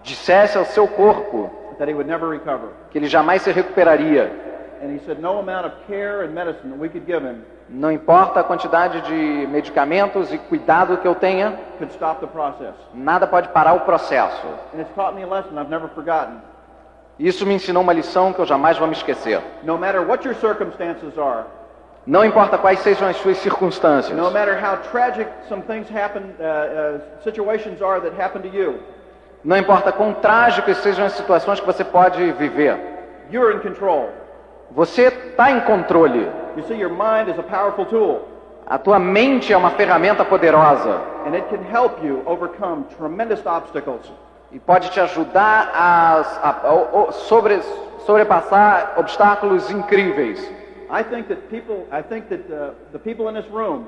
dissesse 0.03 0.57
ao 0.59 0.65
seu 0.65 0.89
corpo 0.89 1.51
that 1.79 1.89
he 1.89 1.95
would 1.95 2.09
never 2.09 2.29
recover. 2.29 2.71
que 2.91 2.99
ele 2.99 3.07
jamais 3.07 3.43
se 3.43 3.53
recuperaria. 3.53 4.31
And 4.83 4.93
he 4.95 5.01
said 5.07 5.21
no 5.21 5.39
amount 5.39 5.67
of 5.67 5.75
care 5.89 6.25
and 6.25 6.33
medicine 6.33 6.71
that 6.71 6.79
we 6.79 6.89
could 6.89 7.07
give 7.07 7.25
him 7.25 7.43
Não 7.69 7.93
importa 7.93 8.41
a 8.41 8.45
quantidade 8.45 9.03
de 9.03 9.47
medicamentos 9.47 10.33
e 10.33 10.39
cuidado 10.39 10.97
que 10.97 11.07
eu 11.07 11.15
tenha, 11.15 11.59
could 11.79 11.93
stop 11.93 12.21
the 12.21 12.27
process. 12.27 12.75
nada 12.95 13.27
pode 13.27 13.49
parar 13.49 13.75
o 13.75 13.81
processo. 13.81 14.47
Isso 17.19 17.45
me 17.45 17.55
ensinou 17.55 17.83
uma 17.83 17.93
lição 17.93 18.33
que 18.33 18.39
eu 18.41 18.47
jamais 18.47 18.79
vou 18.79 18.87
me 18.87 18.95
esquecer. 18.95 19.41
No 19.65 19.77
matter 19.77 20.01
what 20.09 20.25
your 20.27 20.37
circumstances 20.37 21.19
are, 21.19 21.45
Não 22.07 22.25
importa 22.25 22.57
quais 22.57 22.79
sejam 22.79 23.07
as 23.07 23.17
suas 23.17 23.37
circunstâncias, 23.39 24.17
no 24.17 24.31
matter 24.31 24.55
how 24.55 24.79
tragic 24.91 25.29
some 25.47 25.63
things 25.63 25.91
happen, 25.95 26.23
uh, 26.41 26.97
uh, 26.97 27.23
situations 27.23 27.83
are 27.83 28.01
that 28.01 28.19
happen 28.19 28.41
to 28.41 28.49
you, 28.49 28.79
não 29.45 29.59
importa 29.59 29.93
quão 29.93 30.15
trágicas 30.15 30.79
sejam 30.79 31.05
as 31.05 31.13
situações 31.13 31.61
que 31.61 31.67
você 31.67 31.85
pode 31.85 32.33
viver, 32.33 32.79
you're 33.31 33.55
in 33.55 33.61
control. 33.61 34.09
você 34.71 35.09
está 35.09 35.51
em 35.51 35.61
controle. 35.61 36.31
You 36.57 36.63
see, 36.67 36.77
your 36.81 36.91
mind 36.91 37.29
is 37.29 37.39
a 37.39 37.43
powerful 37.43 37.85
tool, 37.85 38.27
A 38.67 38.79
tua 38.79 38.99
mente 38.99 39.53
é 39.53 39.57
uma 39.57 39.71
ferramenta 39.71 40.25
poderosa 40.25 41.01
and 41.27 41.35
it 41.35 41.47
can 41.49 41.63
help 41.71 42.03
you 42.03 42.23
overcome 42.25 42.85
tremendous 42.97 43.45
obstacles. 43.45 44.11
E 44.53 44.59
pode 44.59 44.91
te 44.91 45.01
ajudar 45.01 45.71
a, 45.75 46.21
a- 46.43 46.49
a- 46.49 47.09
a- 47.09 47.13
sobre, 47.13 47.61
sobrepassar 48.07 48.95
obstáculos 48.97 49.71
incríveis. 49.71 50.39
People, 51.51 51.87
that 52.31 52.45
uh, 52.51 52.71
room 53.53 53.85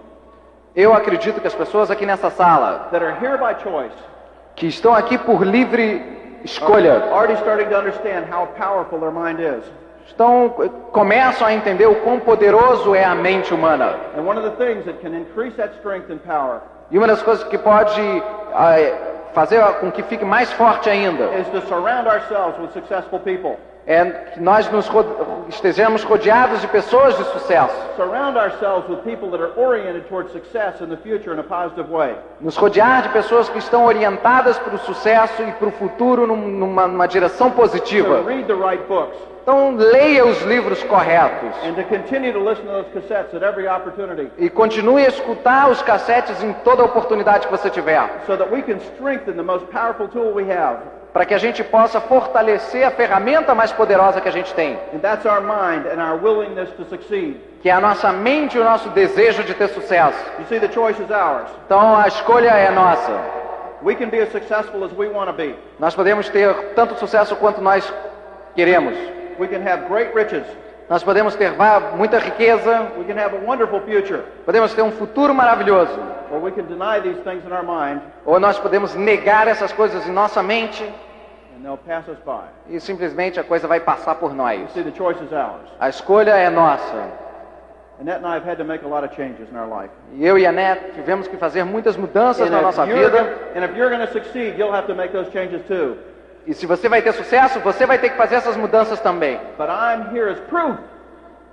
Eu 0.76 0.92
acredito 0.94 1.40
que 1.40 1.46
as 1.46 1.54
pessoas 1.54 1.90
aqui 1.90 2.04
nessa 2.06 2.30
sala, 2.30 2.88
that 2.92 3.04
are 3.04 3.16
here 3.24 3.36
by 3.38 3.54
choice 3.62 3.94
que 4.54 4.66
estão 4.66 4.94
aqui 4.94 5.16
por 5.16 5.42
livre 5.42 6.02
escolha, 6.44 7.02
estão 10.06 10.48
começam 10.92 11.46
a 11.46 11.52
entender 11.54 11.86
o 11.86 11.94
quão 12.02 12.20
poderoso 12.20 12.94
é 12.94 13.04
a 13.04 13.14
mente 13.14 13.54
humana. 13.54 13.94
Power 16.18 16.60
E 16.90 16.98
uma 16.98 17.06
das 17.06 17.22
coisas 17.22 17.44
que 17.44 17.56
pode 17.58 18.00
ah, 18.52 18.76
fazer 19.34 19.60
com 19.80 19.90
que 19.90 20.02
fique 20.02 20.24
mais 20.24 20.52
forte 20.52 20.88
ainda 20.90 21.24
is 21.38 21.46
to 21.48 21.60
surround 21.68 22.08
ourselves 22.08 22.58
with 22.60 22.70
successful 22.72 23.18
people. 23.20 23.56
é 23.86 24.04
que 24.34 24.40
nós 24.40 24.70
nos 24.70 24.86
ro 24.88 25.04
estejamos 25.48 26.04
rodeados 26.04 26.60
de 26.60 26.68
pessoas 26.68 27.16
de 27.16 27.24
sucesso. 27.24 27.74
Surround 27.96 28.36
ourselves 28.38 28.88
with 28.88 28.98
people 28.98 29.30
that 29.30 29.42
are 29.42 29.52
oriented 29.56 30.06
towards 30.08 30.30
success 30.32 30.80
in 30.80 30.88
the 30.88 30.96
future 30.98 31.32
in 31.32 31.40
a 31.40 31.42
positive 31.42 31.90
way. 31.90 32.14
Nos 32.40 32.56
rodear 32.56 33.02
de 33.02 33.08
pessoas 33.08 33.48
que 33.48 33.58
estão 33.58 33.86
orientadas 33.86 34.58
para 34.58 34.74
o 34.74 34.78
sucesso 34.78 35.42
e 35.42 35.50
para 35.52 35.68
o 35.68 35.72
futuro 35.72 36.26
num- 36.26 36.36
numa, 36.36 36.86
numa 36.86 37.08
direção 37.08 37.50
positiva. 37.50 38.22
read 38.26 38.44
the 38.46 38.54
right 38.54 38.82
books 38.86 39.16
Então 39.50 39.74
leia 39.74 40.24
os 40.24 40.42
livros 40.42 40.80
corretos 40.84 41.56
and 41.64 41.74
to 41.74 41.82
continue 41.82 42.32
to 42.32 42.38
listen 42.38 42.64
to 42.66 42.70
those 42.70 42.86
cassettes 42.94 43.34
at 43.34 43.42
every 43.42 43.66
opportunity 43.66 44.30
e 44.38 44.48
continue 44.48 45.04
a 45.04 45.08
escutar 45.08 45.68
os 45.68 45.82
cassetes 45.82 46.40
em 46.40 46.52
toda 46.62 46.84
oportunidade 46.84 47.48
que 47.48 47.50
você 47.50 47.68
tiver, 47.68 48.00
so 48.28 48.36
that 48.36 48.48
we 48.48 48.62
can 48.62 48.78
strengthen 48.78 49.34
the 49.34 49.42
most 49.42 49.66
powerful 49.72 50.06
tool 50.06 50.32
we 50.32 50.44
have, 50.52 50.78
para 51.12 51.24
que 51.24 51.34
a 51.34 51.38
gente 51.38 51.64
possa 51.64 52.00
fortalecer 52.00 52.86
a 52.86 52.92
ferramenta 52.92 53.52
mais 53.52 53.72
poderosa 53.72 54.20
que 54.20 54.28
a 54.28 54.32
gente 54.32 54.54
tem, 54.54 54.78
And 54.94 55.00
that's 55.00 55.26
our 55.26 55.40
mind 55.40 55.84
and 55.92 56.00
our 56.00 56.22
willingness 56.22 56.70
to 56.76 56.84
succeed. 56.84 57.40
que 57.60 57.68
é 57.68 57.72
a 57.72 57.80
nossa 57.80 58.12
mente 58.12 58.56
e 58.56 58.60
o 58.60 58.62
nosso 58.64 58.88
desejo 58.90 59.42
de 59.42 59.54
ter 59.54 59.66
sucesso. 59.70 60.16
You 60.38 60.46
see, 60.46 60.60
the 60.60 60.70
choice 60.70 61.02
is 61.02 61.10
ours. 61.10 61.50
Então 61.66 61.96
a 61.96 62.06
escolha 62.06 62.50
é 62.50 62.70
nossa. 62.70 63.10
We 63.82 63.96
can 63.96 64.10
be 64.10 64.20
as 64.20 64.30
successful 64.30 64.84
as 64.84 64.92
we 64.96 65.08
want 65.08 65.26
to 65.26 65.32
be. 65.32 65.56
Nós 65.80 65.92
podemos 65.92 66.28
ter 66.28 66.54
tanto 66.76 66.94
sucesso 67.00 67.34
quanto 67.34 67.60
nós 67.60 67.92
queremos. 68.54 68.94
We 69.40 69.48
can 69.48 69.66
have 69.66 69.88
great 69.88 70.14
riches. 70.14 70.44
Nós 70.88 71.02
podemos 71.02 71.34
ter 71.34 71.52
muita 71.96 72.18
riqueza, 72.18 72.92
We 72.98 73.04
can 73.04 73.16
have 73.18 73.34
a 73.34 73.40
wonderful 73.40 73.80
future. 73.80 74.22
podemos 74.44 74.74
ter 74.74 74.82
um 74.82 74.90
futuro 74.92 75.32
maravilhoso, 75.34 75.98
Or 76.30 76.38
we 76.42 76.50
can 76.50 76.64
deny 76.66 77.00
these 77.00 77.18
things 77.22 77.42
in 77.46 77.50
our 77.52 77.62
mind 77.64 78.02
ou 78.26 78.38
nós 78.38 78.58
podemos 78.58 78.94
negar 78.94 79.48
essas 79.48 79.72
coisas 79.72 80.06
em 80.06 80.12
nossa 80.12 80.42
mente 80.42 80.84
and 80.84 81.62
they'll 81.62 81.78
pass 81.78 82.06
us 82.08 82.18
by. 82.26 82.42
e 82.68 82.78
simplesmente 82.80 83.40
a 83.40 83.44
coisa 83.44 83.66
vai 83.66 83.80
passar 83.80 84.16
por 84.16 84.34
nós. 84.34 84.70
See, 84.72 84.82
the 84.82 84.92
choice 84.94 85.18
is 85.24 85.32
ours. 85.32 85.70
A 85.80 85.88
escolha 85.88 86.32
é 86.36 86.50
nossa. 86.50 87.08
Annette 88.00 88.24
and 88.24 88.28
I 88.28 88.34
have 88.36 88.44
had 88.48 88.56
to 88.58 88.64
make 88.64 88.84
a 88.84 88.88
lot 88.88 89.04
of 89.04 89.14
changes 89.14 89.48
in 89.50 89.56
our 89.56 89.66
life. 89.68 89.90
E 90.12 90.26
eu 90.26 90.38
e 90.38 90.44
a 90.46 90.52
Net 90.52 90.92
tivemos 90.94 91.28
que 91.28 91.36
fazer 91.36 91.64
muitas 91.64 91.96
mudanças 91.96 92.46
And 92.48 92.50
na 92.50 92.62
nossa 92.62 92.84
vida. 92.84 93.10
gonna- 93.10 93.30
and 93.54 93.64
if 93.64 93.76
you're 93.76 93.90
going 93.94 94.04
to 94.06 94.12
succeed, 94.12 94.58
you'll 94.58 94.72
have 94.74 94.86
to 94.86 94.94
make 94.94 95.12
those 95.12 95.30
changes 95.30 95.62
too. 95.68 95.96
E 96.46 96.54
se 96.54 96.66
você 96.66 96.88
vai 96.88 97.02
ter 97.02 97.12
sucesso, 97.12 97.60
você 97.60 97.84
vai 97.86 97.98
ter 97.98 98.10
que 98.10 98.16
fazer 98.16 98.36
essas 98.36 98.56
mudanças 98.56 98.98
também. 99.00 99.38
But 99.58 99.68
I'm 99.68 100.16
here 100.16 100.30
as 100.30 100.40
proof. 100.40 100.78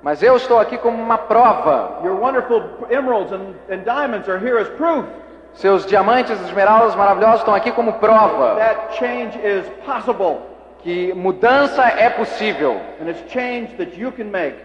Mas 0.02 0.21
eu 0.23 0.38
estou 0.38 0.60
aqui 0.60 0.78
como 0.78 1.02
uma 1.02 1.17
prova. 1.17 2.00
Your 2.04 2.15
wonderful 2.19 2.63
emeralds 2.89 3.32
and, 3.34 3.56
and 3.69 3.84
diamonds 3.84 4.30
are 4.30 4.38
here 4.39 4.60
as 4.62 4.69
proof 4.69 5.06
Seus 5.54 5.86
diamantes, 5.88 6.39
esmeraldas 6.41 6.93
maravilhosos 6.95 7.39
estão 7.39 7.56
aqui 7.56 7.71
como 7.71 7.93
prova 7.93 8.56
that 8.58 8.95
change 8.97 9.38
is 9.39 9.65
possible. 9.86 10.38
que 10.84 11.12
mudança 11.13 11.84
é 11.84 12.10
possível. 12.12 12.80
And 13.02 13.10
it's 13.10 13.23
change 13.32 13.76
that 13.78 14.00
you 14.00 14.12
can 14.12 14.26
make. 14.26 14.56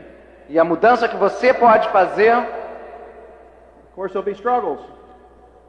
E 0.50 0.58
a 0.58 0.64
mudança 0.64 1.08
que 1.08 1.16
você 1.16 1.52
pode 1.54 1.88
fazer, 1.88 2.36
Of 2.36 3.94
course, 3.94 4.12
there'll 4.12 4.24
be 4.24 4.32
struggles. 4.32 4.80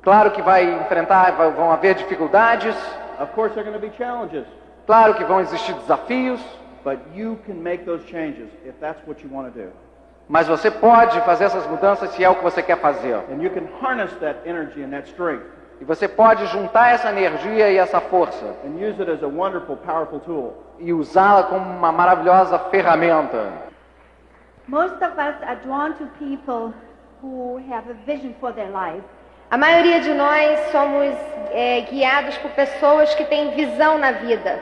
claro 0.02 0.32
que 0.32 0.42
vai 0.42 0.66
enfrentar, 0.66 1.32
vão 1.56 1.72
haver 1.72 1.96
dificuldades, 1.96 2.76
Of 3.24 3.32
course, 3.34 3.54
there 3.56 3.64
are 3.66 3.70
going 3.72 3.80
to 3.80 3.88
be 3.88 3.96
challenges. 3.98 4.46
claro 4.86 5.14
que 5.16 5.24
vão 5.24 5.40
existir 5.42 5.74
desafios, 5.76 6.40
But 6.84 7.00
you 7.16 7.38
can 7.46 7.56
make 7.64 7.86
those 7.86 8.04
changes 8.08 8.50
if 8.66 8.76
that's 8.82 9.00
what 9.08 9.24
you 9.24 9.30
want 9.34 9.54
to 9.54 9.60
do. 9.60 9.70
mas 10.28 10.48
você 10.48 10.70
pode 10.70 11.20
fazer 11.22 11.46
essas 11.46 11.66
mudanças 11.68 12.10
se 12.12 12.24
é 12.24 12.30
o 12.30 12.36
que 12.36 12.44
você 12.44 12.62
quer 12.62 12.78
fazer. 12.80 13.16
And 13.32 13.42
you 13.42 13.50
can 13.50 13.64
harness 13.82 14.12
that 14.20 14.40
energy 14.46 14.84
and 14.84 14.90
that 14.92 15.08
strength 15.10 15.46
E 15.82 15.86
você 15.86 16.08
pode 16.08 16.46
juntar 16.48 16.90
essa 16.94 17.10
energia 17.10 17.70
e 17.72 17.78
essa 17.78 18.00
força 18.00 18.46
and 18.66 18.76
use 18.78 19.02
it 19.02 19.10
as 19.12 19.24
a 19.24 19.28
wonderful, 19.28 19.76
powerful 19.78 20.20
tool. 20.20 20.54
e 20.80 20.92
usá-la 20.94 21.44
como 21.44 21.64
uma 21.70 21.92
maravilhosa 21.92 22.58
ferramenta. 22.70 23.52
Most 24.68 24.96
of 25.04 25.14
us 25.18 25.36
are 25.44 25.58
drawn 25.64 25.94
to 25.96 26.06
people 26.20 26.74
who 27.22 27.58
have 27.70 27.90
a 27.90 27.94
vision 28.06 28.34
for 28.40 28.54
their 28.54 28.70
life. 28.70 29.04
A 29.54 29.58
maioria 29.58 30.00
de 30.00 30.12
nós 30.16 30.60
somos 30.72 31.13
é, 31.52 31.82
guiados 31.82 32.36
por 32.39 32.50
pessoas 32.54 33.13
que 33.13 33.24
têm 33.26 33.52
visão 33.52 34.00
na 34.00 34.12
vida. 34.13 34.60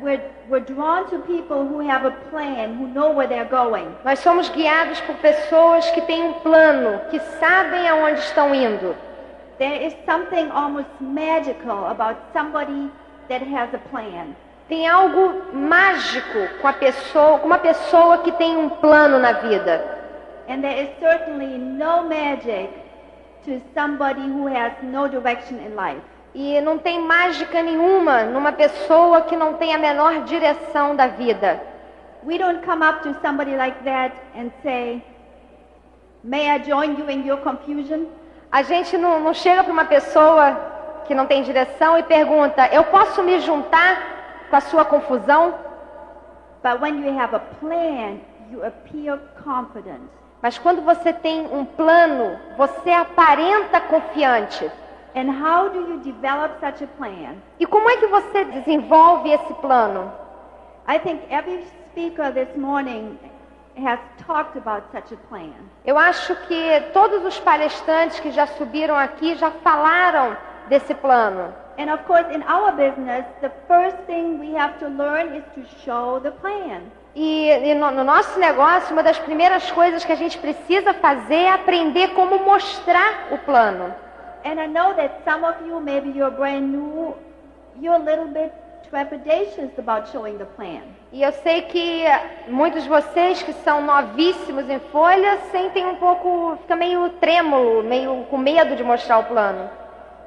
We're, 0.00 0.22
we're 0.48 0.64
drawn 0.64 1.06
to 1.06 1.18
people 1.18 1.64
who 1.64 1.80
have 1.90 2.06
a 2.06 2.12
plan, 2.30 2.76
who 2.78 2.86
know 2.86 3.10
where 3.10 3.26
they're 3.26 3.50
going. 3.50 3.88
Nós 4.04 4.20
somos 4.20 4.48
guiados 4.50 5.00
por 5.00 5.16
pessoas 5.16 5.90
que 5.90 6.02
têm 6.02 6.22
um 6.28 6.34
plano, 6.34 7.00
que 7.10 7.18
sabem 7.40 7.88
aonde 7.88 8.20
estão 8.20 8.54
indo. 8.54 8.94
There 9.58 9.84
is 9.84 9.96
something 10.06 10.48
almost 10.52 10.90
magical 11.00 11.86
about 11.86 12.20
somebody 12.32 12.88
that 13.28 13.44
has 13.52 13.74
a 13.74 13.78
plan. 13.90 14.36
Tem 14.68 14.86
algo 14.86 15.42
mágico 15.52 16.46
com 16.60 16.68
a 16.68 16.72
pessoa, 16.72 17.40
com 17.40 17.46
uma 17.46 17.58
pessoa 17.58 18.18
que 18.18 18.30
tem 18.30 18.56
um 18.56 18.68
plano 18.68 19.18
na 19.18 19.32
vida. 19.32 19.84
And 20.48 20.60
there 20.60 20.84
is 20.84 20.90
certainly 21.00 21.58
no 21.58 22.04
magic 22.04 22.79
to 23.44 23.60
somebody 23.74 24.22
who 24.22 24.46
has 24.46 24.72
no 24.82 25.08
direction 25.08 25.58
in 25.58 25.74
life. 25.74 26.02
E 26.34 26.60
não 26.60 26.78
tem 26.78 27.00
mágica 27.00 27.62
nenhuma 27.62 28.24
numa 28.24 28.52
pessoa 28.52 29.22
que 29.22 29.36
não 29.36 29.54
tem 29.54 29.74
a 29.74 29.78
menor 29.78 30.24
direção 30.24 30.94
da 30.94 31.08
vida. 31.08 31.60
We 32.24 32.38
don't 32.38 32.64
come 32.64 32.84
up 32.84 33.02
to 33.02 33.14
somebody 33.20 33.56
like 33.56 33.82
that 33.84 34.14
and 34.36 34.50
say, 34.62 35.02
May 36.22 36.50
I 36.50 36.58
join 36.58 36.98
you 36.98 37.08
in 37.08 37.26
your 37.26 37.38
confusion? 37.38 38.06
A 38.52 38.62
gente 38.62 38.96
não, 38.98 39.20
não 39.20 39.32
chega 39.32 39.64
para 39.64 39.72
uma 39.72 39.86
pessoa 39.86 40.56
que 41.06 41.14
não 41.14 41.26
tem 41.26 41.42
direção 41.42 41.98
e 41.98 42.02
pergunta: 42.02 42.68
Eu 42.70 42.84
posso 42.84 43.22
me 43.22 43.40
juntar 43.40 44.46
com 44.50 44.56
a 44.56 44.60
sua 44.60 44.84
confusão? 44.84 45.54
But 46.62 46.80
when 46.80 47.02
you 47.02 47.18
have 47.18 47.34
a 47.34 47.40
plan, 47.40 48.18
you 48.50 48.64
appear 48.64 49.18
confident. 49.42 50.19
Mas 50.42 50.58
quando 50.58 50.82
você 50.82 51.12
tem 51.12 51.46
um 51.52 51.64
plano, 51.64 52.38
você 52.56 52.90
aparenta 52.90 53.80
confiante. 53.80 54.70
And 55.14 55.28
how 55.30 55.68
do 55.68 55.80
you 55.80 55.98
develop 55.98 56.54
such 56.60 56.84
a 56.84 56.86
plan? 56.96 57.34
E 57.58 57.66
como 57.66 57.90
é 57.90 57.96
que 57.96 58.06
você 58.06 58.44
desenvolve 58.44 59.30
esse 59.30 59.52
plano? 59.54 60.10
I 60.88 60.98
think 60.98 61.22
every 61.30 61.64
speaker 61.90 62.32
this 62.32 62.56
morning 62.56 63.18
has 63.76 63.98
talked 64.26 64.56
about 64.56 64.84
such 64.92 65.12
a 65.12 65.16
plan. 65.28 65.52
Eu 65.84 65.98
acho 65.98 66.34
que 66.46 66.80
todos 66.92 67.24
os 67.24 67.38
palestrantes 67.40 68.20
que 68.20 68.30
já 68.30 68.46
subiram 68.46 68.96
aqui 68.96 69.34
já 69.34 69.50
falaram 69.50 70.36
desse 70.68 70.94
plano. 70.94 71.52
And 71.78 71.92
of 71.92 72.04
course, 72.04 72.26
in 72.34 72.42
our 72.42 72.72
business, 72.72 73.24
the 73.40 73.50
first 73.66 73.96
thing 74.06 74.38
we 74.38 74.54
have 74.56 74.78
to 74.78 74.88
learn 74.88 75.34
is 75.36 75.44
to 75.54 75.64
show 75.84 76.20
the 76.20 76.30
plan. 76.30 76.82
E, 77.14 77.48
e 77.50 77.74
no, 77.74 77.90
no 77.90 78.04
nosso 78.04 78.38
negócio, 78.38 78.92
uma 78.92 79.02
das 79.02 79.18
primeiras 79.18 79.70
coisas 79.70 80.04
que 80.04 80.12
a 80.12 80.16
gente 80.16 80.38
precisa 80.38 80.94
fazer 80.94 81.34
é 81.34 81.50
aprender 81.52 82.08
como 82.14 82.38
mostrar 82.38 83.28
o 83.32 83.38
plano. 83.38 83.92
And 84.44 84.62
I 84.62 84.68
know 84.68 84.94
that 84.94 85.16
some 85.24 85.44
of 85.44 85.56
you, 85.66 85.80
maybe 85.80 86.10
you're 86.16 86.34
brand 86.34 86.72
new, 86.72 87.14
you're 87.80 87.96
a 87.96 87.98
little 87.98 88.28
bit 88.28 88.52
trepidatious 88.90 89.70
about 89.78 90.08
showing 90.10 90.38
the 90.38 90.44
plan. 90.56 90.82
E 91.12 91.22
eu 91.22 91.32
sei 91.32 91.62
que 91.62 92.04
muitos 92.48 92.84
de 92.84 92.88
vocês 92.88 93.42
que 93.42 93.52
são 93.52 93.82
novíssimos 93.82 94.68
em 94.70 94.78
folha 94.78 95.38
sentem 95.50 95.84
um 95.86 95.96
pouco, 95.96 96.56
fica 96.62 96.76
meio 96.76 97.08
trêmulo, 97.20 97.82
meio 97.82 98.24
com 98.30 98.38
medo 98.38 98.76
de 98.76 98.84
mostrar 98.84 99.18
o 99.18 99.24
plano. 99.24 99.68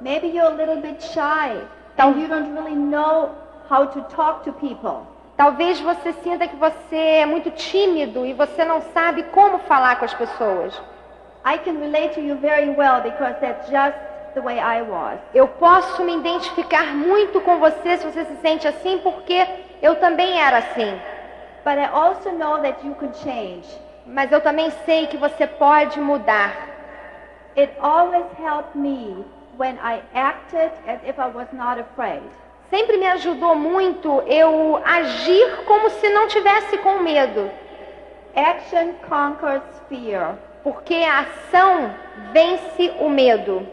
Maybe 0.00 0.28
you're 0.28 0.46
a 0.46 0.50
little 0.50 0.76
bit 0.76 1.02
shy 1.02 1.56
Então- 1.94 2.10
and 2.10 2.20
you 2.20 2.28
don't 2.28 2.52
really 2.52 2.74
know 2.76 3.30
how 3.70 3.86
to 3.86 4.02
talk 4.14 4.44
to 4.44 4.52
people. 4.52 5.06
Talvez 5.36 5.80
você 5.80 6.12
sinta 6.12 6.46
que 6.46 6.54
você 6.54 6.96
é 6.96 7.26
muito 7.26 7.50
tímido 7.50 8.24
e 8.24 8.32
você 8.32 8.64
não 8.64 8.80
sabe 8.92 9.24
como 9.24 9.58
falar 9.60 9.96
com 9.96 10.04
as 10.04 10.14
pessoas. 10.14 10.80
I 11.44 11.58
can 11.58 11.78
relate 11.80 12.14
to 12.14 12.20
you 12.20 12.36
very 12.36 12.70
well 12.70 13.02
because 13.02 13.34
that's 13.40 13.68
just 13.68 13.98
the 14.34 14.40
way 14.40 14.58
I 14.58 14.82
was. 14.82 15.18
Eu 15.34 15.48
posso 15.48 16.04
me 16.04 16.14
identificar 16.16 16.94
muito 16.94 17.40
com 17.40 17.58
você 17.58 17.96
se 17.96 18.06
você 18.06 18.24
se 18.24 18.36
sente 18.36 18.68
assim, 18.68 18.98
porque 18.98 19.44
eu 19.82 19.96
também 19.96 20.40
era 20.40 20.58
assim. 20.58 21.00
But 21.64 21.78
I 21.78 21.86
also 21.92 22.30
know 22.30 22.58
that 22.60 22.86
you 22.86 22.94
can 22.94 23.12
change. 23.12 23.66
Mas 24.06 24.30
eu 24.30 24.40
também 24.40 24.70
sei 24.84 25.08
que 25.08 25.16
você 25.16 25.46
pode 25.46 25.98
mudar. 26.00 26.52
It 27.56 27.72
always 27.80 28.26
helped 28.38 28.76
me 28.76 29.24
when 29.58 29.76
I 29.82 30.00
acted 30.14 30.70
as 30.86 31.02
if 31.04 31.18
I 31.18 31.28
was 31.34 31.48
not 31.52 31.80
afraid. 31.80 32.22
Sempre 32.70 32.96
me 32.96 33.06
ajudou 33.06 33.54
muito 33.54 34.22
eu 34.26 34.80
agir 34.84 35.64
como 35.64 35.90
se 35.90 36.08
não 36.08 36.26
tivesse 36.28 36.78
com 36.78 36.98
medo, 37.00 37.50
Action 38.34 38.94
conquers 39.08 39.62
fear, 39.88 40.34
porque 40.64 40.94
a 40.94 41.20
ação 41.20 41.94
vence 42.32 42.92
o 43.00 43.08
medo. 43.08 43.66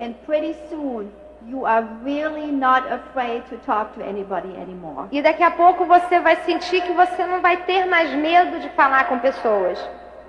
and 0.00 0.14
pretty 0.26 0.54
soon 0.68 1.10
you 1.48 1.64
are 1.64 1.82
really 2.02 2.50
not 2.52 2.86
afraid 2.90 3.42
to 3.48 3.56
talk 3.58 3.94
to 3.94 4.04
anybody 4.04 4.54
anymore. 4.56 5.08
E 5.10 5.22
daqui 5.22 5.42
a 5.42 5.50
pouco 5.50 5.84
você 5.84 6.20
vai 6.20 6.36
sentir 6.44 6.82
que 6.82 6.92
você 6.92 7.24
não 7.24 7.40
vai 7.40 7.56
ter 7.64 7.86
mais 7.86 8.12
medo 8.12 8.58
de 8.60 8.68
falar 8.70 9.08
com 9.08 9.18
pessoas. 9.18 9.78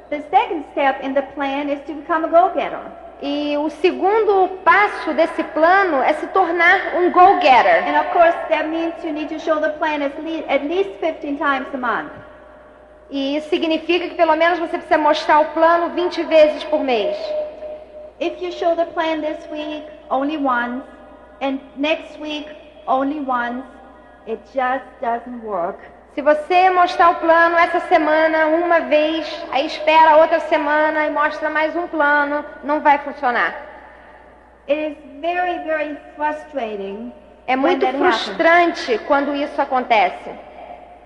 The 0.09 0.21
second 0.21 0.63
step 0.71 1.05
in 1.05 1.13
the 1.13 1.21
plan 1.21 1.69
is 1.69 1.81
to 1.81 1.93
become 1.93 2.23
a 2.25 2.27
go-getter. 2.29 2.79
E 3.21 3.57
o 3.57 3.69
segundo 3.69 4.59
passo 4.63 5.11
desse 5.13 5.43
plano 5.43 6.03
é 6.03 6.13
se 6.13 6.27
tornar 6.27 6.95
um 6.97 7.11
go-getter. 7.11 7.83
And 7.87 7.99
of 7.99 8.11
course, 8.11 8.37
that 8.49 8.67
means 8.67 8.93
you 9.03 9.11
need 9.11 9.29
to 9.29 9.39
show 9.39 9.59
the 9.59 9.69
plan 9.69 10.03
at 10.03 10.21
least, 10.23 10.47
at 10.47 10.63
least 10.63 10.91
15 10.99 11.37
times 11.37 11.67
a 11.73 11.77
month. 11.77 12.11
E 13.09 13.37
isso 13.37 13.49
significa 13.49 14.07
que 14.07 14.15
pelo 14.15 14.35
menos 14.35 14.59
você 14.59 14.77
precisa 14.77 14.99
mostrar 14.99 15.39
o 15.39 15.45
plano 15.45 15.89
20 15.95 16.23
vezes 16.23 16.63
por 16.65 16.83
mês. 16.83 17.17
If 18.19 18.39
you 18.41 18.51
show 18.51 18.75
the 18.75 18.85
plan 18.85 19.21
this 19.21 19.47
week 19.51 19.83
only 20.09 20.37
once, 20.37 20.83
and 21.41 21.59
next 21.75 22.19
week 22.19 22.47
only 22.85 23.19
once, 23.19 23.63
it 24.27 24.39
just 24.53 24.85
doesn't 25.01 25.43
work. 25.43 25.79
Se 26.17 26.23
você 26.23 26.71
mostrar 26.71 27.11
o 27.11 27.15
plano 27.17 27.55
essa 27.59 27.79
semana 27.81 28.47
uma 28.47 28.79
vez, 28.79 29.45
aí 29.51 29.67
espera 29.67 30.17
outra 30.17 30.39
semana 30.39 31.05
e 31.05 31.11
mostra 31.11 31.47
mais 31.47 31.75
um 31.75 31.85
plano, 31.85 32.43
não 32.63 32.79
vai 32.79 32.97
funcionar. 32.97 33.53
It 34.67 34.93
is 34.93 35.21
very, 35.21 35.59
very 35.59 35.95
frustrating 36.15 37.13
É 37.45 37.51
when 37.51 37.57
muito 37.57 37.81
that 37.81 37.95
happens. 37.95 38.23
frustrante 38.23 38.97
quando 39.05 39.35
isso 39.35 39.61
acontece. 39.61 40.31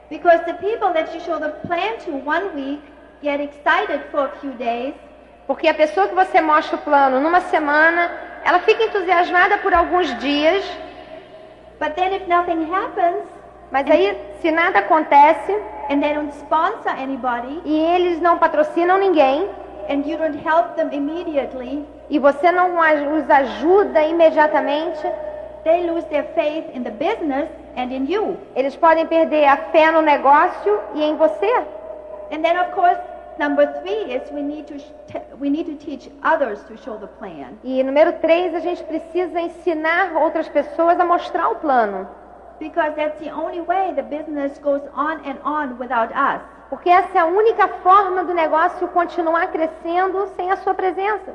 Because 0.09 0.45
the 0.45 0.53
people 0.53 0.93
that 0.93 1.13
you 1.13 1.19
show 1.19 1.37
the 1.37 1.49
plan 1.67 1.97
to 2.05 2.11
one 2.25 2.55
week 2.55 2.81
get 3.21 3.41
excited 3.41 4.01
for 4.11 4.27
a 4.27 4.29
few 4.39 4.51
days, 4.53 4.93
Porque 5.45 5.67
a 5.67 5.73
pessoa 5.73 6.07
que 6.07 6.15
você 6.15 6.39
mostra 6.39 6.77
o 6.77 6.79
plano 6.79 7.19
numa 7.19 7.41
semana, 7.41 8.09
ela 8.45 8.59
fica 8.59 8.81
entusiasmada 8.81 9.57
por 9.57 9.73
alguns 9.73 10.17
dias, 10.19 10.63
but 11.81 11.95
then 11.95 12.15
if 12.15 12.25
nothing 12.29 12.73
happens 12.73 13.41
mas 13.71 13.89
aí, 13.89 14.17
se 14.41 14.51
nada 14.51 14.79
acontece 14.79 15.51
and 15.89 16.01
they 16.01 16.13
don't 16.13 16.33
sponsor 16.33 16.89
anybody 16.89 17.61
e 17.63 17.79
eles 17.79 18.19
não 18.19 18.37
patrocinam 18.37 18.97
ninguém, 18.97 19.49
and 19.89 20.03
you 20.05 20.17
don't 20.17 20.37
help 20.37 20.75
them 20.75 20.89
immediately, 20.91 21.85
e 22.09 22.17
você 22.19 22.51
não 22.51 22.75
os 22.77 23.29
ajuda 23.29 24.03
imediatamente, 24.03 25.01
they 25.63 25.89
lose 25.89 26.05
their 26.07 26.23
faith 26.33 26.65
in 26.73 26.83
the 26.83 26.91
business 26.91 27.49
and 27.77 27.91
in 27.91 28.05
you. 28.11 28.37
eles 28.55 28.75
podem 28.75 29.05
perder 29.05 29.45
a 29.45 29.57
fé 29.57 29.91
no 29.91 30.01
negócio 30.01 30.79
e 30.95 31.03
em 31.03 31.15
você. 31.15 31.51
And 32.31 32.41
then 32.41 32.57
of 32.59 32.71
course, 32.71 32.99
number 33.37 33.67
three 33.81 34.13
is 34.13 34.31
we 34.31 34.41
need 34.41 34.65
to 34.67 34.75
we 35.39 35.49
need 35.49 35.65
to 35.65 35.75
teach 35.85 36.09
others 36.23 36.63
to 36.63 36.77
show 36.77 36.97
the 36.97 37.07
plan. 37.07 37.57
E 37.63 37.83
número 37.83 38.13
três, 38.13 38.55
a 38.55 38.59
gente 38.59 38.83
precisa 38.83 39.39
ensinar 39.39 40.15
outras 40.15 40.47
pessoas 40.47 40.99
a 40.99 41.05
mostrar 41.05 41.49
o 41.49 41.55
plano. 41.55 42.07
Because 42.61 42.93
that's 42.95 43.19
the 43.19 43.31
only 43.31 43.59
way 43.59 43.91
the 43.95 44.03
business 44.03 44.59
goes 44.59 44.83
on 44.93 45.19
and 45.25 45.39
on 45.43 45.79
without 45.79 46.11
us. 46.13 46.41
Porque 46.69 46.91
essa 46.91 47.17
é 47.17 47.21
a 47.21 47.25
única 47.25 47.67
forma 47.81 48.23
do 48.23 48.35
negócio 48.35 48.87
continuar 48.89 49.47
crescendo 49.47 50.27
sem 50.35 50.51
a 50.51 50.55
sua 50.57 50.75
presença. 50.75 51.33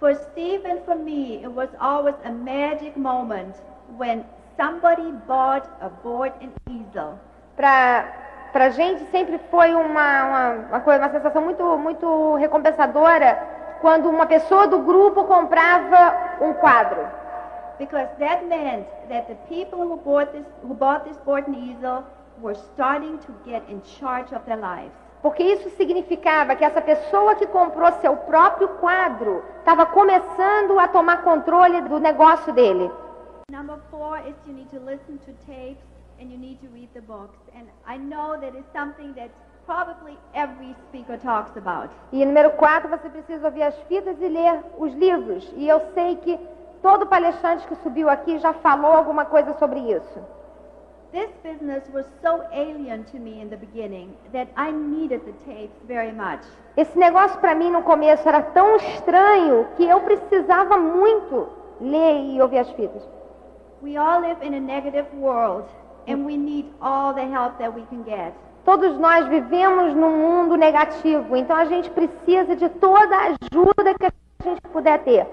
For 0.00 0.14
Steve 0.14 0.66
and 0.66 0.80
for 0.86 0.94
me, 0.94 1.44
it 1.44 1.48
was 1.48 1.68
always 1.78 2.14
a 2.24 2.30
magic 2.30 2.98
moment 2.98 3.54
when 3.98 4.24
somebody 4.56 5.12
bought 5.26 5.68
a 5.82 5.90
board 6.02 6.32
and 6.40 6.52
easel. 6.70 7.18
Pra, 7.54 8.06
pra 8.52 8.70
gente 8.70 9.04
sempre 9.10 9.38
foi 9.50 9.74
uma, 9.74 10.24
uma, 10.24 10.50
uma, 10.70 10.80
coisa, 10.80 11.00
uma 11.00 11.10
sensação 11.10 11.42
muito, 11.42 11.62
muito 11.76 12.34
recompensadora 12.36 13.36
quando 13.82 14.08
uma 14.08 14.24
pessoa 14.24 14.66
do 14.66 14.78
grupo 14.78 15.24
comprava 15.24 16.14
um 16.40 16.54
quadro. 16.54 17.17
Because 17.78 18.08
that 18.18 18.46
meant 18.46 18.86
that 19.08 19.28
the 19.28 19.36
people 19.48 19.80
who 19.80 19.96
bought 19.96 20.32
this, 20.32 20.46
who 20.62 20.74
bought 20.74 21.04
this 21.04 21.16
board 21.18 21.46
and 21.46 21.56
easel 21.56 22.04
were 22.40 22.56
starting 22.74 23.18
to 23.20 23.32
get 23.44 23.62
in 23.68 23.80
charge 23.82 24.32
of 24.32 24.44
their 24.46 24.56
lives. 24.56 24.94
Porque 25.22 25.42
isso 25.42 25.68
significava 25.70 26.54
que 26.54 26.64
essa 26.64 26.80
pessoa 26.80 27.34
que 27.34 27.46
comprou 27.46 27.90
seu 28.00 28.16
próprio 28.16 28.68
quadro 28.80 29.42
estava 29.58 29.84
começando 29.86 30.78
a 30.78 30.86
tomar 30.86 31.22
controle 31.22 31.80
do 31.82 31.98
negócio 31.98 32.52
dele. 32.52 32.90
Number 33.50 33.78
four 33.90 34.18
is 34.18 34.34
you 34.46 34.52
need 34.52 34.68
to 34.70 34.78
listen 34.78 35.18
to 35.26 35.32
tapes 35.46 35.82
and 36.20 36.30
you 36.30 36.38
need 36.38 36.58
to 36.60 36.68
read 36.72 36.88
the 36.94 37.00
books. 37.00 37.38
And 37.54 37.66
I 37.86 37.98
know 37.98 38.38
that 38.40 38.56
is 38.56 38.64
something 38.72 39.12
that 39.14 39.30
probably 39.66 40.16
every 40.34 40.74
speaker 40.88 41.18
talks 41.18 41.56
about. 41.56 41.90
E 42.12 42.24
número 42.24 42.50
quatro, 42.52 42.88
você 42.88 43.08
precisa 43.08 43.46
ouvir 43.46 43.62
as 43.62 43.76
fitas 43.88 44.20
e 44.20 44.28
ler 44.28 44.62
os 44.78 44.92
livros. 44.94 45.52
E 45.56 45.68
eu 45.68 45.80
sei 45.94 46.16
que 46.16 46.38
todo 46.82 47.06
palestrante 47.06 47.66
que 47.66 47.74
subiu 47.76 48.08
aqui 48.08 48.38
já 48.38 48.52
falou 48.52 48.92
alguma 48.92 49.24
coisa 49.24 49.52
sobre 49.54 49.80
isso. 49.80 50.20
This 51.10 51.30
business 51.42 51.88
was 51.94 52.04
so 52.20 52.42
alien 52.52 53.04
to 53.04 53.18
me 53.18 53.40
in 53.40 53.48
the 53.48 53.56
beginning 53.56 54.14
that 54.32 54.48
I 54.56 54.70
needed 54.70 55.22
the 55.24 55.32
tapes 55.46 55.82
very 55.86 56.12
much. 56.12 56.44
Esse 56.76 56.98
negócio 56.98 57.38
para 57.40 57.54
mim 57.54 57.70
no 57.70 57.82
começo 57.82 58.28
era 58.28 58.42
tão 58.42 58.76
estranho 58.76 59.66
que 59.76 59.88
eu 59.88 60.00
precisava 60.02 60.76
muito 60.76 61.48
ler 61.80 62.20
e 62.24 62.42
ouvir 62.42 62.58
as 62.58 62.70
fitas. 62.72 63.02
We 63.82 63.96
all 63.96 64.20
live 64.20 64.44
in 64.46 64.54
a 64.54 64.60
negative 64.60 65.06
world 65.18 65.64
and 66.06 66.26
we 66.26 66.36
need 66.36 66.66
all 66.80 67.14
the 67.14 67.24
help 67.24 67.56
that 67.58 67.74
we 67.74 67.86
can 67.88 68.02
get. 68.04 68.34
Todos 68.64 68.98
nós 68.98 69.26
vivemos 69.28 69.94
num 69.94 70.14
mundo 70.18 70.56
negativo, 70.56 71.34
então 71.34 71.56
a 71.56 71.64
gente 71.64 71.90
precisa 71.90 72.54
de 72.54 72.68
toda 72.68 73.16
a 73.16 73.28
ajuda 73.28 73.94
que 73.94 74.06
a 74.06 74.10
gente 74.44 74.60
puder 74.70 74.98
ter. 75.04 75.26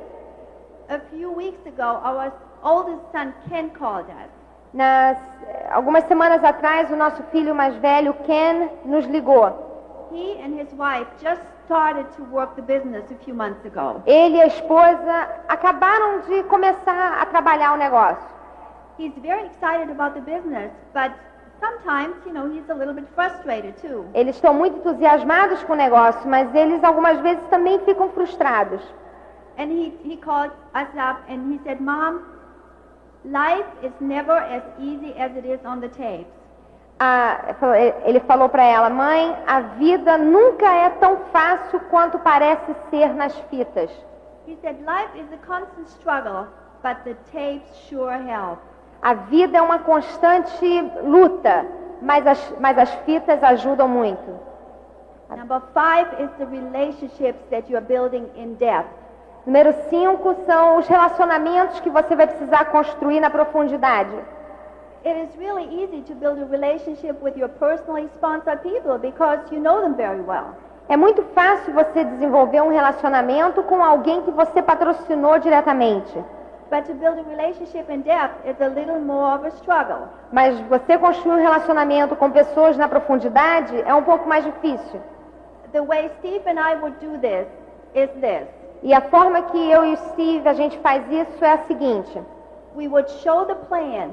A 0.88 1.00
few 1.10 1.32
weeks 1.32 1.66
ago, 1.66 2.00
our 2.04 2.32
oldest 2.64 3.12
son 3.12 3.34
Ken 3.50 3.72
called 3.72 4.08
us. 4.08 4.30
Nas, 4.72 5.18
algumas 5.72 6.04
semanas 6.04 6.44
atrás, 6.44 6.92
o 6.92 6.96
nosso 6.96 7.24
filho 7.32 7.56
mais 7.56 7.76
velho, 7.78 8.14
Ken, 8.26 8.70
nos 8.86 9.06
ligou. 9.08 10.10
He 10.12 10.40
and 10.44 10.54
his 10.54 10.72
wife 10.74 11.08
just 11.20 11.42
started 11.66 12.06
to 12.16 12.24
work 12.26 12.56
the 12.56 12.62
business 12.62 13.04
a 13.10 13.16
few 13.26 13.34
months 13.34 13.66
ago. 13.66 14.04
Ele 14.06 14.38
e 14.38 14.42
a 14.42 14.46
esposa 14.46 15.28
acabaram 15.48 16.20
de 16.22 16.44
começar 16.44 17.20
a 17.20 17.26
trabalhar 17.26 17.74
o 17.74 17.78
negócio. 17.78 18.24
He's 19.00 19.14
very 19.24 19.48
excited 19.48 19.90
about 19.90 20.14
the 20.14 20.22
business, 20.22 20.72
but 20.94 21.12
sometimes, 21.60 22.16
you 22.28 22.32
know, 22.32 22.48
he's 22.48 22.70
a 22.70 22.76
little 22.76 22.94
bit 22.94 23.08
frustrated 23.16 23.74
too. 23.82 24.06
Eles 24.14 24.36
estão 24.36 24.54
muito 24.54 24.78
entusiasmados 24.78 25.64
com 25.64 25.74
o 25.74 25.76
negócio, 25.76 26.30
mas 26.30 26.54
eles 26.54 26.84
algumas 26.84 27.20
vezes 27.22 27.44
também 27.48 27.80
ficam 27.80 28.10
frustrados. 28.10 28.82
And 29.58 29.72
he, 29.72 29.94
he 30.04 30.18
called 30.18 30.52
us 30.74 30.90
up 30.98 31.24
and 31.30 31.52
he 31.52 31.60
said, 31.64 31.80
Mom, 31.80 32.22
life 33.24 33.66
is 33.82 33.92
never 34.00 34.34
as 34.38 34.64
easy 34.80 35.14
as 35.18 35.32
it 35.36 35.46
is 35.46 35.60
on 35.66 35.80
the 35.80 35.88
tapes. 35.90 36.32
A- 37.00 37.56
ele 38.06 38.20
falou 38.22 38.48
para 38.48 38.64
ela, 38.64 38.90
mãe, 38.90 39.36
a 39.48 39.60
vida 39.62 40.18
nunca 40.18 40.66
é 40.66 40.90
tão 40.92 41.18
fácil 41.32 41.80
quanto 41.90 42.18
parece 42.20 42.74
ser 42.90 43.14
nas 43.14 43.38
fitas. 43.50 43.92
He 44.48 44.56
said, 44.62 44.78
Life 44.82 45.18
is 45.18 45.26
a 45.34 45.38
constant 45.46 45.88
struggle, 45.90 46.48
but 46.84 47.04
the 47.04 47.16
tapes 47.32 47.76
sure 47.90 48.14
help. 48.14 48.60
A 49.02 49.14
vida 49.14 49.58
é 49.58 49.62
uma 49.62 49.80
constante 49.80 50.82
luta, 51.04 51.66
mas 52.02 52.26
as, 52.26 52.54
mas 52.60 52.78
as 52.78 52.94
fitas 53.06 53.44
ajudam 53.44 53.88
muito. 53.88 54.40
Number 55.30 55.62
five 55.74 56.08
is 56.24 56.30
the 56.38 56.46
relationships 56.46 57.40
that 57.50 57.70
you 57.70 57.76
are 57.78 57.86
building 57.86 58.30
in 58.38 58.56
depth. 58.56 59.05
Número 59.46 59.76
5 59.90 60.36
são 60.48 60.78
os 60.80 60.88
relacionamentos 60.88 61.80
que 61.80 61.90
você 61.90 62.16
vai 62.16 62.26
precisar 62.26 62.66
construir 62.66 63.20
na 63.20 63.30
profundidade. 63.30 64.16
It 65.06 65.20
is 65.20 65.38
really 65.38 65.84
easy 65.84 66.02
to 66.02 66.16
build 66.16 66.42
a 66.42 66.46
relationship 66.46 67.22
with 67.22 67.38
your 67.38 67.50
personally 67.60 68.10
sponsored 68.16 68.64
people 68.64 68.98
because 68.98 69.40
you 69.52 69.62
know 69.62 69.82
them 69.82 69.94
very 69.94 70.20
well. 70.22 70.56
É 70.90 70.98
muito 70.98 71.22
fácil 71.36 71.76
você 71.76 72.04
desenvolver 72.04 72.62
um 72.62 72.70
relacionamento 72.70 73.62
com 73.62 73.84
alguém 73.84 74.24
que 74.24 74.32
você 74.32 74.64
patrocinou 74.64 75.38
diretamente. 75.38 76.12
But 76.72 76.86
to 76.86 76.96
build 76.96 77.20
a 77.20 77.30
relationship 77.30 77.86
in 77.92 78.02
depth 78.02 78.48
is 78.48 78.60
a 78.60 78.68
little 78.70 79.00
more 79.00 79.36
of 79.38 79.46
a 79.46 79.50
struggle. 79.50 80.08
Mas 80.32 80.60
você 80.62 80.98
construir 80.98 81.36
um 81.36 81.44
relacionamento 81.44 82.16
com 82.16 82.32
pessoas 82.32 82.76
na 82.78 82.88
profundidade 82.88 83.80
é 83.86 83.94
um 83.94 84.02
pouco 84.02 84.28
mais 84.28 84.44
difícil. 84.44 85.00
The 85.72 85.82
way 85.82 86.10
Steve 86.18 86.50
and 86.50 86.60
I 86.60 86.78
would 86.82 86.98
do 87.00 87.20
this 87.20 87.46
is 87.94 88.10
this. 88.20 88.65
E 88.86 88.94
a 88.94 89.02
forma 89.02 89.42
que 89.42 89.58
eu 89.72 89.84
e 89.84 89.94
o 89.94 89.98
Steve 89.98 90.48
a 90.48 90.54
gente 90.54 90.78
faz 90.78 91.12
isso 91.12 91.44
é 91.44 91.54
a 91.54 91.58
seguinte: 91.66 92.22
We 92.76 92.88
would 92.88 93.10
show 93.24 93.44
the 93.44 93.56
plan 93.56 94.12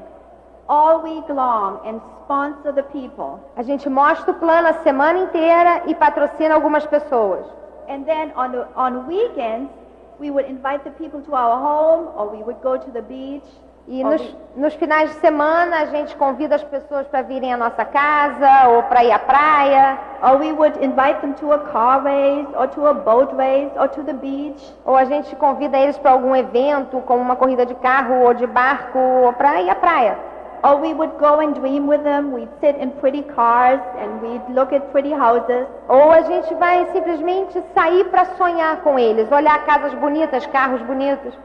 all 0.66 1.02
week 1.02 1.30
long 1.30 1.78
and 1.85 2.00
sponsor 2.22 2.72
the 2.72 2.82
people. 2.85 3.38
a 3.54 3.62
gente 3.62 3.87
mostra 3.90 4.30
o 4.32 4.35
plano 4.35 4.68
a 4.68 4.72
semana 4.82 5.18
inteira 5.18 5.82
e 5.87 5.94
patrocina 5.94 6.54
algumas 6.54 6.87
pessoas. 6.87 7.44
And 7.87 8.04
then 8.04 8.32
on, 8.35 8.52
the, 8.52 8.66
on 8.74 9.06
weekends, 9.06 9.70
we 10.18 10.30
would 10.30 10.48
invite 10.48 10.85
the 10.85 10.92
people 10.92 11.20
to 11.20 11.35
our 11.35 11.58
home 11.58 12.08
or 12.16 12.30
we 12.35 12.42
would 12.42 12.62
go 12.62 12.78
to 12.78 12.90
the 12.92 13.02
beach. 13.02 13.44
E 13.88 14.04
nos, 14.04 14.36
nos 14.56 14.74
finais 14.74 15.10
de 15.10 15.16
semana 15.16 15.80
a 15.80 15.84
gente 15.86 16.14
convida 16.16 16.54
as 16.54 16.62
pessoas 16.62 17.04
para 17.08 17.22
virem 17.22 17.52
à 17.52 17.56
nossa 17.56 17.84
casa 17.84 18.68
ou 18.68 18.84
para 18.84 19.02
ir 19.02 19.10
à 19.10 19.18
praia. 19.18 19.98
Or 20.22 20.38
we 20.38 20.52
would 20.52 20.78
invite 20.84 21.20
them 21.20 21.32
to 21.32 21.52
a 21.52 21.58
car 21.58 22.02
race 22.04 22.46
or 22.56 22.68
to 22.68 22.86
a 22.86 22.94
boat 22.94 23.34
race 23.34 23.72
or 23.76 23.88
to 23.88 24.04
the 24.04 24.12
beach. 24.12 24.72
Ou 24.84 24.96
a 24.96 25.04
gente 25.04 25.34
convida 25.34 25.76
eles 25.76 25.98
para 25.98 26.12
algum 26.12 26.34
evento, 26.36 27.00
como 27.06 27.20
uma 27.20 27.34
corrida 27.34 27.66
de 27.66 27.74
carro 27.74 28.20
ou 28.20 28.32
de 28.32 28.46
barco, 28.46 28.98
ou 28.98 29.32
para 29.32 29.60
ir 29.60 29.68
à 29.68 29.74
praia. 29.74 30.16
Or 30.62 30.76
we 30.80 30.94
would 30.94 31.16
go 31.18 31.40
and 31.40 31.54
dream 31.54 31.88
with 31.88 32.04
them. 32.04 32.32
We'd 32.32 32.52
sit 32.60 32.76
in 32.80 32.90
pretty 33.00 33.24
cars 33.34 33.80
and 33.98 34.22
we'd 34.22 34.44
look 34.54 34.72
at 34.72 34.92
pretty 34.92 35.12
houses. 35.12 35.66
Ou 35.88 36.12
a 36.12 36.20
gente 36.20 36.54
vai 36.54 36.86
simplesmente 36.92 37.60
sair 37.74 38.04
para 38.04 38.26
sonhar 38.36 38.76
com 38.82 38.96
eles, 38.96 39.30
olhar 39.32 39.58
casas 39.66 39.92
bonitas, 39.94 40.46
carros 40.46 40.80
bonitos. 40.82 41.36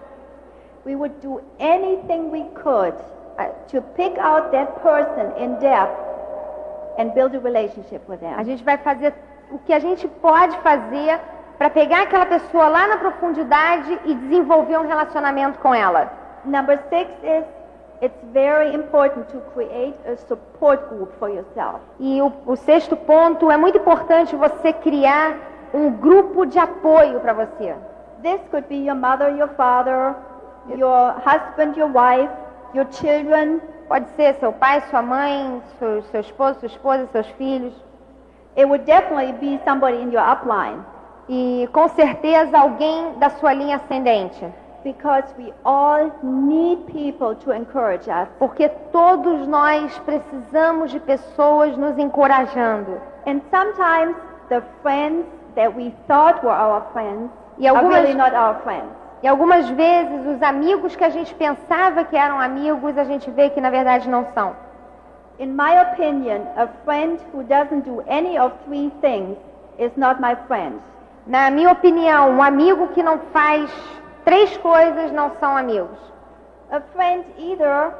We 0.88 0.96
would 0.96 1.20
do 1.20 1.42
anything 1.60 2.32
we 2.32 2.46
could 2.64 2.96
uh, 3.38 3.50
to 3.72 3.82
pick 3.98 4.18
out 4.20 4.54
that 4.54 4.82
person 4.82 5.34
in 5.38 5.60
depth 5.60 6.00
and 6.98 7.14
build 7.14 7.36
a 7.36 7.42
relationship 7.42 8.08
with 8.08 8.24
A 8.24 8.38
them. 8.38 8.46
gente 8.46 8.64
vai 8.64 8.78
fazer 8.78 9.14
o 9.52 9.60
que 9.60 9.74
a 9.74 9.80
gente 9.80 10.08
pode 10.08 10.58
fazer 10.60 11.20
para 11.58 11.70
pegar 11.70 12.04
aquela 12.04 12.26
pessoa 12.26 12.70
lá 12.70 12.88
na 12.88 12.98
profundidade 13.00 14.00
e 14.06 14.16
desenvolver 14.16 14.78
um 14.78 14.88
relacionamento 14.88 15.60
com 15.60 15.76
ela. 15.76 16.10
Number 16.46 16.80
six 16.90 17.12
is 17.22 17.44
it's 18.02 18.24
very 18.32 18.74
important 18.74 19.28
to 19.34 19.42
create 19.54 19.96
a 20.08 20.16
support 20.16 20.88
group 20.88 21.12
for 21.20 21.28
yourself. 21.30 21.82
E 22.00 22.22
o, 22.22 22.32
o 22.46 22.56
sexto 22.56 22.96
ponto 22.96 23.52
é 23.52 23.58
muito 23.58 23.78
importante 23.78 24.38
você 24.38 24.72
criar 24.72 25.36
um 25.74 25.92
grupo 25.92 26.46
de 26.46 26.58
apoio 26.58 27.20
para 27.20 27.34
você. 27.34 27.76
This 28.24 28.40
could 28.50 28.70
be 28.70 28.86
your 28.86 28.96
mother, 28.96 29.36
your 29.38 29.50
father, 29.50 30.16
your 30.76 31.14
husband, 31.26 31.76
your 31.78 31.90
wife, 31.92 32.30
your 32.74 32.86
children. 32.92 33.62
Pode 33.88 34.08
ser 34.16 34.34
seu 34.36 34.52
pai, 34.52 34.82
sua 34.90 35.02
mãe, 35.02 35.62
seu, 35.80 36.02
seu 36.04 36.20
esposo, 36.22 36.60
sua 36.60 36.68
esposa, 36.68 37.08
seus 37.12 37.28
filhos. 37.38 37.74
It 38.58 38.66
would 38.68 38.86
definitely 38.86 39.34
be 39.34 39.60
somebody 39.64 40.02
in 40.02 40.12
your 40.12 40.24
upline 40.24 40.80
E 41.30 41.70
com 41.72 41.88
certeza 41.90 42.58
alguém 42.58 43.14
da 43.20 43.30
sua 43.30 43.54
linha 43.54 43.76
ascendente. 43.78 44.46
because 44.84 45.26
we 45.38 45.52
all 45.66 46.10
need 46.24 46.78
people 46.88 47.36
to 47.36 47.52
encourage 47.52 48.10
us. 48.10 48.30
Porque 48.40 48.70
todos 48.92 49.46
nós 49.48 49.98
precisamos 50.00 50.92
de 50.92 51.00
pessoas 51.02 51.76
nos 51.78 51.98
encorajando. 51.98 53.02
And 53.26 53.42
sometimes 53.52 54.16
the 54.48 54.62
friends 54.82 55.26
that 55.56 55.76
we 55.76 55.94
thought 56.08 56.42
were 56.42 56.56
our 56.56 56.82
friends 56.94 57.30
E 57.60 57.68
are 57.68 57.76
algumas- 57.78 58.00
really 58.02 58.16
not 58.16 58.34
our 58.34 58.56
friends. 58.64 58.94
E 59.22 59.28
algumas 59.28 59.70
vezes 59.70 60.26
os 60.28 60.42
amigos 60.42 60.96
que 60.96 61.04
a 61.04 61.10
gente 61.10 61.34
pensava 61.36 62.04
que 62.04 62.16
eram 62.16 62.40
amigos, 62.40 62.98
a 62.98 63.04
gente 63.04 63.30
vê 63.32 63.50
que 63.50 63.60
na 63.60 63.70
verdade 63.70 64.10
não 64.10 64.26
são. 64.34 64.56
In 65.40 65.48
my 65.48 65.80
opinion, 65.92 66.42
a 66.56 66.68
friend 66.84 67.20
who 67.34 67.44
doesn't 67.44 67.82
do 67.82 68.04
any 68.08 68.38
of 68.38 68.54
three 68.66 68.92
things 69.02 69.38
is 69.78 69.92
not 69.96 70.22
my 70.22 70.36
friend. 70.48 70.80
Na 71.26 71.50
minha 71.52 71.72
opinião, 71.72 72.32
um 72.32 72.44
amigo 72.44 72.88
que 72.90 73.04
não 73.04 73.20
faz 73.34 73.72
três 74.24 74.56
coisas 74.58 75.12
não 75.12 75.32
são 75.40 75.58
amigos. 75.58 75.98
A 76.72 76.80
friend 76.96 77.26
either 77.38 77.94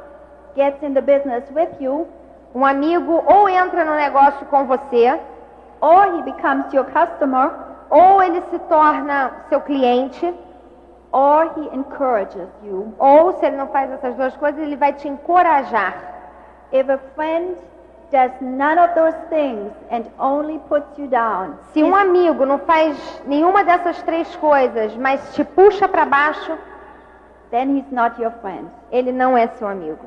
gets 0.56 0.82
in 0.82 0.94
the 0.94 1.00
business 1.00 1.44
with 1.54 1.70
you 1.80 2.06
Um 2.54 2.64
amigo 2.64 3.22
ou 3.26 3.48
entra 3.48 3.84
no 3.84 3.94
negócio 3.94 4.46
com 4.46 4.64
você, 4.64 5.20
or 5.80 6.16
he 6.16 6.22
becomes 6.22 6.72
your 6.72 6.86
customer 6.86 7.50
ou 7.90 8.22
ele 8.22 8.42
se 8.50 8.58
torna 8.60 9.30
seu 9.48 9.60
cliente, 9.60 10.34
or 11.12 11.50
he 11.56 11.74
encourages 11.74 12.48
you. 12.62 12.92
ou 12.98 13.32
se 13.34 13.46
ele 13.46 13.56
não 13.56 13.68
faz 13.68 13.90
essas 13.90 14.14
duas 14.14 14.36
coisas, 14.36 14.60
ele 14.60 14.76
vai 14.76 14.92
te 14.92 15.08
encorajar. 15.08 15.94
If 16.72 16.88
a 16.90 16.98
friend 17.14 17.56
does 18.10 18.32
none 18.40 18.78
of 18.78 18.94
those 18.94 19.16
things 19.30 19.72
and 19.90 20.04
only 20.18 20.58
puts 20.68 20.98
you 20.98 21.06
down, 21.08 21.54
Se 21.72 21.82
um 21.82 21.94
amigo 21.96 22.44
não 22.46 22.58
faz 22.58 23.22
nenhuma 23.26 23.64
dessas 23.64 24.02
três 24.02 24.34
coisas, 24.36 24.94
mas 24.96 25.34
te 25.34 25.44
puxa 25.44 25.88
para 25.88 26.04
baixo, 26.04 26.56
then 27.50 27.76
he's 27.76 27.90
not 27.90 28.20
your 28.20 28.32
friend. 28.42 28.68
ele 28.90 29.12
não 29.12 29.36
é 29.36 29.46
seu 29.48 29.66
amigo. 29.68 30.06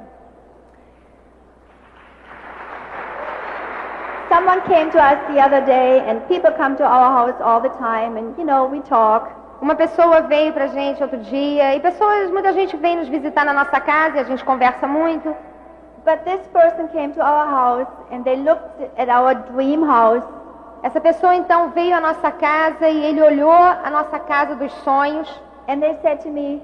Someone 4.30 4.62
came 4.62 4.90
to 4.92 4.98
us 4.98 5.18
the 5.28 5.42
other 5.44 5.62
day, 5.66 6.00
and 6.08 6.22
people 6.30 6.52
come 6.54 6.76
to 6.78 6.84
our 6.86 7.12
house 7.12 7.36
all 7.42 7.60
the 7.60 7.70
time, 7.78 8.16
and 8.18 8.34
you 8.38 8.46
know, 8.46 8.66
we 8.66 8.80
talk. 8.82 9.30
Uma 9.62 9.76
pessoa 9.76 10.22
veio 10.22 10.52
pra 10.52 10.68
gente 10.68 11.04
outro 11.04 11.20
dia, 11.20 11.76
e 11.76 11.80
pessoas, 11.80 12.32
muita 12.32 12.52
gente 12.52 12.76
vem 12.76 12.98
nos 12.98 13.08
visitar 13.08 13.46
na 13.46 13.54
nossa 13.54 13.80
casa 13.80 14.18
e 14.18 14.20
a 14.20 14.24
gente 14.24 14.44
conversa 14.44 14.88
muito. 14.88 15.36
But 16.04 16.24
this 16.24 16.42
person 16.48 16.88
came 16.88 17.14
to 17.14 17.22
our 17.22 17.48
house, 17.48 17.88
and 18.12 18.24
they 18.24 18.38
looked 18.38 18.90
at 18.98 19.08
our 19.08 19.36
dream 19.54 19.84
house, 19.84 20.24
Essa 20.84 21.00
pessoa 21.00 21.36
então 21.36 21.70
veio 21.70 21.96
à 21.96 22.02
nossa 22.02 22.32
casa 22.32 22.90
e 22.90 23.06
ele 23.06 23.22
olhou 23.22 23.52
a 23.52 23.88
nossa 23.92 24.18
casa 24.18 24.56
dos 24.56 24.72
sonhos 24.84 25.30
and 25.68 25.80
they 25.80 25.96
said 26.02 26.24
to 26.24 26.30
me, 26.30 26.60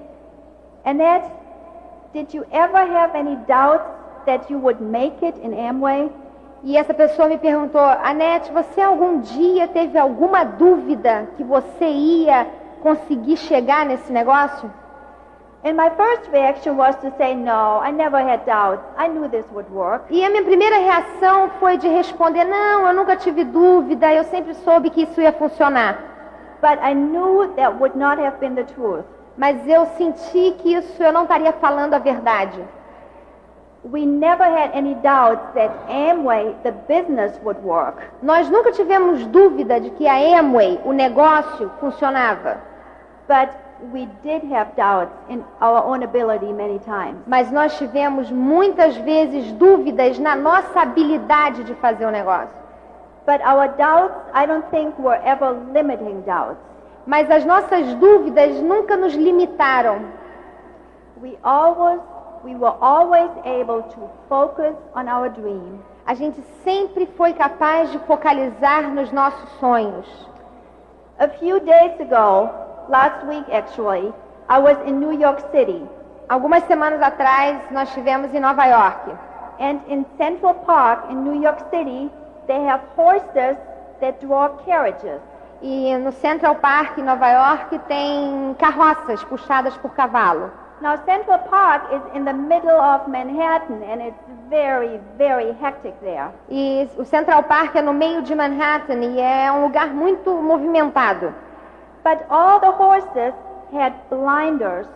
Annette, 0.85 1.29
did 2.13 2.33
you 2.33 2.43
ever 2.51 2.79
have 2.79 3.15
any 3.15 3.35
doubts 3.47 3.85
that 4.25 4.51
you 4.51 4.59
would 4.59 4.81
make 4.81 5.23
it 5.23 5.39
in 5.43 5.53
Amway? 5.53 6.09
e 6.63 6.75
essa 6.75 6.93
pessoa 6.93 7.27
me 7.27 7.37
perguntou: 7.37 7.79
Anete, 7.79 8.51
você 8.51 8.81
algum 8.81 9.19
dia 9.19 9.67
teve 9.67 9.97
alguma 9.97 10.43
dúvida 10.43 11.29
que 11.37 11.43
você 11.43 11.85
ia 11.85 12.47
conseguir 12.77 13.37
chegar 13.37 13.85
nesse 13.85 14.11
negócio? 14.11 14.71
And 15.63 15.75
my 15.75 15.89
first 15.89 16.29
reaction 16.31 16.77
was 16.77 16.95
to 16.97 17.11
say, 17.17 17.33
No, 17.33 17.79
I 17.79 17.91
never 17.91 18.19
had 18.19 18.45
doubts. 18.45 18.83
I 18.97 19.07
knew 19.07 19.27
this 19.27 19.45
would 19.51 19.69
work. 19.69 20.05
E 20.09 20.23
a 20.23 20.29
minha 20.29 20.43
primeira 20.43 20.77
reação 20.77 21.49
foi 21.59 21.77
de 21.77 21.87
responder: 21.87 22.45
Não, 22.45 22.87
eu 22.87 22.93
nunca 22.93 23.15
tive 23.15 23.43
dúvida, 23.43 24.13
eu 24.13 24.23
sempre 24.25 24.53
soube 24.53 24.89
que 24.89 25.03
isso 25.03 25.19
ia 25.19 25.33
funcionar. 25.33 25.97
But 26.61 26.79
I 26.81 26.93
knew 26.93 27.53
that 27.55 27.75
would 27.79 27.97
not 27.97 28.21
have 28.21 28.37
been 28.39 28.55
the 28.55 28.63
truth. 28.63 29.03
Mas 29.35 29.67
eu 29.67 29.85
senti 29.97 30.51
que 30.59 30.73
isso 30.73 31.03
eu 31.03 31.11
não 31.11 31.23
estaria 31.23 31.53
falando 31.53 31.93
a 31.93 31.99
verdade. 31.99 32.63
We 33.91 34.05
never 34.05 34.43
had 34.43 34.71
any 34.73 34.95
doubts 34.95 35.55
that 35.55 35.71
Amway, 35.87 36.61
the 36.63 36.73
business, 36.73 37.39
would 37.43 37.63
work. 37.63 37.95
Nós 38.21 38.49
nunca 38.49 38.71
tivemos 38.71 39.25
dúvida 39.27 39.79
de 39.79 39.89
que 39.91 40.05
a 40.07 40.39
Amway, 40.39 40.79
o 40.83 40.91
negócio, 40.91 41.71
funcionava. 41.79 42.57
But 43.27 43.49
we 43.93 44.07
did 44.23 44.43
have 44.51 44.75
doubts 44.75 45.13
in 45.29 45.43
our 45.61 45.83
own 45.85 46.03
ability 46.03 46.51
many 46.51 46.79
times. 46.79 47.17
Mas 47.27 47.49
nós 47.51 47.77
tivemos 47.77 48.29
muitas 48.29 48.97
vezes 48.97 49.51
dúvidas 49.53 50.19
na 50.19 50.35
nossa 50.35 50.81
habilidade 50.81 51.63
de 51.63 51.73
fazer 51.75 52.05
o 52.05 52.11
negócio. 52.11 52.55
But 53.25 53.41
our 53.41 53.69
doubts, 53.77 54.17
I 54.33 54.45
don't 54.45 54.67
think, 54.69 54.99
were 54.99 55.19
ever 55.23 55.51
limiting 55.73 56.21
doubts. 56.21 56.59
Mas 57.05 57.29
as 57.31 57.45
nossas 57.45 57.93
dúvidas 57.95 58.59
nunca 58.61 58.97
nos 58.97 59.13
limitaram. 59.13 59.99
We 61.21 61.37
always, 61.43 61.99
we 62.47 62.55
were 62.55 62.75
always 62.81 63.29
able 63.43 63.83
to 63.83 64.09
focus 64.29 64.73
on 64.95 65.09
our 65.09 65.27
dream. 65.29 65.79
A 66.05 66.13
gente 66.13 66.41
sempre 66.63 67.05
foi 67.17 67.33
capaz 67.33 67.91
de 67.91 67.99
focalizar 67.99 68.83
nos 68.83 69.11
nossos 69.11 69.49
sonhos. 69.59 70.07
A 71.19 71.27
few 71.27 71.59
days 71.59 71.99
ago, 71.99 72.49
last 72.87 73.25
week 73.27 73.45
actually, 73.51 74.13
I 74.47 74.59
was 74.59 74.77
in 74.85 74.99
New 74.99 75.11
York 75.11 75.41
City, 75.51 75.83
Algumas 76.29 76.63
semanas 76.65 77.01
atrás, 77.01 77.57
nós 77.71 77.87
estivemos 77.87 78.33
em 78.33 78.39
Nova 78.39 78.65
York. 78.65 79.15
and 79.59 79.79
in 79.87 80.05
Central 80.17 80.53
Park 80.65 81.09
in 81.09 81.23
New 81.23 81.41
York 81.41 81.59
City, 81.71 82.09
they 82.47 82.61
have 82.63 82.81
horses 82.95 83.57
that 84.01 84.19
draw 84.21 84.49
carriages. 84.65 85.21
E 85.61 85.95
no 85.97 86.11
Central 86.11 86.55
Park, 86.55 86.97
em 86.99 87.03
Nova 87.03 87.27
York, 87.29 87.79
tem 87.87 88.53
carroças 88.59 89.23
puxadas 89.23 89.75
por 89.77 89.91
cavalo. 89.95 90.51
Now, 90.79 90.95
Central 91.05 91.39
Park 91.49 91.91
is 91.91 92.01
in 92.13 92.23
the 92.23 92.33
middle 92.33 92.79
of 92.79 93.07
Manhattan, 93.07 93.81
and 93.81 93.99
it's 93.99 94.23
very, 94.47 94.99
very 95.17 95.51
hectic 95.53 95.99
there. 96.01 96.29
E 96.49 96.87
o 96.97 97.03
Central 97.03 97.41
Park 97.43 97.75
é 97.75 97.81
no 97.81 97.93
meio 97.93 98.21
de 98.21 98.35
Manhattan 98.35 99.01
e 99.01 99.19
é 99.19 99.51
um 99.51 99.63
lugar 99.63 99.87
muito 99.87 100.29
movimentado. 100.35 101.33
But 102.03 102.19
all 102.29 102.59
the 102.59 102.69
horses 102.69 103.33
had 103.73 103.93
blinders 104.09 104.87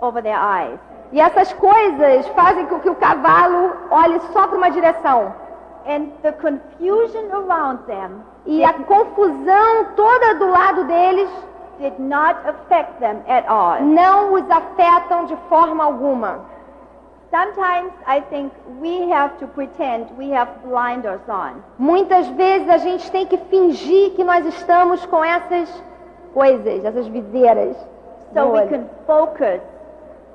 over 0.00 0.22
their 0.22 0.38
eyes. 0.38 0.78
E 1.12 1.20
essas 1.20 1.52
coisas 1.52 2.26
fazem 2.28 2.66
com 2.66 2.80
que 2.80 2.88
o 2.88 2.94
cavalo 2.94 3.76
olhe 3.90 4.20
só 4.32 4.46
para 4.46 4.56
uma 4.56 4.70
direção. 4.70 5.34
And 5.86 6.08
the 6.22 6.32
confusion 6.32 7.30
around 7.32 7.84
them 7.86 8.22
E 8.50 8.64
a 8.64 8.72
confusão 8.72 9.84
toda 9.94 10.34
do 10.36 10.48
lado 10.48 10.84
deles 10.84 11.30
did 11.78 11.98
not 11.98 12.36
affect 12.46 12.98
them 13.00 13.22
at 13.28 13.46
all. 13.48 13.80
não 13.82 14.34
os 14.34 14.50
afetam 14.50 15.26
de 15.26 15.36
forma 15.48 15.84
alguma. 15.84 16.40
Sometimes 17.30 17.92
I 18.06 18.22
think 18.30 18.52
we 18.80 19.10
have 19.12 19.36
to 19.38 19.46
pretend 19.48 20.06
we 20.16 20.30
have 20.32 20.50
blinders 20.64 21.20
on. 21.28 21.62
Muitas 21.78 22.26
vezes 22.28 22.68
a 22.70 22.78
gente 22.78 23.10
tem 23.10 23.26
que 23.26 23.36
fingir 23.36 24.12
que 24.14 24.24
nós 24.24 24.46
estamos 24.46 25.04
com 25.06 25.22
essas 25.22 25.68
coisas, 26.32 26.84
essas 26.84 27.06
viseiras, 27.08 27.76
so 28.32 28.52
we 28.52 28.66
can 28.68 28.86
focus 29.06 29.60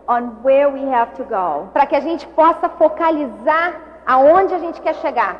on 0.08 0.36
where 0.44 0.70
we 0.70 0.84
have 0.94 1.14
to 1.16 1.24
go. 1.24 1.70
para 1.74 1.88
que 1.88 1.96
a 1.96 2.00
gente 2.00 2.28
possa 2.28 2.70
focalizar 2.70 3.74
aonde 4.06 4.54
a 4.54 4.60
gente 4.60 4.80
quer 4.82 4.94
chegar. 4.96 5.38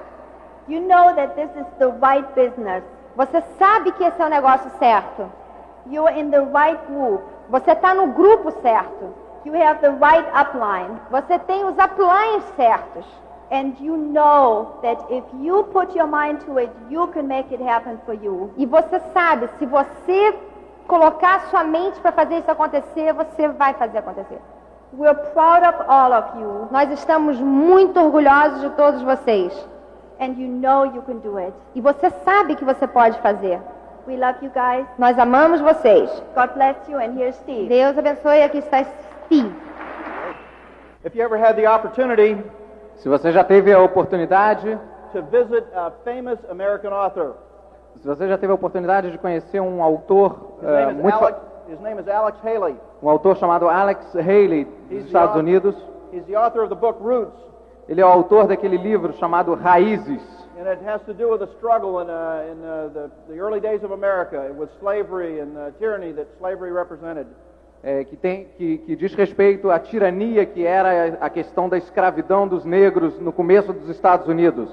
You 0.68 0.82
know 0.82 1.14
that 1.14 1.36
this 1.36 1.50
is 1.56 1.68
the 1.78 1.92
right 2.02 2.28
business. 2.34 2.84
Você 3.16 3.44
sabe 3.60 3.92
que 3.92 4.04
esse 4.04 4.20
é 4.20 4.26
o 4.26 4.30
negócio 4.30 4.72
certo. 4.80 5.30
You're 5.90 6.12
in 6.18 6.32
the 6.32 6.42
right 6.42 6.80
group. 6.88 7.22
Você 7.50 7.72
está 7.72 7.94
no 7.94 8.08
grupo 8.08 8.52
certo. 8.62 9.14
You 9.46 9.54
have 9.56 9.80
the 9.82 9.90
right 9.92 10.26
upline. 10.34 11.00
Você 11.12 11.38
tem 11.40 11.66
os 11.66 11.76
uplines 11.78 12.44
certos. 12.56 13.06
And 13.52 13.74
you 13.80 13.96
know 13.98 14.80
that 14.82 15.04
if 15.14 15.24
you 15.42 15.64
put 15.66 15.96
your 15.96 16.08
mind 16.08 16.40
to 16.46 16.58
it, 16.60 16.72
you 16.90 17.08
can 17.10 17.24
make 17.24 17.54
it 17.54 17.62
happen 17.62 17.98
for 18.06 18.14
you. 18.16 18.52
E 18.58 18.66
você 18.66 19.00
sabe, 19.14 19.48
se 19.60 19.66
você 19.66 20.34
colocar 20.88 21.42
sua 21.50 21.64
mente 21.64 22.00
para 22.00 22.12
fazer 22.14 22.40
isso 22.40 22.50
acontecer, 22.50 23.14
você 23.14 23.48
vai 23.50 23.74
fazer 23.74 24.00
acontecer. 24.00 24.40
We're 24.98 25.14
proud 25.34 25.64
of 25.68 25.84
all 25.88 26.14
of 26.14 26.40
you, 26.40 26.68
Nós 26.72 26.90
estamos 26.92 27.40
muito 27.40 28.00
orgulhosos 28.00 28.62
de 28.62 28.70
todos 28.72 29.02
vocês. 29.02 29.54
and 30.20 30.38
you 30.38 30.48
know 30.48 30.86
you 30.86 31.02
can 31.02 31.18
do 31.18 31.38
it. 31.38 31.54
E 31.76 31.82
você 31.82 32.10
sabe 32.24 32.56
que 32.56 32.64
você 32.64 32.88
pode 32.88 33.20
fazer. 33.20 33.60
We 34.08 34.18
love 34.18 34.38
you 34.42 34.52
guys. 34.52 34.86
Nós 34.98 35.18
amamos 35.18 35.62
vocês. 35.62 36.10
God 36.36 36.54
bless 36.56 36.76
you, 36.90 36.98
and 36.98 37.18
here's 37.18 37.36
Steve. 37.38 37.68
Deus 37.70 37.98
abençoe. 37.98 38.44
Aqui 38.44 38.58
está 38.58 38.84
Steve. 39.26 39.52
If 41.06 41.16
you 41.16 41.24
ever 41.24 41.38
had 41.38 41.56
the 41.56 41.68
opportunity 41.68 42.38
Se 42.98 43.10
você 43.10 43.32
já 43.32 43.44
teve 43.44 43.72
a 43.74 43.80
oportunidade, 43.82 44.78
to 45.14 45.22
visit 45.24 45.66
a 45.76 45.92
famous 46.06 46.40
American 46.50 46.94
author, 46.94 47.34
se 48.02 48.08
você 48.08 48.28
já 48.28 48.38
teve 48.38 48.52
a 48.52 48.56
oportunidade 48.56 49.12
de 49.12 49.18
conhecer 49.18 49.60
um 49.60 49.82
autor 49.82 50.58
his 50.62 50.68
name, 50.70 50.92
is 50.92 51.02
muito 51.02 51.18
fa- 51.20 51.26
Alex, 51.26 51.38
his 51.70 51.80
name 51.82 52.00
is 52.02 52.08
Alex 52.08 52.38
Haley. 52.44 52.76
um 53.02 53.10
autor 53.10 53.36
chamado 53.38 53.68
Alex 53.70 54.06
Haley 54.16 54.66
dos 54.66 54.92
He's 55.00 55.06
Estados 55.08 55.36
Unidos, 55.36 55.76
He's 56.14 56.24
the 56.26 56.36
author 56.36 56.62
of 56.62 56.70
the 56.70 56.76
book 56.76 56.98
Roots, 57.02 57.38
Ele 57.88 58.02
é 58.02 58.06
o 58.06 58.10
autor 58.10 58.48
daquele 58.48 58.78
livro 58.78 59.14
chamado 59.14 59.54
Raízes. 59.56 60.22
and 60.58 60.68
it 60.68 60.80
has 60.86 61.02
to 61.02 61.14
do 61.14 61.30
with 61.30 61.40
the 61.40 61.52
struggle 61.58 62.00
in, 62.00 62.10
uh, 62.10 62.46
in 62.52 62.64
uh, 62.64 62.88
the, 62.94 63.12
the 63.28 63.40
early 63.40 63.60
days 63.60 63.84
of 63.84 63.92
America 63.92 64.54
with 64.56 64.70
slavery 64.80 65.40
and 65.42 65.56
the 65.56 65.74
tyranny 65.80 66.14
that 66.14 66.28
slavery 66.40 66.72
represented. 66.72 67.28
é, 67.84 68.06
que, 68.06 68.16
tem, 68.16 68.46
que, 68.58 68.78
que 68.78 68.96
diz 68.96 69.14
respeito 69.14 69.70
à 69.70 69.78
tirania 69.78 70.46
que 70.46 70.66
era 70.66 71.18
a 71.20 71.30
questão 71.30 71.68
da 71.68 71.78
escravidão 71.78 72.48
dos 72.48 72.64
negros 72.64 73.20
no 73.20 73.34
começo 73.34 73.74
dos 73.74 73.90
Estados 73.90 74.28
Unidos. 74.28 74.70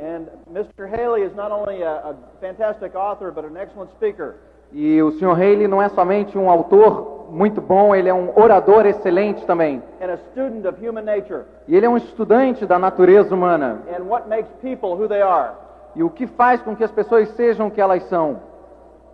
And 0.00 0.26
Mr. 0.50 0.86
Haley 0.86 1.22
is 1.22 1.34
not 1.34 1.52
only 1.52 1.82
a, 1.82 2.10
a 2.10 2.14
fantastic 2.40 2.96
author, 2.96 3.30
but 3.30 3.44
an 3.44 3.56
excellent 3.56 3.90
speaker. 3.92 4.36
E 4.74 5.00
o 5.02 5.12
Sr. 5.12 5.30
Haley 5.32 5.68
não 5.68 5.80
é 5.80 5.88
somente 5.88 6.36
um 6.36 6.50
autor 6.50 7.28
muito 7.30 7.60
bom, 7.60 7.94
ele 7.94 8.08
é 8.08 8.14
um 8.14 8.30
orador 8.36 8.84
excelente 8.86 9.44
também. 9.46 9.80
and 10.00 10.10
a 10.10 10.16
student 10.32 10.64
of 10.66 10.78
human 10.84 11.02
nature 11.04 11.44
E 11.68 11.76
ele 11.76 11.86
é 11.86 11.88
um 11.88 11.96
estudante 11.96 12.66
da 12.66 12.78
natureza 12.78 13.34
humana. 13.34 13.78
and 13.96 14.02
what 14.04 14.28
makes 14.28 14.48
people 14.60 14.90
who 14.94 15.06
they 15.08 15.22
are. 15.22 15.52
E 15.94 16.02
o 16.02 16.10
que 16.10 16.26
faz 16.26 16.60
com 16.60 16.74
que 16.74 16.82
as 16.82 16.90
pessoas 16.90 17.28
sejam 17.30 17.68
o 17.68 17.70
que 17.70 17.80
elas 17.80 18.02
são. 18.08 18.40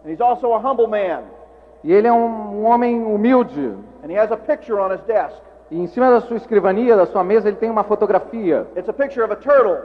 And 0.05 0.11
he's 0.11 0.21
also 0.21 0.53
a 0.55 0.59
humble 0.59 0.87
man, 0.87 1.21
E 1.85 1.93
ele 1.93 2.09
é 2.09 2.13
um, 2.13 2.65
homem 2.65 3.03
humilde. 3.05 3.75
and 4.03 4.09
he 4.11 4.19
has 4.19 4.33
a 4.33 4.37
picture 4.39 4.81
on 4.81 4.91
his 4.93 5.01
desk. 5.03 5.37
E 5.71 5.79
em 5.79 5.87
cima 5.87 6.11
da 6.11 6.21
sua 6.23 6.37
escrivania, 6.39 6.97
da 6.97 7.05
sua 7.07 7.23
mesa, 7.23 7.49
ele 7.49 7.59
tem 7.59 7.71
uma 7.71 7.85
fotografia. 7.85 8.67
It's 8.77 8.89
a 8.89 8.93
picture 8.95 9.23
of 9.23 9.33
a 9.33 9.37
turtle 9.37 9.77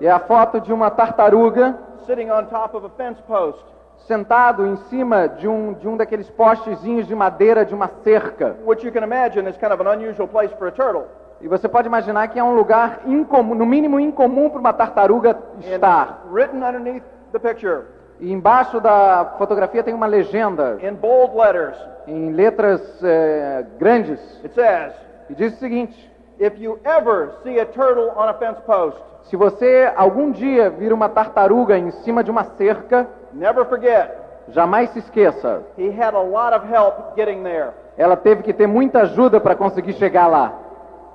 É 0.00 0.10
a 0.10 0.18
foto 0.18 0.60
de 0.60 0.72
uma 0.72 0.90
tartaruga 0.90 1.74
sitting 2.06 2.30
on 2.30 2.44
top 2.44 2.76
of 2.76 2.86
a 2.86 2.90
fence 2.90 3.20
post, 3.26 3.64
sentado 4.06 4.66
em 4.66 4.76
cima 4.88 5.28
de 5.28 5.48
um, 5.48 5.72
de 5.74 5.88
um 5.88 5.96
daqueles 5.96 6.28
postezinhos 6.30 7.06
de 7.06 7.14
madeira 7.14 7.64
de 7.64 7.74
uma 7.74 7.88
cerca. 8.02 8.56
which 8.64 8.84
you 8.84 8.92
can 8.92 9.02
imagine 9.02 9.48
is 9.48 9.56
kind 9.56 9.72
of 9.72 9.82
an 9.82 9.92
unusual 9.92 10.28
place 10.28 10.54
for 10.56 10.68
a 10.68 10.72
turtle. 10.72 11.04
E 11.40 11.48
você 11.48 11.68
pode 11.68 11.88
imaginar 11.88 12.28
que 12.28 12.38
é 12.38 12.44
um 12.44 12.54
lugar 12.54 13.00
incomum, 13.04 13.54
no 13.54 13.66
mínimo 13.66 13.98
incomum 13.98 14.48
para 14.48 14.60
uma 14.60 14.72
tartaruga 14.72 15.36
estar. 15.60 16.22
And 16.24 16.32
written 16.32 16.62
underneath 16.62 17.02
the 17.32 17.38
picture 17.38 17.84
E 18.20 18.32
embaixo 18.32 18.80
da 18.80 19.34
fotografia 19.36 19.82
tem 19.82 19.92
uma 19.92 20.06
legenda 20.06 20.78
in 20.80 20.94
bold 20.94 21.36
letters, 21.36 21.76
em 22.06 22.30
letras 22.30 22.80
eh, 23.02 23.64
grandes 23.78 24.20
it 24.44 24.54
says, 24.54 24.92
e 25.28 25.34
diz 25.34 25.54
o 25.54 25.56
seguinte: 25.56 26.12
If 26.38 26.60
you 26.60 26.78
ever 26.84 27.32
see 27.42 27.58
a 27.58 27.66
turtle 27.66 28.12
on 28.16 28.28
a 28.28 28.34
fence 28.34 28.60
post, 28.64 28.96
se 29.24 29.36
você 29.36 29.90
algum 29.96 30.30
dia 30.30 30.70
vir 30.70 30.92
uma 30.92 31.08
tartaruga 31.08 31.76
em 31.76 31.90
cima 31.90 32.22
de 32.22 32.30
uma 32.30 32.44
cerca, 32.44 33.08
never 33.32 33.64
forget, 33.66 34.10
jamais 34.48 34.90
se 34.90 34.98
esqueça. 35.00 35.62
he 35.76 35.90
had 35.90 36.14
a 36.14 36.22
lot 36.22 36.54
of 36.54 36.64
help 36.68 37.16
getting 37.16 37.42
there. 37.42 37.70
Ela 37.96 38.16
teve 38.16 38.42
que 38.42 38.52
ter 38.52 38.66
muita 38.66 39.00
ajuda 39.02 39.40
para 39.40 39.54
conseguir 39.54 39.92
chegar 39.94 40.26
lá. 40.26 40.52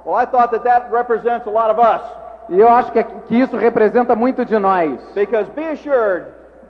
Well, 0.05 0.15
I 0.15 0.26
thought 0.26 0.51
that 0.51 0.63
that 0.63 0.91
represents 0.91 1.45
a 1.47 1.49
lot 1.49 1.70
of 1.72 1.80
us, 1.80 2.01
E 2.49 2.57
eu 2.59 2.70
acho 2.70 2.91
que, 2.93 3.03
que 3.03 3.36
isso 3.36 3.57
representa 3.57 4.15
muito 4.15 4.45
de 4.45 4.57
nós. 4.57 4.99
because 5.13 5.49
be 5.51 5.65
assured, 5.68 6.26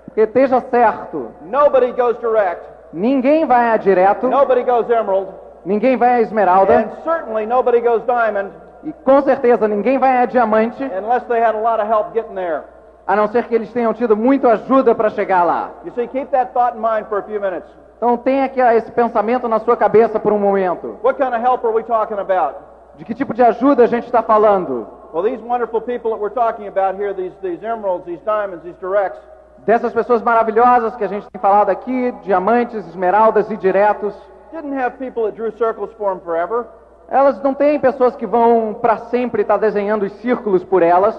Porque 0.06 0.22
esteja 0.22 0.60
certo, 0.72 1.32
nobody 1.42 1.92
goes 1.92 2.18
direct, 2.20 2.64
ninguém 2.92 3.46
vai 3.46 3.70
a 3.72 3.78
direto, 3.78 4.28
nobody 4.28 4.64
goes 4.64 4.90
emerald, 4.90 5.28
ninguém 5.66 5.96
vai 5.98 6.16
a 6.16 6.22
esmeralda, 6.22 6.74
and 6.74 6.90
certainly 7.04 7.46
nobody 7.46 7.80
goes 7.82 8.02
diamond 8.06 8.50
e 8.84 8.92
com 9.04 9.22
certeza 9.22 9.68
ninguém 9.68 10.00
vai 10.00 10.18
a 10.24 10.26
diamante, 10.26 10.84
unless 10.84 11.24
they 11.28 11.40
had 11.40 11.54
a 11.54 11.60
lot 11.60 11.80
of 11.80 11.88
help 11.88 12.14
getting 12.14 12.34
there. 12.34 12.64
A 13.08 13.16
não 13.16 13.28
ser 13.28 13.46
que 13.48 13.56
eles 13.56 13.72
tenham 13.72 13.94
tido 13.94 14.16
muita 14.16 14.50
ajuda 14.50 14.94
para 14.94 15.10
chegar 15.10 15.44
lá. 15.44 15.72
You 15.86 15.94
see, 15.94 16.08
keep 16.08 16.30
that 16.32 16.54
thought 16.54 16.76
in 16.76 16.82
mind 16.82 17.08
for 17.08 17.20
a 17.20 17.24
few 17.24 17.40
minutes. 17.40 17.70
Então 17.98 18.18
tenha 18.18 18.46
aqui 18.46 18.60
esse 18.60 18.92
pensamento 18.92 19.48
na 19.48 19.60
sua 19.60 19.78
cabeça 19.78 20.20
por 20.20 20.34
um 20.34 20.40
momento. 20.40 21.00
What 21.04 21.18
kind 21.18 21.34
of 21.34 21.42
help 21.42 21.64
are 21.66 21.74
we 21.74 21.84
talking 21.84 22.20
about? 22.20 22.58
De 22.96 23.06
que 23.06 23.16
tipo 23.16 23.34
de 23.34 23.42
ajuda 23.42 23.84
a 23.84 23.88
gente 23.88 24.06
está 24.06 24.22
falando? 24.22 24.88
Well, 25.14 25.24
these 25.24 25.42
wonderful 25.42 25.82
people 25.82 26.12
that 26.12 26.20
we're 26.20 26.34
talking 26.34 26.68
about 26.68 27.00
here, 27.00 27.14
these, 27.14 27.34
these 27.42 27.64
emeralds, 27.64 28.06
these 28.06 28.20
diamonds, 28.26 28.64
these 28.64 28.76
directs, 28.80 29.20
Dessas 29.66 29.92
pessoas 29.92 30.22
maravilhosas 30.22 30.96
que 30.96 31.04
a 31.04 31.08
gente 31.08 31.28
tem 31.30 31.42
falado 31.42 31.70
aqui, 31.70 32.12
diamantes, 32.24 32.88
esmeraldas 32.88 33.50
e 33.52 33.58
diretos, 33.58 34.14
didn't 34.52 34.74
have 34.74 34.98
people 34.98 35.24
that 35.24 35.36
drew 35.36 35.52
circles 35.58 35.92
for 35.98 36.14
them 36.14 36.22
forever, 36.24 36.68
elas 37.10 37.42
não 37.42 37.54
têm 37.54 37.80
pessoas 37.80 38.16
que 38.16 38.26
vão 38.26 38.74
para 38.74 38.98
sempre 38.98 39.42
estar 39.42 39.58
desenhando 39.58 40.04
os 40.04 40.12
círculos 40.14 40.64
por 40.64 40.84
elas. 40.84 41.18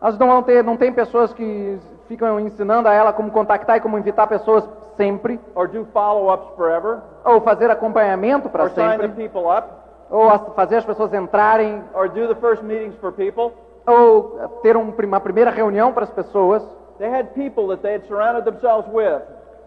Elas 0.00 0.18
não 0.18 0.28
vão 0.28 0.42
ter, 0.42 0.64
não 0.64 0.76
tem 0.78 0.92
pessoas 0.92 1.32
que 1.34 1.78
ficam 2.08 2.40
ensinando 2.40 2.88
a 2.88 2.94
ela 2.94 3.12
como 3.12 3.30
contactar 3.30 3.76
e 3.76 3.80
como 3.80 3.98
invitar 3.98 4.26
pessoas 4.26 4.66
sempre, 4.96 5.38
or 5.54 5.68
do 5.68 5.84
follow-ups 5.92 6.54
forever, 6.56 6.98
ou 7.24 7.40
fazer 7.42 7.70
acompanhamento 7.70 8.48
para 8.48 8.70
sempre, 8.70 9.06
up, 9.06 9.68
ou 10.10 10.30
fazer 10.54 10.76
as 10.76 10.84
pessoas 10.84 11.12
entrarem, 11.12 11.82
or 11.94 12.08
do 12.08 12.28
the 12.28 12.34
first 12.40 12.62
meetings 12.62 12.94
for 12.96 13.12
people. 13.12 13.52
ou 13.86 14.38
ter 14.62 14.76
um, 14.76 14.92
uma 15.04 15.20
primeira 15.20 15.50
reunião 15.50 15.92
para 15.92 16.04
as 16.04 16.10
pessoas. 16.10 16.62
They 16.98 17.10
had 17.10 17.34
people 17.34 17.66
that 17.68 17.82
they 17.82 17.94
had 17.94 18.06
surrounded 18.06 18.44
themselves 18.44 18.86
with 18.92 19.22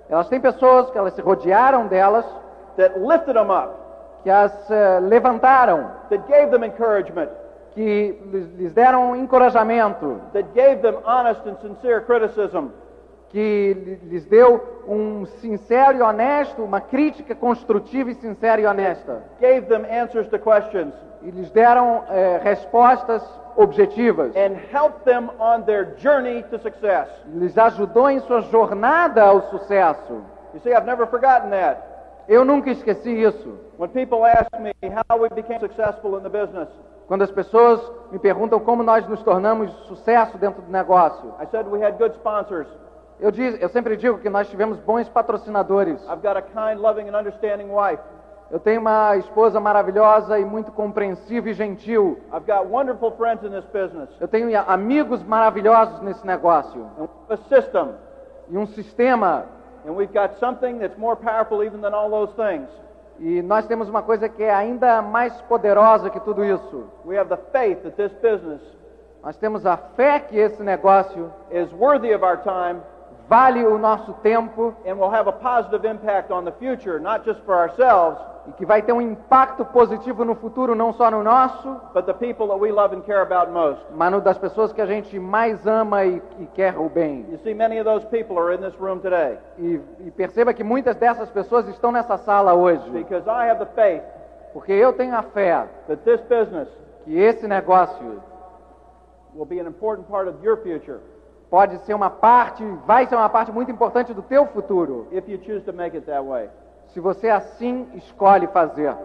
Elas 0.10 0.28
têm 0.30 0.39
pessoas 0.39 0.89
que 0.91 0.97
elas 0.97 1.14
se 1.14 1.22
rodearam 1.22 1.88
delas, 1.88 2.26
that 2.78 2.97
lifted 2.99 3.34
them 3.34 3.49
up, 3.49 3.74
que 4.24 4.30
as 4.30 4.70
eh, 4.70 4.99
levantaram, 5.01 5.89
that 6.10 6.24
gave 6.28 6.51
them 6.51 6.64
encouragement, 6.64 7.30
que 7.74 8.18
lhes 8.58 8.72
deram 8.74 9.16
encorajamento, 9.16 10.22
that 10.34 10.47
gave 10.53 10.78
them 10.82 10.95
honest 11.06 11.41
and 11.47 11.56
sincere 11.62 12.01
criticism, 12.01 12.68
que 13.30 13.74
lhe- 13.74 14.10
lhes 14.10 14.26
deu 14.28 14.84
um 14.88 15.26
sincero 15.26 15.97
e 15.97 16.01
honesto, 16.01 16.62
uma 16.64 16.80
crítica 16.80 17.34
construtiva 17.36 18.12
e 18.12 18.16
sincera 18.16 18.62
e 18.62 18.66
honesta, 18.66 19.24
gave 19.41 19.62
them 19.68 19.84
answers 19.89 20.28
to 20.30 20.38
questions, 20.39 20.93
e 21.24 21.32
lhes 21.32 21.49
deram 21.51 22.03
eh, 22.10 22.39
respostas 22.43 23.24
objetivas, 23.58 24.36
and 24.36 24.56
helped 24.72 25.06
them 25.06 25.30
on 25.39 25.64
their 25.66 25.95
journey 25.97 26.43
to 26.43 26.60
success. 26.60 27.08
lhes 27.34 27.58
ajudou 27.58 28.10
em 28.10 28.20
sua 28.22 28.41
jornada 28.41 29.24
ao 29.24 29.41
sucesso. 29.49 30.24
You 30.53 30.60
see, 30.62 30.74
I've 30.74 30.86
never 30.86 31.06
forgotten 31.08 31.49
that. 31.51 31.82
Eu 32.28 32.43
nunca 32.43 32.72
esqueci 32.72 33.12
isso. 33.12 33.60
When 33.78 33.89
people 33.89 34.26
ask 34.26 34.49
me 34.60 34.74
how 34.82 35.18
we 35.18 35.30
became 35.30 35.60
successful 35.60 36.18
in 36.18 36.24
the 36.24 36.30
business, 36.30 36.70
Quando 37.08 37.22
as 37.22 37.32
pessoas 37.32 37.80
me 38.12 38.18
perguntam 38.18 38.60
como 38.60 38.82
nós 38.82 39.08
nos 39.08 39.22
tornamos 39.22 39.72
sucesso 39.88 40.38
dentro 40.39 40.62
do 40.64 40.72
negócio, 40.72 41.36
I 41.39 41.45
said 41.51 41.68
we 41.68 41.84
had 41.84 41.97
good 41.97 42.16
sponsors. 42.16 42.68
eu, 43.20 43.30
diz, 43.32 43.62
eu 43.62 43.70
sempre 43.70 43.95
digo 43.95 44.18
que 44.18 44.30
nós 44.30 44.47
tivemos 44.49 44.80
bons 44.80 45.08
patrocinadores. 45.10 46.01
I've 46.10 46.22
got 46.24 46.36
a 46.36 46.41
kind, 46.41 46.80
loving, 46.80 47.08
and 47.08 47.16
understanding 47.16 47.70
wife. 47.70 48.01
Eu 48.52 48.60
tenho 48.60 48.80
uma 48.80 49.16
esposa 49.18 49.60
maravilhosa 49.60 50.39
e 50.39 50.46
muito 50.46 50.72
compreensiva 50.72 51.50
e 51.50 51.54
gentil. 51.54 52.20
I've 52.32 52.46
got 52.46 52.68
wonderful 52.68 53.12
friends 53.12 53.43
in 53.43 53.50
this 53.50 53.66
business. 53.66 54.10
Eu 54.20 54.28
tenho 54.28 54.50
amigos 54.68 55.24
maravilhosos 55.24 56.02
nesse 56.02 56.26
negócio. 56.26 56.82
And 56.98 57.04
we 57.04 57.10
have 57.30 57.34
a 57.34 57.38
system. 57.50 57.96
E 58.50 58.58
um 58.58 58.68
sistema. 58.68 59.46
And 59.86 59.93
we've 59.93 60.14
got 60.14 60.39
something 60.39 60.80
that's 60.80 60.98
more 60.98 61.16
powerful 61.16 61.64
even 61.64 61.82
than 61.82 61.93
all 61.93 62.10
those 62.10 62.34
things. 62.36 62.70
E 63.20 63.41
nós 63.41 63.66
temos 63.66 63.89
uma 63.89 64.02
coisa 64.02 64.30
que 64.30 64.43
é 64.43 64.54
ainda 64.54 65.02
mais 65.02 65.34
poderosa 65.43 66.10
que 66.10 66.20
tudo 66.20 66.43
isso. 66.43 66.86
We 67.06 67.18
have 67.18 67.30
the 67.30 67.41
faith 67.52 67.82
that 67.84 67.96
this 67.96 68.12
business 68.14 68.62
Nós 69.26 69.38
temos 69.38 69.66
a 69.66 69.76
fé 69.76 70.20
que 70.20 70.38
esse 70.38 70.62
negócio 70.62 71.34
is 71.50 71.74
worthy 71.74 72.14
of 72.14 72.24
our 72.24 72.38
time 72.38 72.80
vale 73.28 73.65
o 73.65 73.78
nosso 73.78 74.13
tempo 74.21 74.73
and 74.86 74.95
will 74.95 75.09
have 75.09 75.28
a 75.28 75.32
positive 75.34 75.86
impact 75.86 76.32
on 76.32 76.45
the 76.45 76.51
future, 76.53 76.99
not 76.99 77.26
just 77.26 77.39
for 77.41 77.55
ourselves, 77.55 78.19
e 78.47 78.51
que 78.53 78.65
vai 78.65 78.82
ter 78.82 78.93
um 78.93 79.01
impacto 79.01 79.65
positivo 79.65 80.23
no 80.23 80.36
futuro, 80.36 80.76
não 80.76 80.93
só 80.93 81.09
no 81.09 81.23
nosso, 81.23 81.82
but 81.93 82.05
the 82.05 82.13
people 82.13 82.47
that 82.47 82.59
we 82.59 82.71
love 82.71 82.95
and 82.95 83.01
care 83.01 83.21
about 83.21 83.51
most. 83.51 83.82
mas 83.95 84.11
no 84.11 84.21
das 84.21 84.38
pessoas 84.38 84.71
que 84.71 84.82
a 84.82 84.86
gente 84.86 85.17
mais 85.19 85.65
ama 85.65 86.05
e, 86.05 86.21
e 86.39 86.45
quer 86.53 86.78
o 86.78 86.88
bem. 86.88 87.26
You 87.32 87.39
see, 87.43 87.53
many 87.53 87.80
of 87.80 87.86
those 87.86 88.05
people 88.07 88.38
are 88.38 88.53
in 88.53 88.61
this 88.61 88.80
room 88.80 88.99
today 88.99 89.39
E, 89.57 89.80
e 90.01 90.11
perceba 90.11 90.53
que 90.53 90.63
muitas 90.63 90.95
dessas 90.95 91.30
pessoas 91.30 91.67
estão 91.67 91.91
nessa 91.91 92.17
sala 92.17 92.53
hoje, 92.53 92.88
because 92.91 93.28
I 93.28 93.49
have 93.49 93.59
the 93.59 93.71
faith 93.73 94.03
porque 94.53 94.71
eu 94.71 94.93
tenho 94.93 95.15
a 95.15 95.21
fé 95.21 95.67
that 95.88 96.03
this 96.03 96.21
business 96.21 96.69
que 97.03 97.17
esse 97.19 97.47
negócio 97.47 98.21
will 99.34 99.45
be 99.45 99.59
an 99.59 99.67
important 99.67 100.07
part 100.07 100.30
of 100.30 100.41
your 100.43 100.57
future 100.57 100.99
pode 101.50 101.78
ser 101.86 101.93
uma 101.93 102.10
parte, 102.10 102.64
vai 102.86 103.06
ser 103.08 103.16
uma 103.16 103.30
parte 103.30 103.52
muito 103.52 103.72
importante 103.72 104.14
do 104.14 104.22
teu 104.22 104.46
futuro, 104.48 105.08
if 105.12 105.28
you 105.28 105.39
choose 105.46 105.62
to 105.62 105.74
make 105.74 105.96
it 105.96 106.06
that 106.06 106.24
way. 106.24 106.50
se 106.96 107.00
você 107.02 107.30
assim 107.30 107.88
escolhe 107.93 108.48
fazer. 108.48 108.96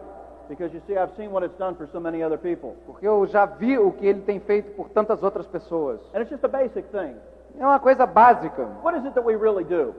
Because 0.48 0.74
you 0.74 0.82
see, 0.86 0.96
I've 0.96 1.12
seen 1.16 1.30
what 1.30 1.44
it's 1.44 1.56
done 1.58 1.76
for 1.76 1.88
so 1.92 2.00
many 2.00 2.24
other 2.24 2.38
people. 2.38 2.74
Porque 2.86 3.06
eu 3.06 3.26
já 3.26 3.46
vi 3.46 3.78
o 3.78 3.92
que 3.92 4.06
ele 4.06 4.20
tem 4.22 4.40
feito 4.40 4.72
por 4.72 4.88
tantas 4.88 5.22
outras 5.22 5.46
pessoas. 5.46 6.00
And 6.14 6.20
it's 6.20 6.30
just 6.30 6.44
a 6.44 6.48
basic 6.48 6.88
thing. 6.90 7.16
É 7.58 7.64
uma 7.64 7.78
coisa 7.78 8.06
básica. 8.06 8.62
What 8.82 8.96
is 8.98 9.04
it 9.04 9.14
that 9.14 9.26
we 9.26 9.36
really 9.36 9.64
do? 9.64 9.94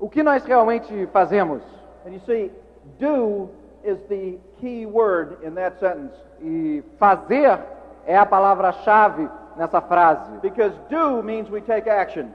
O 0.00 0.08
que 0.08 0.22
nós 0.22 0.44
realmente 0.44 1.06
fazemos? 1.12 1.62
And 2.06 2.10
you 2.10 2.20
see, 2.26 2.52
do 3.00 3.48
is 3.84 3.98
the 4.08 4.38
key 4.60 4.86
word 4.86 5.38
in 5.44 5.54
that 5.54 5.78
sentence. 5.78 6.14
E 6.40 6.82
fazer 6.98 7.60
é 8.06 8.16
a 8.16 8.26
palavra-chave 8.26 9.28
nessa 9.56 9.80
frase. 9.80 10.30
Because 10.40 10.74
do 10.88 11.22
means 11.22 11.50
we 11.50 11.60
take 11.60 11.88
action. 11.88 12.30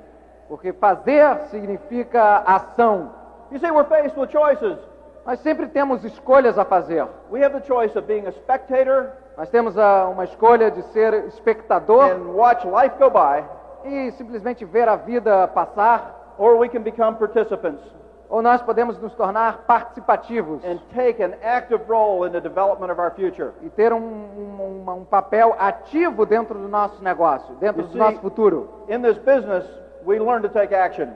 Porque 0.47 0.74
fazer 0.74 1.47
significa 1.49 2.43
ação. 2.45 3.11
You 3.51 3.59
see, 3.59 3.72
we're 3.72 3.86
faced 3.86 4.17
with 4.17 4.30
choices. 4.32 4.78
Nós 5.26 5.39
sempre 5.41 5.67
temos 5.67 6.03
escolhas 6.03 6.57
a 6.57 6.65
fazer. 6.65 7.07
We 7.30 7.43
have 7.43 7.53
the 7.53 7.65
choice 7.65 7.97
of 7.97 8.07
being 8.07 8.26
a 8.26 8.32
spectator 8.32 9.11
Nós 9.39 9.49
temos 9.49 9.78
ah, 9.78 10.09
uma 10.09 10.26
escolha 10.26 10.70
de 10.70 10.82
ser 10.91 11.13
espectador 11.28 12.11
and 12.11 12.34
watch 12.34 12.65
life 12.65 12.93
go 12.99 13.09
by, 13.09 13.41
e 13.86 14.11
simplesmente 14.11 14.65
ver 14.65 14.89
a 14.89 14.97
vida 14.97 15.47
passar, 15.47 16.36
or 16.38 16.57
we 16.57 16.67
can 16.67 16.82
become 16.82 17.15
participants 17.15 17.82
ou 18.30 18.42
nós 18.44 18.62
podemos 18.62 19.00
nos 19.02 19.14
tornar 19.16 19.64
participativos 19.66 20.64
and 20.64 20.78
take 20.94 21.22
an 21.24 21.34
active 21.44 21.84
role 21.90 22.28
in 22.28 22.32
the 22.32 22.40
development 22.40 22.92
of 22.92 23.00
our 23.02 23.12
future. 23.12 23.52
e 23.62 23.70
ter 23.70 23.92
um, 23.92 23.98
um- 23.98 24.90
um- 24.92 25.06
papel 25.06 25.56
ativo 25.60 26.26
dentro 26.26 26.58
do 26.60 26.68
nosso 26.68 27.04
negócio, 27.04 27.56
dentro 27.56 27.82
You 27.82 27.88
do 27.88 27.94
see- 27.94 27.98
nosso 28.00 28.20
futuro. 28.20 28.70
In 28.88 29.02
this 29.02 29.18
business, 29.18 29.66
we 30.06 30.20
learn 30.20 30.42
to 30.44 30.50
take 30.50 30.74
action. 30.76 31.08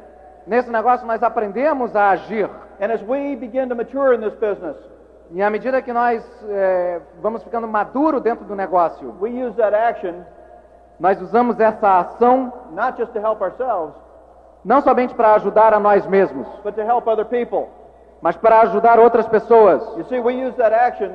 Nesse 0.48 0.70
negócio 0.70 1.06
nós 1.08 1.22
aprendemos 1.24 1.96
a 1.96 2.10
agir. 2.10 2.50
And 2.82 2.92
as 2.92 3.02
we 3.04 3.36
begin 3.36 3.70
to 3.70 3.76
mature 3.76 4.16
in 4.16 4.22
this 4.22 4.34
business, 4.36 4.76
E 5.32 5.42
à 5.42 5.50
medida 5.50 5.82
que 5.82 5.92
nós 5.94 6.22
eh, 6.50 7.00
vamos 7.22 7.42
ficando 7.44 7.68
maduro 7.68 8.20
dentro 8.20 8.46
do 8.46 8.56
negócio, 8.56 9.16
we 9.22 9.30
use 9.30 9.56
that 9.56 9.74
action 9.74 10.24
nós 11.00 11.20
usamos 11.22 11.60
essa 11.60 12.00
ação 12.00 12.52
not 12.72 12.98
just 13.00 13.12
to 13.14 13.20
help 13.20 13.42
ourselves, 13.42 13.96
não 14.64 14.82
somente 14.82 15.14
para 15.14 15.34
ajudar 15.36 15.74
a 15.74 15.80
nós 15.80 16.06
mesmos, 16.08 16.48
but 16.64 16.76
to 16.76 16.82
help 16.82 17.08
other 17.08 17.26
people. 17.26 17.68
mas 18.22 18.38
para 18.38 18.62
ajudar 18.62 19.00
outras 19.00 19.28
pessoas. 19.28 19.84
You 19.98 20.06
see, 20.06 20.20
we 20.20 20.34
use 20.48 20.56
that 20.58 20.74
action 20.74 21.12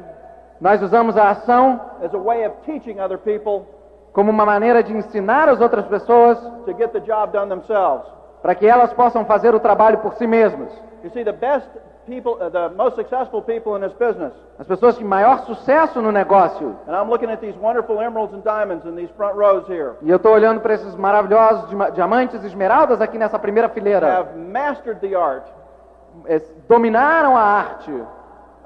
Nós 0.60 0.82
usamos 0.82 1.16
a 1.16 1.30
ação 1.30 1.80
as 2.02 2.12
a 2.14 2.18
way 2.18 2.46
of 2.46 2.56
teaching 2.66 2.98
other 3.00 3.18
people 3.18 3.66
como 4.12 4.30
uma 4.30 4.44
maneira 4.44 4.82
de 4.82 4.92
ensinar 4.92 5.48
as 5.48 5.60
outras 5.60 5.86
pessoas 5.86 6.38
to 6.66 6.74
get 6.76 6.90
the 6.90 7.00
job 7.00 7.32
done 7.32 7.48
themselves. 7.48 8.06
para 8.42 8.54
que 8.54 8.66
elas 8.66 8.92
possam 8.92 9.24
fazer 9.24 9.54
o 9.54 9.60
trabalho 9.60 9.98
por 9.98 10.14
si 10.14 10.26
mesmas. 10.26 10.70
You 11.02 11.10
see, 11.10 11.24
the 11.24 11.32
best 11.32 11.68
people, 12.08 12.38
uh, 12.40 12.48
the 12.48 12.70
most 12.74 12.96
successful 12.96 13.42
people 13.42 13.76
in 13.76 13.82
this 13.82 13.92
business, 13.98 14.32
As 14.58 14.66
pessoas 14.66 14.96
de 14.98 15.04
maior 15.04 15.44
sucesso 15.46 16.00
no 16.02 16.10
negócio. 16.10 16.74
and 16.88 16.96
I'm 16.96 17.08
looking 17.08 17.30
at 17.30 17.40
these 17.40 17.54
wonderful 17.56 18.00
emeralds 18.00 18.32
and 18.34 18.42
diamonds 18.42 18.84
in 18.86 18.96
these 18.96 19.10
front 19.16 19.36
rows 19.36 19.66
here, 19.68 19.92
E 20.02 20.10
eu 20.10 20.16
estou 20.16 20.32
olhando 20.32 20.60
para 20.60 20.74
esses 20.74 20.96
maravilhosos 20.96 21.68
diamantes 21.94 22.42
e 22.42 22.46
esmeraldas 22.46 23.00
aqui 23.00 23.18
nessa 23.18 23.38
primeira 23.38 23.68
fileira. 23.68 24.06
have 24.20 24.36
mastered 24.36 24.98
the 25.00 25.14
art 25.14 25.44
Dominaram 26.68 27.36
a 27.36 27.40
arte 27.42 27.92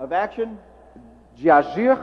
of 0.00 0.12
action 0.14 0.56
de 1.34 1.50
agir 1.50 1.98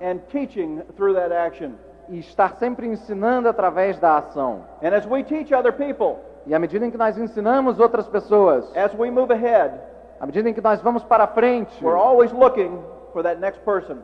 and 0.00 0.18
teaching 0.30 0.82
through 0.96 1.14
that 1.14 1.32
action. 1.32 1.72
e 2.10 2.18
estar 2.20 2.54
sempre 2.56 2.86
ensinando 2.86 3.48
através 3.50 3.98
da 3.98 4.16
ação. 4.16 4.62
And 4.82 4.94
as 4.94 5.04
we 5.06 5.22
teach 5.22 5.52
other 5.52 5.72
people, 5.72 6.16
E 6.46 6.54
à 6.54 6.58
medida 6.58 6.86
em 6.86 6.90
que 6.90 6.96
nós 6.96 7.18
ensinamos 7.18 7.78
outras 7.78 8.08
pessoas, 8.08 8.64
as 8.74 8.94
we 8.98 9.10
move 9.10 9.30
ahead, 9.30 9.74
à 10.20 10.26
medida 10.26 10.48
em 10.48 10.54
que 10.54 10.60
nós 10.60 10.80
vamos 10.82 11.04
para 11.04 11.26
frente, 11.26 11.84
we're 11.84 11.98
always 11.98 12.32
looking 12.32 12.78
for 13.12 13.22
that 13.22 13.40
next 13.40 13.60
person. 13.64 13.98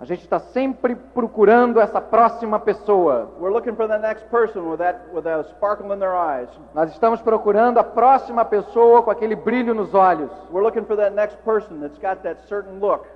a 0.00 0.04
gente 0.04 0.22
está 0.22 0.38
sempre 0.38 0.94
procurando 0.94 1.80
essa 1.80 2.00
próxima 2.00 2.60
pessoa. 2.60 3.30
We're 3.40 3.52
looking 3.52 3.74
for 3.74 3.88
the 3.88 3.98
next 3.98 4.26
person 4.30 4.62
with 4.70 4.78
that 4.78 5.00
with 5.12 5.26
a 5.26 5.42
sparkle 5.50 5.92
in 5.92 5.98
their 5.98 6.14
eyes. 6.14 6.48
Nós 6.72 6.90
estamos 6.90 7.20
procurando 7.20 7.78
a 7.78 7.84
próxima 7.84 8.44
pessoa 8.44 9.02
com 9.02 9.10
aquele 9.10 9.34
brilho 9.34 9.74
nos 9.74 9.92
olhos. 9.94 10.30
We're 10.52 10.62
looking 10.62 10.84
for 10.84 10.96
that 10.96 11.14
next 11.14 11.38
person 11.44 11.80
that's 11.80 11.98
got 11.98 12.22
that 12.22 12.46
certain 12.48 12.78
look, 12.78 13.06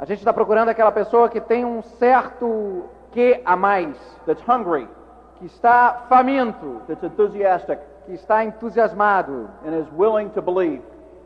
A 0.00 0.06
gente 0.06 0.20
está 0.20 0.32
procurando 0.32 0.70
aquela 0.70 0.90
pessoa 0.90 1.28
que 1.28 1.42
tem 1.42 1.62
um 1.62 1.82
certo 1.82 2.84
que 3.12 3.42
a 3.44 3.54
mais, 3.54 3.94
that's 4.24 4.42
hungry, 4.48 4.88
que 5.38 5.44
está 5.44 6.06
faminto, 6.08 6.80
that's 6.88 7.02
enthusiastic, 7.02 7.78
que 8.06 8.14
está 8.14 8.42
entusiasmado 8.42 9.50
and 9.62 9.78
is 9.78 9.86
willing 9.94 10.30
to 10.30 10.40
believe. 10.40 10.80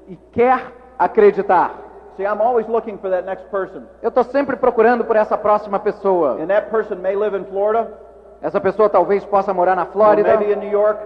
E 0.09 0.17
quer 0.33 0.73
acreditar. 0.99 1.75
See, 2.17 2.25
I'm 2.25 2.41
always 2.41 2.69
looking 2.69 2.99
for 2.99 3.11
that 3.11 3.25
next 3.25 3.51
person. 3.51 3.83
Eu 4.01 4.09
estou 4.09 4.25
sempre 4.25 4.57
procurando 4.57 5.05
por 5.05 5.17
essa 5.17 5.37
próxima 5.37 5.79
pessoa. 5.79 6.41
And 6.41 6.47
that 6.47 6.71
person 6.71 6.97
may 6.97 7.17
live 7.17 7.37
in 7.37 7.45
Florida, 7.47 7.91
Essa 8.45 8.61
pessoa 8.61 8.91
talvez 8.91 9.25
possa 9.25 9.55
morar 9.55 9.75
na 9.75 9.85
or 9.85 9.93
Flórida, 9.93 10.37
maybe 10.37 10.53
in 10.53 10.59
New 10.59 10.71
York, 10.71 11.01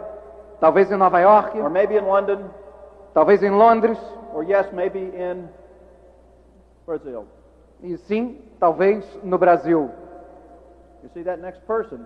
talvez 0.60 0.90
em 0.90 0.96
Nova 0.96 1.20
York, 1.20 1.56
or 1.56 1.70
maybe 1.70 1.96
in 1.96 2.04
London, 2.04 2.50
talvez 3.14 3.44
em 3.44 3.50
Londres, 3.50 3.96
or 4.34 4.42
yes, 4.42 4.66
maybe 4.72 4.98
in 4.98 5.48
Brazil. 6.84 7.26
e 7.80 7.96
sim, 7.96 8.42
talvez 8.58 9.04
no 9.22 9.38
Brasil. 9.38 9.88
You 11.04 11.10
see, 11.14 11.22
that 11.22 11.40
next 11.40 11.64
person 11.64 12.04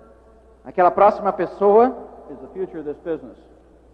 Aquela 0.64 0.90
próxima 0.90 1.32
pessoa 1.32 1.96
is 2.30 2.38
the 2.38 2.48
future 2.52 2.78
of 2.78 2.84
this 2.84 2.98
business. 2.98 3.36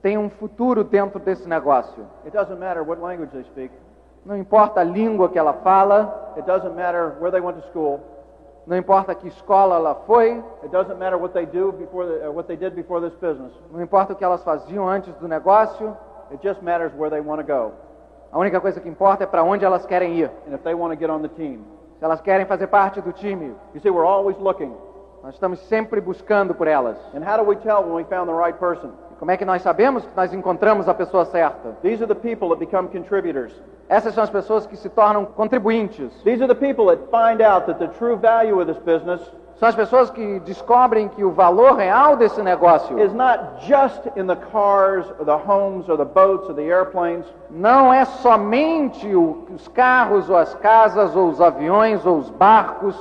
Tem 0.02 0.16
um 0.18 0.30
futuro 0.30 0.84
dentro 0.84 1.18
desse 1.18 1.48
negócio. 1.48 2.04
It 2.24 2.36
doesn't 2.36 2.58
matter 2.58 2.82
what 2.82 3.00
language 3.00 3.30
they 3.32 3.44
speak. 3.44 3.72
Não 4.24 4.36
importa 4.36 4.80
a 4.80 4.84
língua 4.84 5.28
que 5.28 5.38
ela 5.38 5.52
fala, 5.54 6.32
It 6.36 6.46
doesn't 6.46 6.74
matter 6.74 7.14
where 7.20 7.30
they 7.30 7.40
went 7.40 7.56
to 7.60 7.66
school. 7.68 8.00
não 8.66 8.76
importa 8.76 9.14
que 9.14 9.26
escola 9.28 9.76
ela 9.76 9.94
foi, 10.06 10.42
It 10.62 10.68
doesn't 10.70 10.98
matter 10.98 11.16
what 11.18 11.32
they 11.32 11.46
do 11.46 11.72
before 11.72 12.06
the, 12.06 12.28
uh, 12.28 12.32
what 12.32 12.46
they 12.46 12.56
did 12.56 12.74
before 12.74 13.00
this 13.00 13.14
business. 13.18 13.52
não 13.72 13.80
importa 13.82 14.12
o 14.12 14.16
que 14.16 14.24
elas 14.24 14.42
faziam 14.44 14.86
antes 14.88 15.14
do 15.16 15.26
negócio, 15.28 15.96
It 16.30 16.46
just 16.46 16.60
matters 16.62 16.92
where 16.96 17.10
they 17.10 17.20
want 17.20 17.40
to 17.40 17.46
go 17.46 17.72
a 18.30 18.38
única 18.38 18.60
coisa 18.60 18.78
que 18.78 18.88
importa 18.88 19.24
é 19.24 19.26
para 19.26 19.42
onde 19.42 19.64
elas 19.64 19.86
querem 19.86 20.16
ir. 20.18 20.30
and 20.46 20.52
if 20.54 20.62
they 20.62 20.74
want 20.74 20.92
to 20.92 20.98
get 20.98 21.08
on 21.10 21.22
the 21.22 21.28
team. 21.28 21.64
Se 21.98 22.04
elas 22.04 22.20
querem 22.20 22.44
fazer 22.46 22.66
parte 22.66 23.00
do 23.00 23.10
time, 23.12 23.54
You 23.74 23.80
see, 23.80 23.90
we're 23.90 24.06
always 24.06 24.36
looking. 24.38 24.72
nós 25.22 25.32
estamos 25.34 25.58
sempre 25.60 26.00
buscando 26.00 26.54
por 26.54 26.68
elas. 26.68 26.96
And 27.14 27.24
how 27.24 27.42
do 27.42 27.48
we 27.48 27.56
tell 27.56 27.82
when 27.82 27.94
we 27.94 28.04
found 28.04 28.28
the 28.28 28.34
right 28.36 28.56
person? 28.58 28.90
Como 29.18 29.30
é 29.30 29.36
que 29.36 29.44
nós 29.44 29.62
sabemos 29.62 30.04
que 30.06 30.16
nós 30.16 30.32
encontramos 30.32 30.88
a 30.88 30.94
pessoa 30.94 31.24
certa? 31.24 31.76
These 31.82 32.04
are 32.04 32.06
the 32.06 32.14
people 32.14 32.48
that 32.50 32.60
become 32.60 32.88
contributors. 32.88 33.52
Essas 33.88 34.14
são 34.14 34.22
as 34.22 34.30
pessoas 34.30 34.66
que 34.66 34.76
se 34.76 34.88
tornam 34.88 35.24
contribuintes. 35.24 36.12
These 36.22 36.42
are 36.42 36.46
the 36.46 36.54
people 36.54 36.86
that 36.86 37.02
find 37.10 37.42
out 37.42 37.66
that 37.66 37.78
the 37.78 37.88
true 37.98 38.16
value 38.16 38.60
of 38.60 38.66
this 38.72 38.78
business 38.78 39.20
São 39.58 39.68
as 39.68 39.74
pessoas 39.74 40.08
que 40.08 40.38
descobrem 40.40 41.08
que 41.08 41.24
o 41.24 41.32
valor 41.32 41.74
real 41.74 42.16
desse 42.16 42.40
negócio 42.42 42.96
is 43.00 43.12
not 43.12 43.66
just 43.66 44.06
in 44.16 44.28
the 44.28 44.36
cars 44.52 45.04
or 45.18 45.24
the 45.24 45.34
homes 45.34 45.88
or 45.88 45.96
the 45.96 46.04
boats 46.04 46.48
or 46.48 46.54
the 46.54 46.62
airplanes. 46.62 47.26
não 47.50 47.92
é 47.92 48.04
somente 48.04 49.12
os 49.16 49.66
carros 49.66 50.30
ou 50.30 50.36
as 50.36 50.54
casas 50.54 51.16
ou 51.16 51.28
os 51.28 51.40
aviões 51.40 52.06
ou 52.06 52.18
os 52.18 52.30
barcos, 52.30 52.96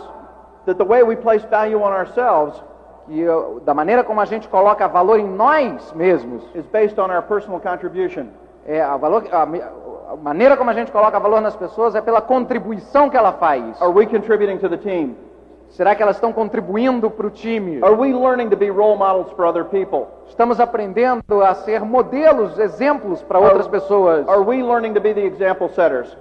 That 0.65 0.80
the 0.80 0.84
way 0.84 1.01
we 1.01 1.15
place 1.15 1.45
value 1.45 1.82
on 1.82 1.93
ourselves 1.93 2.61
uh, 3.10 3.60
da 3.62 3.74
maneira 3.74 4.03
como 4.03 4.22
a 4.22 4.26
gente 4.26 4.47
coloca 4.47 4.88
valor 4.88 5.20
em 5.20 5.28
nós 5.28 5.93
mesmos, 5.93 6.43
is 6.55 6.66
based 6.68 6.99
on 6.99 7.12
our 7.12 7.22
personal 7.22 7.60
contribution. 7.60 8.28
é 8.68 8.82
a, 8.82 8.97
valor, 8.97 9.24
a, 9.32 9.43
a 10.12 10.16
maneira 10.18 10.58
como 10.58 10.70
a 10.70 10.74
gente 10.74 10.91
coloca 10.91 11.18
valor 11.20 11.39
nas 11.39 11.55
pessoas 11.55 11.95
é 11.95 12.01
pela 12.01 12.22
contribuição 12.22 13.10
que 13.10 13.16
ela 13.16 13.32
faz. 13.32 13.82
Are 13.82 13.91
we 13.91 14.05
contributing 14.05 14.58
to 14.58 14.70
the 14.70 14.78
team? 14.78 15.16
Será 15.70 15.95
que 15.95 16.03
elas 16.03 16.18
estão 16.18 16.34
contribuindo 16.34 17.10
para 17.10 17.28
o 17.28 17.30
time? 17.30 17.82
Are 17.82 17.95
we 17.95 18.14
learning 18.14 18.49
to 18.49 18.58
be 18.58 18.70
role 18.70 18.97
models 18.97 19.32
for 19.32 19.45
other 19.45 19.64
people? 19.66 20.08
Estamos 20.28 20.60
aprendendo 20.60 21.41
a 21.41 21.53
ser 21.55 21.82
modelos, 21.82 22.60
exemplos 22.60 23.22
para 23.24 23.39
outras 23.39 23.68
pessoas. 23.68 24.28
Are 24.28 24.41
we 24.41 24.62
learning 24.62 24.93
to 24.93 25.01
be 25.01 25.14
the 25.14 25.26
example 25.26 25.70
setters? 25.70 26.18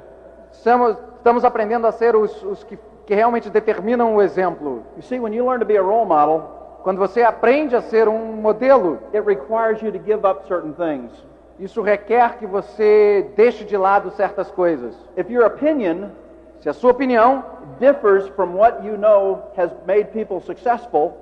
Estamos, 0.52 0.96
estamos 1.16 1.44
aprendendo 1.44 1.86
a 1.86 1.92
ser 1.92 2.14
os, 2.16 2.42
os 2.42 2.64
que, 2.64 2.78
que 3.06 3.14
realmente 3.14 3.50
determinam 3.50 4.14
o 4.14 4.22
exemplo. 4.22 4.82
You 4.96 5.02
see, 5.02 5.20
when 5.20 5.32
you 5.32 5.44
learn 5.44 5.60
to 5.60 5.66
be 5.66 5.76
a 5.76 5.82
role 5.82 6.06
model, 6.06 6.55
Quando 6.86 6.98
você 6.98 7.24
aprende 7.24 7.74
a 7.74 7.80
ser 7.80 8.08
um 8.08 8.34
modelo, 8.34 9.00
it 9.12 9.26
requires 9.26 9.82
you 9.82 9.90
to 9.90 9.98
give 9.98 10.24
up 10.24 10.46
certain 10.46 10.72
things. 10.72 11.10
isso 11.58 11.82
requer 11.82 12.38
que 12.38 12.46
você 12.46 13.28
deixe 13.34 13.64
de 13.64 13.76
lado 13.76 14.12
certas 14.12 14.52
coisas. 14.52 14.94
If 15.16 15.28
your 15.28 15.44
opinion 15.44 16.10
Se 16.60 16.68
a 16.68 16.72
sua 16.72 16.92
opinião 16.92 17.44
differs 17.80 18.28
from 18.28 18.54
what 18.54 18.86
you 18.86 18.96
know 18.96 19.42
has 19.56 19.72
made 19.84 20.12
people 20.12 20.40
successful, 20.40 21.14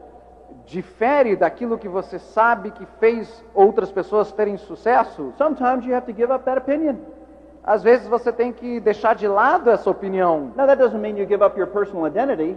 difere 0.66 1.34
daquilo 1.34 1.78
que 1.78 1.88
você 1.88 2.18
sabe 2.18 2.70
que 2.70 2.84
fez 3.00 3.42
outras 3.54 3.90
pessoas 3.90 4.30
terem 4.32 4.58
sucesso, 4.58 5.32
sometimes 5.38 5.86
you 5.86 5.94
have 5.94 6.04
to 6.04 6.12
give 6.12 6.30
up 6.30 6.44
that 6.44 6.58
opinion. 6.58 6.96
às 7.64 7.82
vezes 7.82 8.06
você 8.06 8.30
tem 8.30 8.52
que 8.52 8.80
deixar 8.80 9.14
de 9.14 9.26
lado 9.26 9.70
essa 9.70 9.88
opinião. 9.88 10.52
Now, 10.54 10.66
that 10.66 10.76
doesn't 10.76 11.00
mean 11.00 11.16
you 11.16 11.26
give 11.26 11.42
up 11.42 11.58
your 11.58 11.68
personal 11.68 12.06
identity. 12.06 12.54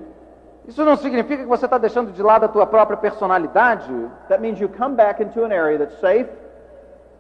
Isso 0.68 0.84
não 0.84 0.97
significa 0.97 1.43
que 1.43 1.49
você 1.49 1.65
está 1.65 1.78
deixando 1.78 2.11
de 2.11 2.22
lado 2.22 2.43
a 2.43 2.47
tua 2.49 2.65
própria 2.65 2.97
personalidade. 2.97 3.89
That 4.28 4.41
means 4.41 4.59
you 4.59 4.68
come 4.68 4.95
back 4.95 5.24
into 5.24 5.43
an 5.43 5.53
area 5.53 5.78
that's 5.78 5.99
safe, 5.99 6.30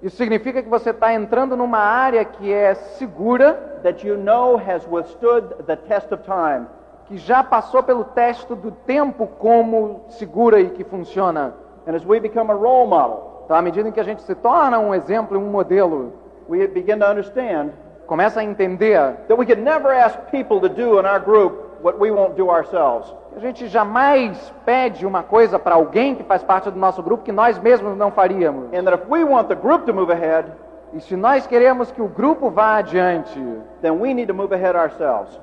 Isso 0.01 0.15
significa 0.15 0.61
que 0.61 0.69
você 0.69 0.91
está 0.91 1.11
entrando 1.13 1.55
numa 1.57 1.79
área 1.79 2.23
que 2.23 2.53
é 2.53 2.75
segura, 2.75 3.79
that 3.81 4.05
you 4.05 4.15
know 4.15 4.55
has 4.55 4.85
withstood 4.87 5.47
the 5.65 5.75
test 5.75 6.11
of 6.11 6.23
time. 6.23 6.67
que 7.07 7.17
já 7.17 7.41
passou 7.41 7.81
pelo 7.81 8.03
teste 8.03 8.53
do 8.53 8.69
tempo 8.69 9.25
como 9.39 10.01
segura 10.09 10.59
e 10.59 10.69
que 10.69 10.83
funciona. 10.83 11.53
And 11.87 11.95
as 11.95 12.05
we 12.05 12.19
become 12.19 12.51
a 12.51 12.55
role 12.55 12.87
model, 12.87 13.43
Então, 13.45 13.55
à 13.55 13.61
medida 13.61 13.87
em 13.87 13.93
que 13.93 13.99
a 13.99 14.03
gente 14.03 14.21
se 14.23 14.35
torna 14.35 14.77
um 14.77 14.93
exemplo, 14.93 15.39
um 15.39 15.49
modelo, 15.49 16.11
we 16.49 16.67
begin 16.67 16.99
to 16.99 17.05
understand 17.05 17.71
começa 18.05 18.41
a 18.41 18.43
entender 18.43 19.15
that 19.27 19.37
we 19.37 19.45
can 19.45 19.61
never 19.63 19.91
ask 19.91 20.17
people 20.31 20.59
to 20.61 20.69
do 20.69 20.99
in 20.99 21.05
our 21.05 21.19
group 21.19 21.81
what 21.81 21.97
we 21.99 22.11
won't 22.11 22.35
do 22.35 22.49
ourselves. 22.49 23.13
A 23.37 23.39
gente 23.39 23.67
jamais 23.67 24.51
pede 24.65 25.05
uma 25.05 25.21
coisa 25.21 25.59
para 25.59 25.75
alguém 25.75 26.15
que 26.15 26.23
faz 26.23 26.41
parte 26.41 26.71
do 26.71 26.79
nosso 26.79 27.03
grupo 27.03 27.23
que 27.23 27.31
nós 27.31 27.59
mesmos 27.59 27.95
não 27.95 28.09
faríamos. 28.09 28.73
And 28.73 28.83
that 28.85 28.95
if 28.95 29.07
we 29.07 29.23
want 29.23 29.47
the 29.47 29.53
group 29.55 29.85
to 29.85 29.93
move 29.93 30.11
ahead, 30.11 30.51
E 30.91 30.99
se 31.01 31.15
nós 31.15 31.45
queremos 31.45 31.91
que 31.91 32.01
o 32.01 32.07
grupo 32.07 32.49
vá 32.49 32.77
adiante, 32.77 33.39
then 33.83 33.91
we 33.99 34.11
need 34.13 34.25
to 34.27 34.33
move 34.33 34.55
ahead 34.55 34.75
ourselves. 34.75 35.39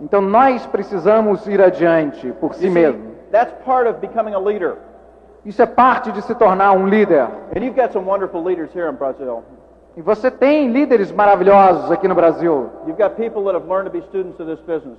então 0.00 0.20
nós 0.20 0.66
precisamos 0.66 1.46
ir 1.46 1.62
adiante 1.62 2.32
por 2.40 2.54
si 2.54 2.68
mesmo. 2.68 3.12
that's 3.30 3.52
part 3.64 3.88
of 3.88 4.00
becoming 4.00 4.34
a 4.34 4.38
leader. 4.40 4.76
Isso 5.44 5.62
é 5.62 5.66
parte 5.66 6.10
de 6.10 6.20
se 6.22 6.34
tornar 6.34 6.72
um 6.72 6.88
líder. 6.88 7.28
And 7.54 7.60
you've 7.62 7.80
got 7.80 7.92
some 7.92 8.04
wonderful 8.04 8.42
leaders 8.42 8.74
here 8.74 8.90
in 8.90 8.94
Brazil. 8.96 9.44
E 9.96 10.02
você 10.02 10.28
tem 10.28 10.72
líderes 10.72 11.12
maravilhosos 11.12 11.88
aqui 11.92 12.08
no 12.08 12.16
Brasil. 12.16 12.68
You've 12.84 13.00
got 13.00 13.14
people 13.14 13.44
that 13.44 13.54
have 13.54 13.68
learned 13.68 13.88
to 13.88 13.92
be 13.96 14.04
students 14.08 14.40
of 14.40 14.46
this 14.50 14.60
business. 14.66 14.98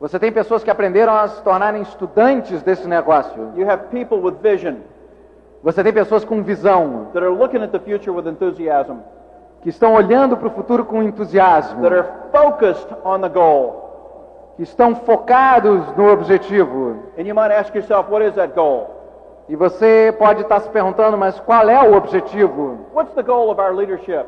Você 0.00 0.18
tem 0.18 0.30
pessoas 0.30 0.62
que 0.62 0.70
aprenderam 0.70 1.14
a 1.14 1.26
se 1.28 1.42
tornarem 1.42 1.82
estudantes 1.82 2.62
desse 2.62 2.86
negócio. 2.86 3.52
You 3.56 3.70
have 3.70 3.84
people 3.90 4.18
with 4.18 4.36
vision 4.42 4.76
Você 5.62 5.82
tem 5.82 5.92
pessoas 5.92 6.24
com 6.24 6.42
visão, 6.42 7.08
that 7.12 7.24
are 7.24 7.34
looking 7.34 7.62
at 7.62 7.70
the 7.70 7.78
future 7.80 8.10
with 8.10 8.28
enthusiasm, 8.28 8.98
que 9.62 9.70
estão 9.70 9.94
olhando 9.94 10.36
para 10.36 10.46
o 10.46 10.50
futuro 10.50 10.84
com 10.84 11.02
entusiasmo, 11.02 11.82
that 11.82 11.94
are 11.94 12.08
focused 12.30 12.88
on 13.04 13.20
the 13.20 13.28
goal. 13.28 13.84
que 14.56 14.62
estão 14.62 14.94
focados 14.94 15.84
no 15.96 16.10
objetivo. 16.12 16.96
And 17.18 17.22
you 17.22 17.34
might 17.34 17.52
ask 17.52 17.74
yourself, 17.74 18.10
what 18.10 18.24
is 18.24 18.34
that 18.34 18.54
goal? 18.54 18.90
E 19.48 19.56
você 19.56 20.14
pode 20.18 20.42
estar 20.42 20.60
se 20.60 20.68
perguntando, 20.70 21.16
mas 21.16 21.38
qual 21.40 21.68
é 21.68 21.82
o 21.82 21.94
objetivo? 21.94 22.86
What's 22.94 23.14
the 23.14 23.22
goal 23.22 23.50
of 23.50 23.60
our 23.60 23.74
leadership? 23.74 24.26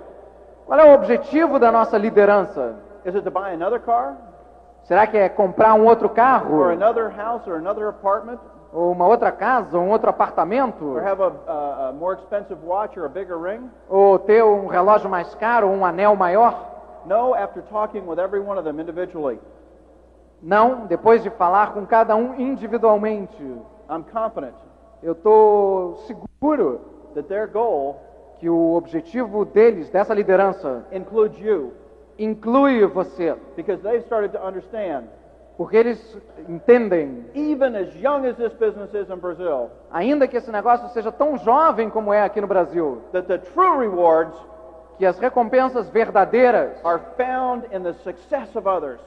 Qual 0.66 0.78
é 0.78 0.84
o 0.84 0.94
objetivo 0.94 1.58
da 1.58 1.72
nossa 1.72 1.96
liderança? 1.96 2.76
Is 3.04 3.14
it 3.14 3.22
to 3.22 3.30
buy 3.30 3.52
another 3.54 3.80
car? 3.80 4.16
Será 4.84 5.06
que 5.06 5.16
é 5.16 5.28
comprar 5.28 5.74
um 5.74 5.86
outro 5.86 6.08
carro? 6.08 6.56
Or 6.58 6.72
another 6.72 7.10
house 7.10 7.46
or 7.46 7.56
another 7.56 7.88
apartment? 7.88 8.38
Ou 8.72 8.92
uma 8.92 9.06
outra 9.06 9.30
casa? 9.32 9.78
Um 9.78 9.90
outro 9.90 10.10
apartamento? 10.10 10.84
Or 10.84 11.02
have 11.02 11.22
a, 11.22 11.32
a, 11.46 11.88
a 11.88 11.92
more 11.92 12.14
expensive 12.14 12.58
watch 12.64 12.98
or 12.98 13.06
a 13.06 13.08
bigger 13.08 13.38
ring? 13.38 13.70
Ou 13.88 14.18
ter 14.18 14.42
um 14.42 14.66
relógio 14.66 15.08
mais 15.08 15.34
caro? 15.34 15.68
Um 15.68 15.84
anel 15.84 16.16
maior? 16.16 16.54
No, 17.06 17.34
after 17.34 17.62
talking 17.70 18.06
with 18.06 18.18
every 18.18 18.40
one 18.40 18.58
of 18.58 18.64
them 18.64 18.80
individually, 18.80 19.38
Não, 20.42 20.86
depois 20.86 21.22
de 21.22 21.30
falar 21.30 21.72
com 21.72 21.84
cada 21.84 22.14
um 22.14 22.34
individualmente. 22.38 23.42
I'm 23.90 24.04
confident 24.12 24.54
Eu 25.02 25.12
estou 25.12 25.96
seguro 26.06 26.80
that 27.14 27.28
their 27.28 27.46
goal 27.46 28.00
que 28.38 28.48
o 28.48 28.74
objetivo 28.74 29.44
deles, 29.44 29.90
dessa 29.90 30.14
liderança, 30.14 30.84
includes 30.92 31.38
you 31.40 31.72
inclui 32.18 32.84
você. 32.86 33.36
because 33.56 33.82
they've 33.82 34.04
started 34.04 34.32
to 34.32 34.38
understand, 34.44 35.08
Porque 35.56 35.76
eles 35.76 36.16
entendem, 36.48 37.24
even 37.34 37.74
as 37.74 37.92
young 37.96 38.24
as 38.24 38.36
this 38.36 38.52
business 38.52 38.94
is 38.94 39.10
in 39.10 39.16
Brazil, 39.16 39.70
ainda 39.90 40.28
que 40.28 40.36
esse 40.36 40.52
negócio 40.52 40.88
seja 40.90 41.10
tão 41.10 41.36
jovem 41.36 41.90
como 41.90 42.12
é 42.12 42.22
aqui 42.22 42.40
no 42.40 42.46
Brasil, 42.46 43.02
that 43.12 43.26
the 43.26 43.38
true 43.38 43.76
rewards 43.76 44.36
que 44.98 45.04
as 45.04 45.18
recompensas 45.18 45.88
verdadeiras 45.90 46.76
are 46.84 47.00
found 47.16 47.64
in 47.72 47.82
the 47.82 47.92
success 48.04 48.54
of 48.54 48.68
others 48.68 49.00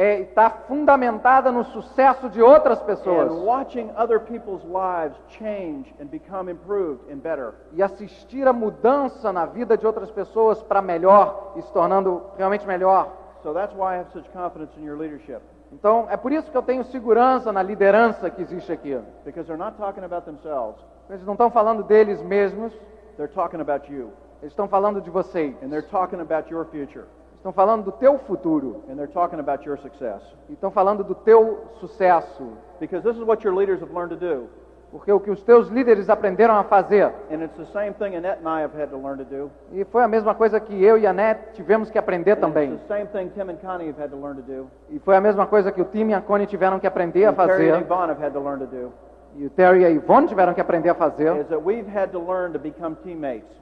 é, 0.00 0.20
está 0.20 0.48
fundamentada 0.48 1.50
no 1.50 1.64
sucesso 1.64 2.28
de 2.30 2.40
outras 2.40 2.80
and 2.80 2.84
pessoas 2.86 3.32
watching 3.32 3.90
other 3.96 4.20
people's 4.20 4.62
lives 4.62 5.16
change 5.30 5.92
and 6.00 6.04
become 6.06 6.48
improved 6.48 7.00
and 7.12 7.16
better. 7.16 7.52
e 7.72 7.82
assistir 7.82 8.46
a 8.46 8.52
mudança 8.52 9.32
na 9.32 9.44
vida 9.44 9.76
de 9.76 9.84
outras 9.84 10.08
pessoas 10.12 10.62
para 10.62 10.80
melhor 10.80 11.54
e 11.56 11.62
se 11.62 11.72
tornando 11.72 12.22
realmente 12.36 12.64
melhor. 12.64 13.08
So 13.42 13.52
that's 13.52 13.74
why 13.74 13.96
I 13.96 13.98
have 13.98 14.12
such 14.12 14.28
confidence 14.30 14.70
in 14.78 14.84
your 14.84 14.96
leadership 14.96 15.40
Então, 15.72 16.06
é 16.08 16.16
por 16.16 16.30
isso 16.30 16.48
que 16.48 16.56
eu 16.56 16.62
tenho 16.62 16.84
segurança 16.84 17.52
na 17.52 17.60
liderança 17.62 18.30
que 18.30 18.40
existe 18.40 18.70
aqui. 18.70 18.96
because 19.24 19.48
they're 19.48 19.58
not 19.62 19.76
talking 19.76 20.04
about 20.04 20.24
themselves, 20.24 20.80
Eles 21.10 21.24
não 21.26 21.32
estão 21.34 21.50
falando 21.50 21.82
deles 21.82 22.22
mesmos, 22.22 22.72
they're 23.16 23.32
talking 23.34 23.60
about 23.60 23.92
you 23.92 24.12
eles 24.40 24.52
estão 24.52 24.68
falando 24.68 25.00
de 25.00 25.10
vocês. 25.10 25.56
and 25.60 25.70
they're 25.70 25.88
talking 25.90 26.20
about 26.20 26.48
your 26.48 26.64
future 26.66 27.06
Estão 27.38 27.52
falando 27.52 27.84
do 27.84 27.92
teu 27.92 28.18
futuro. 28.18 28.82
and 28.90 28.96
they're 28.96 29.12
talking 29.12 29.38
about 29.38 29.64
your 29.64 29.78
success. 29.78 30.20
E 30.48 30.52
estão 30.52 30.70
falando 30.70 31.02
do 31.04 31.14
teu 31.14 31.66
sucesso. 31.80 32.52
Because 32.80 33.02
this 33.08 33.16
is 33.16 33.22
what 33.26 33.44
your 33.46 33.54
leaders 33.56 33.80
have 33.80 33.92
learned 33.94 34.10
to 34.10 34.16
do. 34.16 34.48
Porque 34.90 35.12
o 35.12 35.20
que 35.20 35.30
os 35.30 35.42
teus 35.42 35.68
líderes 35.68 36.08
aprenderam 36.08 36.56
a 36.56 36.64
fazer. 36.64 37.12
And 37.30 37.42
it's 37.44 37.56
the 37.56 37.66
same 37.66 37.92
thing 37.92 38.16
Annette 38.16 38.40
and 38.42 38.48
I 38.48 38.62
have 38.62 38.74
had 38.74 38.88
to 38.90 38.96
learn 38.96 39.18
to 39.18 39.24
do. 39.24 39.50
E 39.70 39.84
foi 39.84 40.02
a 40.02 40.08
mesma 40.08 40.34
coisa 40.34 40.58
que 40.58 40.82
eu 40.82 40.96
e 40.98 41.06
a 41.06 41.12
Net 41.12 41.52
tivemos 41.52 41.90
que 41.90 41.98
aprender 41.98 42.32
And 42.32 42.40
também. 42.40 42.72
It's 42.72 42.88
the 42.88 42.94
same 42.96 43.06
thing 43.06 43.28
Tim 43.34 43.50
and 43.50 43.58
Connie 43.58 43.88
have 43.88 44.02
had 44.02 44.10
to 44.10 44.16
learn 44.16 44.36
to 44.36 44.42
do. 44.42 44.66
E 44.88 44.98
foi 44.98 45.14
a 45.16 45.20
mesma 45.20 45.46
coisa 45.46 45.70
que 45.70 45.80
o 45.80 45.84
Tim 45.84 46.08
e 46.08 46.14
a 46.14 46.20
Connie 46.22 46.46
tiveram 46.46 46.80
que 46.80 46.86
aprender 46.86 47.26
a 47.26 47.30
And 47.30 47.34
Terry 47.34 47.70
and 47.70 47.72
fazer. 47.74 47.84
Yvonne 47.84 48.10
have 48.10 48.24
had 48.24 48.32
to 48.32 48.40
learn 48.40 48.58
to 48.60 48.66
do. 48.66 48.90
E 49.36 49.46
o 49.46 49.50
Terry 49.50 49.82
e 49.82 49.84
a 49.84 49.90
Yvonne 49.90 50.26
tiveram 50.26 50.54
que 50.54 50.60
aprender 50.60 50.88
a 50.88 50.94
fazer. 50.94 51.36
Is 51.36 51.46
that 51.48 51.62
we've 51.62 51.88
had 51.88 52.10
to 52.12 52.18
learn 52.18 52.52
to 52.52 52.58
become 52.58 52.96
teammates. 53.04 53.52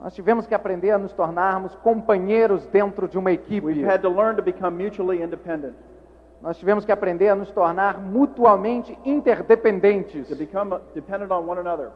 Nós 0.00 0.14
tivemos 0.14 0.46
que 0.46 0.54
aprender 0.54 0.90
a 0.92 0.98
nos 0.98 1.12
tornarmos 1.12 1.74
companheiros 1.76 2.64
dentro 2.66 3.08
de 3.08 3.18
uma 3.18 3.32
equipe. 3.32 3.66
We've 3.66 3.84
had 3.84 4.00
to 4.02 4.08
learn 4.08 4.36
to 4.36 4.42
become 4.42 4.76
mutually 4.82 5.22
independent, 5.22 5.74
Nós 6.40 6.56
tivemos 6.56 6.84
que 6.84 6.92
aprender 6.92 7.28
a 7.30 7.34
nos 7.34 7.50
tornar 7.50 7.98
mutuamente 8.00 8.96
interdependentes. 9.04 10.28
to 10.28 10.36
become 10.36 10.72
uh, 10.72 10.78
dependent 10.94 11.32
on 11.32 11.48
one 11.48 11.58
another, 11.58 11.90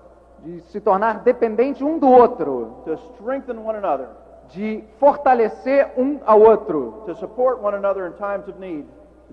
De 0.44 0.60
se 0.72 0.80
tornar 0.80 1.20
dependente 1.20 1.84
um 1.84 1.98
do 1.98 2.08
outro. 2.10 2.82
to 2.84 2.96
strengthen 3.14 3.58
one 3.58 3.76
another, 3.78 4.08
De 4.48 4.82
fortalecer 4.98 5.92
um 5.96 6.18
ao 6.26 6.40
outro. 6.40 7.04
to 7.06 7.14
support 7.14 7.60
one 7.62 7.76
another 7.76 8.06
in 8.08 8.12
times 8.14 8.48
of 8.48 8.58
need, 8.58 8.84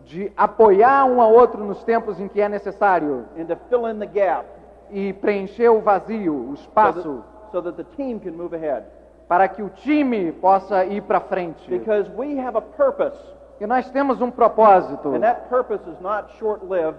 De 0.06 0.32
apoiar 0.38 1.06
um 1.06 1.20
ao 1.20 1.34
outro 1.34 1.64
nos 1.64 1.84
tempos 1.84 2.20
em 2.20 2.28
que 2.28 2.40
é 2.40 2.48
necessário. 2.48 3.26
and 3.36 3.46
to 3.46 3.56
fill 3.68 3.88
in 3.90 3.98
the 3.98 4.06
gap 4.06 4.46
E 4.92 5.12
preencher 5.14 5.70
o 5.72 5.82
vazio, 5.82 6.52
o 6.52 6.56
so 6.56 6.62
espaço. 6.64 7.02
that, 7.02 7.39
so 7.52 7.62
that 7.62 7.76
the 7.78 7.84
team 7.96 8.20
can 8.20 8.32
move 8.36 8.54
ahead. 8.56 8.84
Para 9.28 9.48
que 9.48 9.62
o 9.62 9.70
time 9.70 10.32
possa 10.32 10.84
ir 10.86 11.02
para 11.04 11.20
frente. 11.20 11.70
Because 11.70 12.10
we 12.18 12.40
have 12.40 12.58
a 12.58 12.62
purpose, 12.62 13.18
Porque 13.52 13.68
nós 13.68 13.90
temos 13.92 14.22
um 14.22 14.32
propósito. 14.32 15.10
and 15.14 15.22
that 15.22 15.48
purpose 15.50 15.82
is 15.90 16.00
not 16.02 16.32
short 16.40 16.64
lived, 16.66 16.98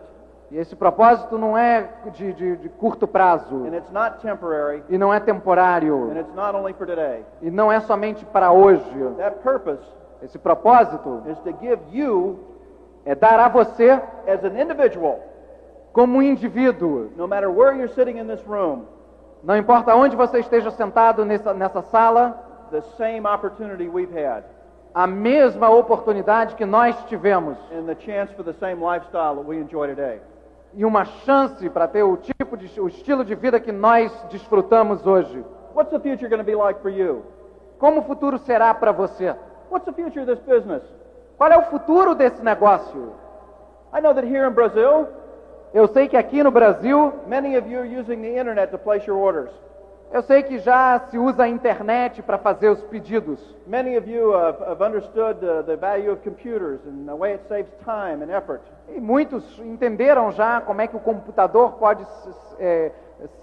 E 0.53 0.59
esse 0.59 0.75
propósito 0.75 1.39
não 1.39 1.57
é 1.57 1.89
de, 2.13 2.33
de- 2.33 2.57
de 2.57 2.69
curto 2.69 3.07
prazo. 3.07 3.65
and 3.67 3.75
it's 3.75 3.91
not 3.93 4.19
temporary, 4.21 4.83
E 4.89 4.99
não 4.99 5.13
é 5.15 5.19
temporário. 5.21 6.11
and 6.11 6.19
it's 6.19 6.35
not 6.35 6.55
only 6.57 6.73
for 6.73 6.87
today. 6.87 7.25
E 7.43 7.51
não 7.51 7.71
é 7.71 7.81
somente 7.81 8.25
para 8.27 8.51
hoje. 8.53 8.85
That 9.19 9.39
purpose 9.43 9.83
Esse 10.23 10.39
propósito 10.39 11.23
is 11.31 11.39
to 11.39 11.53
give 11.61 11.81
you, 11.93 12.39
é 13.07 13.15
dar 13.15 13.41
a 13.41 13.49
você, 13.49 13.91
as 14.29 14.45
an 14.45 14.61
individual, 14.61 15.19
como 15.95 16.19
um 16.19 16.23
indivíduo, 16.23 17.09
não 19.43 19.57
importa 19.57 19.95
onde 19.95 20.17
você 20.17 20.41
esteja 20.41 20.71
sentado 20.71 21.25
nessa, 21.25 21.55
nessa 21.55 21.83
sala, 21.83 22.69
the 22.71 22.83
same 22.97 23.27
opportunity 23.27 23.89
we've 23.89 24.13
had 24.13 24.45
a 24.95 25.07
mesma 25.07 25.71
oportunidade 25.71 26.55
que 26.57 26.67
nós 26.67 26.97
tivemos 27.05 27.57
and 27.73 27.85
the 27.85 27.95
chance 28.01 28.33
for 28.35 28.45
the 28.45 28.53
same 28.55 28.83
lifestyle 28.83 29.37
that 29.37 29.47
we 29.47 29.57
enjoy 29.57 29.89
today. 29.89 30.21
e 30.75 30.85
uma 30.85 31.05
chance 31.05 31.69
para 31.71 31.87
ter 31.89 32.03
o 32.03 32.17
tipo 32.17 32.57
de 32.57 32.81
o 32.81 32.89
estilo 32.89 33.25
de 33.25 33.35
vida 33.35 33.59
que 33.61 33.73
nós 33.73 34.13
desfrutamos 34.31 35.07
hoje. 35.07 35.45
What's 35.75 35.91
the 35.91 36.01
future 36.01 36.29
going 36.29 36.39
to 36.39 36.45
be 36.45 36.55
like 36.55 36.81
for 36.81 36.91
you? 36.91 37.25
Como 37.79 38.01
o 38.01 38.03
futuro 38.05 38.39
será 38.39 38.75
para 38.75 38.93
você? 38.93 39.35
What's 39.71 39.85
the 39.85 39.93
future 39.93 40.21
of 40.21 40.27
this 40.27 40.41
business? 40.41 40.83
Qual 41.39 41.51
é 41.51 41.57
o 41.57 41.63
futuro 41.63 42.15
desse 42.15 42.43
negócio? 42.43 43.15
I 43.93 44.01
know 44.01 44.13
that 44.15 44.27
here 44.27 44.47
in 44.47 44.53
Brazil, 44.53 45.09
Eu 45.73 45.87
sei 45.89 46.09
que 46.09 46.17
aqui 46.17 46.43
no 46.43 46.51
Brasil, 46.51 47.13
many 47.27 47.57
of 47.57 47.69
you 47.71 47.79
are 47.79 47.87
using 47.87 48.21
the 48.23 48.39
internet 48.39 48.71
to 48.73 48.79
place 48.79 49.07
your 49.07 49.19
orders. 49.19 49.51
eu 50.13 50.23
sei 50.23 50.43
que 50.43 50.59
já 50.59 50.99
se 51.09 51.17
usa 51.17 51.45
a 51.45 51.49
internet 51.49 52.21
para 52.23 52.37
fazer 52.37 52.69
os 52.69 52.83
pedidos. 52.83 53.41
Many 53.67 53.97
of 53.97 54.11
you 54.11 54.35
have, 54.35 54.59
have 54.65 54.83
understood 54.83 55.39
uh, 55.45 55.63
the 55.63 55.77
value 55.77 56.11
of 56.11 56.21
computers 56.23 56.81
and 56.85 57.07
the 57.07 57.15
way 57.15 57.35
it 57.35 57.45
saves 57.49 57.71
time 57.85 58.23
and 58.23 58.31
effort. 58.31 58.61
E 58.89 59.01
muitos 59.01 59.45
entenderam 59.61 60.33
já 60.33 60.61
como 60.61 60.81
é 60.81 60.89
que 60.89 60.97
o 60.97 61.01
computador 61.01 61.75
pode 61.75 62.05
é, 62.59 62.91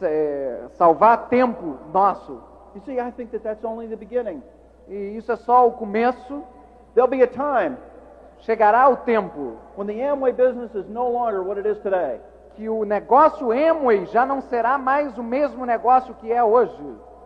é, 0.01 0.59
salvar 0.73 1.29
tempo 1.29 1.77
nosso. 1.93 2.43
You 2.75 2.81
see, 2.85 2.99
I 2.99 3.11
think 3.11 3.31
that 3.31 3.43
that's 3.43 3.63
only 3.63 3.87
the 3.87 3.95
beginning. 3.95 4.43
E 4.89 5.15
isso 5.15 5.31
é 5.31 5.37
só 5.37 5.65
o 5.65 5.71
começo. 5.71 6.43
There'll 6.93 7.09
be 7.09 7.23
a 7.23 7.27
time 7.27 7.77
Chegará 8.39 8.87
o 8.89 8.97
tempo 8.97 9.57
when 9.75 9.87
the 9.87 10.01
Amway 10.01 10.31
business 10.31 10.73
is 10.75 10.87
no 10.89 11.09
longer 11.09 11.41
what 11.43 11.59
it 11.59 11.67
is 11.67 11.77
today. 11.81 12.19
que 12.55 12.67
o 12.69 12.83
negócio 12.85 13.51
Amway 13.51 14.05
já 14.07 14.25
não 14.25 14.41
será 14.41 14.77
mais 14.77 15.17
o 15.17 15.23
mesmo 15.23 15.65
negócio 15.65 16.13
que 16.15 16.31
é 16.31 16.43
hoje. 16.43 16.75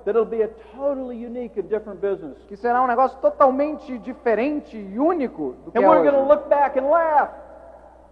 That 0.04 0.18
it'll 0.18 0.26
be 0.26 0.42
a 0.42 0.48
totally 0.76 1.24
unique 1.24 1.60
and 1.60 1.68
different 1.68 2.02
business. 2.02 2.36
Que 2.48 2.56
será 2.58 2.82
um 2.82 2.88
negócio 2.88 3.18
totalmente 3.20 3.98
diferente 4.00 4.76
e 4.76 4.98
único 5.00 5.54
do 5.64 5.72
que 5.72 5.78
And 5.78 5.84
é 5.84 5.88
we're 5.90 6.02
going 6.02 6.16
to 6.16 6.22
hoje. 6.22 6.30
look 6.30 6.50
back 6.50 6.78
and 6.80 6.90
laugh 6.90 7.30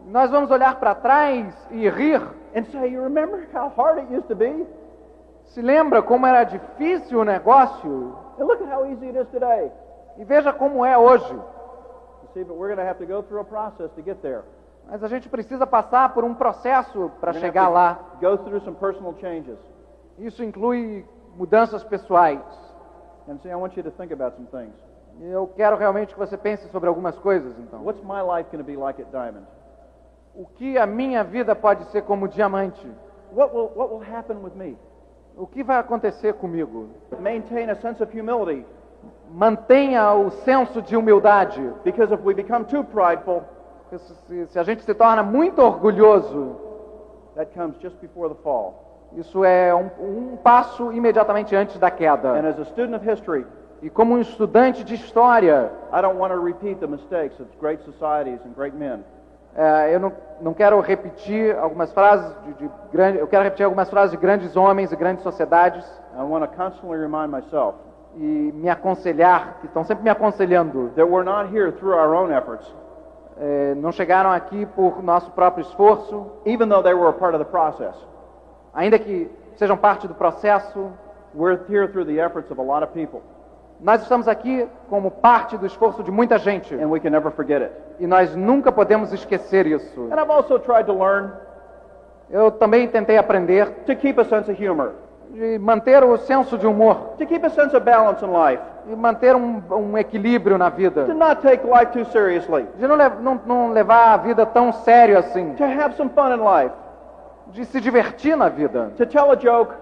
Nós 0.05 0.29
vamos 0.31 0.49
olhar 0.51 0.79
para 0.79 0.93
trás 0.95 1.53
e 1.71 1.89
rir. 1.89 2.21
and 2.55 2.63
say, 2.71 2.89
You 2.91 3.01
remember 3.03 3.47
how 3.53 3.69
hard 3.75 3.97
it 4.03 4.13
used 4.15 4.27
to 4.27 4.35
be? 4.35 4.65
Se 5.45 5.61
lembra 5.63 6.01
como 6.03 6.27
era 6.27 6.43
difícil 6.43 7.19
o 7.19 7.25
negócio? 7.25 8.15
And 8.39 8.45
look 8.45 8.61
at 8.61 8.69
how 8.71 8.85
easy 8.85 9.07
it 9.07 9.17
is 9.19 9.27
today. 9.29 9.71
E 10.17 10.23
veja 10.23 10.53
como 10.53 10.85
é 10.85 10.95
hoje. 10.97 11.35
See, 12.39 12.45
but 12.45 12.55
we're 12.55 12.67
going 12.67 12.79
to 12.79 12.85
have 12.85 12.99
to 12.99 13.05
go 13.05 13.21
through 13.21 13.41
a 13.41 13.43
process 13.43 13.89
to 13.95 14.01
get 14.01 14.21
there. 14.21 14.43
Mas 14.87 15.03
a 15.03 15.07
gente 15.07 15.27
precisa 15.27 15.67
passar 15.67 16.13
por 16.13 16.23
um 16.23 16.33
processo 16.33 17.11
para 17.19 17.31
We're 17.31 17.39
gonna 17.39 17.39
chegar 17.39 17.63
have 17.63 17.69
to 17.69 17.75
lá. 17.75 17.99
Go 18.21 18.37
through 18.37 18.63
some 18.63 18.75
personal 18.77 19.13
changes. 19.19 19.59
Isso 20.17 20.43
inclui 20.43 21.05
mudanças 21.35 21.83
pessoais. 21.83 22.41
And 23.27 23.37
see, 23.43 23.49
I 23.49 23.55
want 23.55 23.75
you 23.75 23.83
to 23.83 23.91
think 23.91 24.13
about 24.13 24.35
some 24.35 24.47
things. 24.47 24.73
E 25.19 25.29
eu 25.29 25.47
quero 25.47 25.75
realmente 25.75 26.13
que 26.13 26.19
você 26.19 26.37
pense 26.37 26.67
sobre 26.69 26.87
algumas 26.87 27.17
coisas, 27.19 27.53
então. 27.59 27.83
What's 27.83 28.01
my 28.03 28.21
life 28.21 28.49
going 28.51 28.63
to 28.63 28.71
be 28.71 28.77
like 28.77 29.01
at 29.01 29.11
Diamond? 29.11 29.45
O 30.33 30.45
que 30.45 30.77
a 30.77 30.87
minha 30.87 31.23
vida 31.23 31.53
pode 31.55 31.83
ser 31.91 32.03
como 32.03 32.27
diamante? 32.27 32.87
What 33.33 33.53
will, 33.53 33.69
what 33.75 33.93
will 33.93 34.01
happen 34.01 34.41
with 34.41 34.55
me? 34.55 34.77
O 35.35 35.45
que 35.45 35.61
vai 35.61 35.77
acontecer 35.77 36.33
comigo? 36.35 36.89
Maintain 37.19 37.69
a 37.69 37.75
sense 37.75 38.01
of 38.01 38.11
humility 38.17 38.65
Mantenha 39.31 40.11
o 40.13 40.31
senso 40.31 40.81
de 40.81 40.95
humildade. 40.97 41.61
because 41.83 42.11
if 42.13 42.19
we 42.23 42.33
become 42.33 42.65
too 42.65 42.83
prideful, 42.83 43.43
Porque 43.89 43.97
Se, 44.27 44.45
se 44.47 44.59
a 44.59 44.63
gente 44.63 44.83
se 44.83 44.93
torna 44.93 45.23
muito 45.23 45.61
orgulhoso, 45.61 46.55
that 47.35 47.51
comes 47.53 47.75
just 47.81 47.95
before 48.01 48.29
the 48.29 48.39
fall. 48.43 49.07
isso 49.15 49.43
é 49.43 49.73
um, 49.73 49.89
um 50.33 50.37
passo 50.37 50.91
imediatamente 50.91 51.55
antes 51.55 51.77
da 51.79 51.87
And 51.87 51.91
queda. 51.91 52.47
as 52.47 52.59
a 52.59 52.65
student 52.65 52.95
of 52.95 53.05
history, 53.09 53.45
E 53.81 53.89
como 53.89 54.15
um 54.15 54.19
estudante 54.19 54.83
de 54.83 54.93
história, 54.95 55.71
I 55.93 56.01
don't 56.01 56.17
want 56.19 56.33
to 56.33 56.39
repeat 56.41 56.79
the 56.79 56.87
mistakes 56.87 57.39
of 57.39 57.49
great 57.61 57.81
societies 57.83 58.39
and 58.45 58.53
great 58.55 58.75
men. 58.75 59.03
é, 59.55 59.93
eu 59.95 59.99
não, 59.99 60.11
não 60.41 60.53
quero 60.53 60.79
repetir 60.81 61.55
algumas 61.57 61.91
frases 61.93 62.31
de, 62.45 62.53
de 62.53 62.69
grande, 62.91 63.19
eu 63.19 63.27
quero 63.27 63.43
repetir 63.43 63.63
algumas 63.63 63.89
frases 63.89 64.11
de 64.11 64.17
grandes 64.17 64.55
homens 64.55 64.91
e 64.91 64.95
grandes 64.95 65.23
sociedades 65.23 65.85
I 66.15 66.21
want 66.23 66.43
to 66.49 66.55
constantly 66.57 66.97
remind 66.99 67.29
myself 67.31 67.75
e 68.15 68.51
me 68.55 68.69
aconselhar, 68.69 69.57
que 69.61 69.67
estão 69.67 69.83
sempre 69.83 70.03
me 70.03 70.09
aconselhando. 70.09 70.89
that 70.95 71.07
we're 71.07 71.23
not 71.23 71.53
here 71.55 71.71
through 71.73 71.93
our 71.95 72.13
own 72.13 72.31
efforts, 72.31 72.65
É, 73.41 73.73
não 73.75 73.89
chegaram 73.93 74.29
aqui 74.31 74.65
por 74.75 75.01
nosso 75.01 75.31
próprio 75.31 75.61
esforço, 75.61 76.27
even 76.45 76.67
though 76.67 76.83
they 76.83 76.93
were 76.93 77.07
a 77.09 77.13
part 77.13 77.33
of 77.33 77.43
the 77.43 77.49
process. 77.49 77.95
ainda 78.73 78.99
que 78.99 79.29
sejam 79.55 79.77
parte 79.77 80.07
do 80.07 80.13
processo. 80.13 80.91
We're 81.33 81.59
here 81.69 81.87
through 81.87 82.05
the 82.05 82.19
efforts 82.19 82.49
of 82.51 82.59
a 82.59 82.63
lot 82.63 82.83
of 82.83 82.91
people, 82.91 83.21
Nós 83.79 84.01
estamos 84.01 84.27
aqui 84.27 84.67
como 84.89 85.09
parte 85.09 85.57
do 85.57 85.65
esforço 85.65 86.03
de 86.03 86.11
muita 86.11 86.37
gente 86.37 86.73
and 86.75 86.87
we 86.89 86.99
can 86.99 87.11
never 87.11 87.31
forget 87.31 87.61
it. 87.61 87.71
e 87.99 88.07
nós 88.07 88.35
nunca 88.35 88.71
podemos 88.73 89.13
esquecer 89.13 89.65
isso. 89.67 90.09
And 90.11 90.19
I've 90.19 90.29
also 90.31 90.57
tried 90.59 90.85
to 90.87 90.93
learn 90.93 91.31
Eu 92.29 92.51
também 92.51 92.87
tentei 92.89 93.17
aprender 93.17 93.69
to 93.85 93.95
keep 93.95 94.19
a 94.19 94.25
sense 94.25 94.51
of 94.51 94.61
humor, 94.67 94.93
de 95.29 95.59
manter 95.59 96.03
o 96.03 96.17
senso 96.17 96.57
de 96.57 96.65
humor. 96.67 97.13
To 97.17 97.25
keep 97.25 97.45
a 97.45 97.49
sense 97.49 97.75
of 97.75 97.85
balance 97.85 98.23
in 98.25 98.29
life, 98.31 98.61
e 98.87 98.95
manter 98.95 99.35
um, 99.35 99.61
um 99.71 99.97
equilíbrio 99.97 100.57
na 100.57 100.69
vida, 100.69 101.05
to 101.05 101.13
not 101.13 101.41
take 101.41 101.65
life 101.65 101.91
too 101.91 102.05
seriously, 102.05 102.67
de 102.77 102.87
não, 102.87 102.97
não- 102.97 103.41
não 103.45 103.69
levar 103.71 104.13
a 104.13 104.17
vida 104.17 104.45
tão 104.45 104.71
sério 104.73 105.17
assim, 105.17 105.53
to 105.55 105.63
have 105.63 105.95
some 105.95 106.09
fun 106.11 106.33
in 106.33 106.39
life, 106.43 106.73
de 107.47 107.65
se 107.65 107.79
divertir 107.79 108.35
na 108.35 108.49
vida, 108.49 108.91
to 108.97 109.05
tell 109.05 109.31
a 109.31 109.35
joke. 109.35 109.73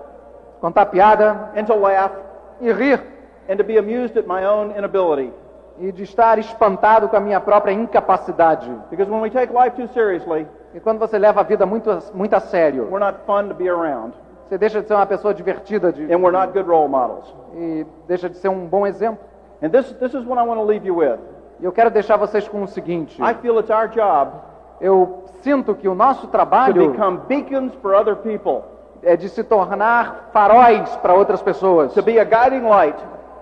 Contar 0.60 0.88
piada. 0.88 1.52
And 1.56 1.66
to 1.66 1.76
laugh, 1.76 2.12
e 2.60 2.72
rir. 2.72 3.00
And 3.48 3.58
to 3.58 3.64
be 3.64 3.78
amused 3.78 4.18
at 4.18 4.26
my 4.28 4.44
own 4.46 4.72
inability. 4.78 5.32
e 5.80 5.92
de 5.92 6.02
estar 6.04 6.40
espantado 6.40 7.08
com 7.08 7.16
a 7.16 7.20
minha 7.20 7.40
própria 7.40 7.72
incapacidade. 7.72 8.68
Because 8.90 9.12
when 9.12 9.22
we 9.22 9.30
take 9.30 9.54
life 9.54 9.76
too 9.76 9.88
seriously, 9.94 10.48
E 10.74 10.80
quando 10.80 10.98
você 11.00 11.18
leva 11.20 11.42
a 11.42 11.44
vida 11.44 11.66
muito, 11.66 11.96
muito 12.16 12.36
a 12.36 12.40
sério, 12.40 12.88
we're 12.92 13.00
not 13.00 13.20
fun 13.28 13.48
to 13.48 13.54
be 13.54 13.70
around, 13.70 14.14
você 14.48 14.58
deixa 14.58 14.82
de 14.82 14.88
ser 14.88 14.94
uma 14.94 15.06
pessoa 15.06 15.34
divertida 15.34 15.92
de, 15.92 16.04
and 16.04 16.18
we're 16.18 16.32
not 16.32 16.54
good 16.54 16.70
role 16.70 16.88
models. 16.88 17.26
e 17.56 17.86
deixa 18.08 18.30
de 18.30 18.38
ser 18.38 18.50
um 18.50 18.66
bom 18.66 18.86
exemplo. 18.86 19.20
And 19.62 19.70
this, 19.70 19.92
this 19.94 20.14
is 20.14 20.26
what 20.26 20.42
I 20.42 20.48
want 20.48 20.60
to 20.60 20.66
leave 20.66 20.88
you 20.88 20.98
with. 20.98 21.20
E 21.60 21.66
eu 21.66 21.72
quero 21.72 21.90
deixar 21.90 22.18
vocês 22.18 22.48
com 22.48 22.64
o 22.64 22.68
seguinte: 22.68 23.22
I 23.22 23.34
feel 23.42 23.60
it's 23.60 23.70
our 23.70 23.88
job 23.88 24.32
eu 24.80 25.24
sinto 25.42 25.74
que 25.76 25.88
o 25.88 25.96
nosso 25.96 26.22
to 26.22 26.28
trabalho 26.28 26.92
become 26.92 27.22
beacons 27.28 27.74
for 27.82 27.96
other 27.96 28.16
people, 28.16 28.64
é 29.04 29.16
de 29.16 29.30
se 29.30 29.44
tornar 29.44 30.30
faróis 30.32 30.96
para 30.98 31.14
outras 31.14 31.42
pessoas, 31.42 31.94
to 31.94 32.02
be 32.02 32.20
a 32.20 32.24
guiding 32.24 32.68
light 32.68 32.98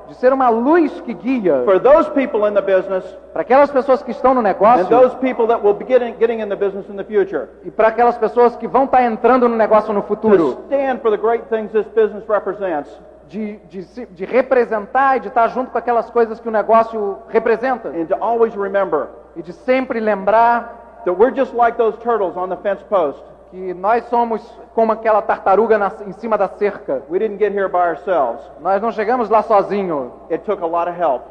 de 0.08 0.16
ser 0.16 0.32
uma 0.34 0.50
luz 0.50 1.02
que 1.02 1.14
guia 1.14 1.64
for 1.66 1.80
those 1.80 2.10
people 2.12 2.48
in 2.50 2.54
the 2.54 2.62
business 2.62 3.04
para 3.34 3.42
aquelas 3.42 3.72
pessoas 3.72 4.02
que 4.04 4.12
estão 4.12 4.34
no 4.34 4.40
and 4.40 4.44
negócio 4.44 4.86
those 4.88 5.16
people 5.18 5.48
that 5.48 5.64
will 5.64 5.74
be 5.74 5.86
getting, 5.86 6.16
getting 6.20 6.40
in 6.42 6.50
the 6.50 6.56
business 6.56 6.88
in 6.90 6.96
the 6.96 7.04
future. 7.04 7.48
e 7.64 7.72
para 7.72 7.90
aquelas 7.90 8.18
pessoas 8.18 8.56
que 8.56 8.68
vão 8.68 8.86
estar 8.86 9.04
entrando 9.04 9.48
no 9.50 9.56
negócio 9.56 9.94
no 9.94 10.02
To 10.02 10.08
futuro, 10.08 10.64
stand 10.68 11.00
for 11.02 11.12
the 11.12 11.18
great 11.18 11.46
things 11.50 11.72
this 11.72 11.88
business 11.88 12.24
represents 12.28 12.90
de, 13.28 13.58
de, 13.70 14.06
de 14.06 14.26
representar 14.26 15.18
e 15.18 15.20
de 15.22 15.28
estar 15.30 15.48
junto 15.50 15.72
com 15.72 15.78
aquelas 15.78 16.10
coisas 16.10 16.40
que 16.40 16.48
o 16.48 16.52
negócio 16.52 17.18
representa 17.30 17.90
and 17.90 18.06
to 18.06 18.16
always 18.20 18.54
remember 18.56 19.08
e 19.36 19.42
de 19.42 19.52
sempre 19.54 20.00
lembrar 20.00 21.02
that 21.06 21.14
we're 21.18 21.36
just 21.36 21.54
like 21.54 21.78
those 21.78 21.98
turtles 22.00 22.36
on 22.38 22.50
the 22.50 22.58
fence 22.58 22.82
post. 22.90 23.22
Que 23.56 23.74
nós 23.74 24.04
somos 24.10 24.42
como 24.74 24.92
aquela 24.92 25.22
tartaruga 25.22 25.78
na- 25.78 25.92
em 26.06 26.12
cima 26.12 26.38
da 26.38 26.48
cerca. 26.50 27.02
We 27.10 27.18
didn't 27.20 27.38
get 27.40 27.54
here 27.56 27.70
by 27.70 27.78
ourselves. 27.78 28.42
Nós 28.60 28.82
não 28.82 28.92
chegamos 28.92 29.30
lá 29.30 29.42
sozinho. 29.44 30.12
It 30.30 30.44
took 30.44 30.62
a 30.62 30.68
lot 30.68 30.90
of 30.90 31.00
help. 31.02 31.22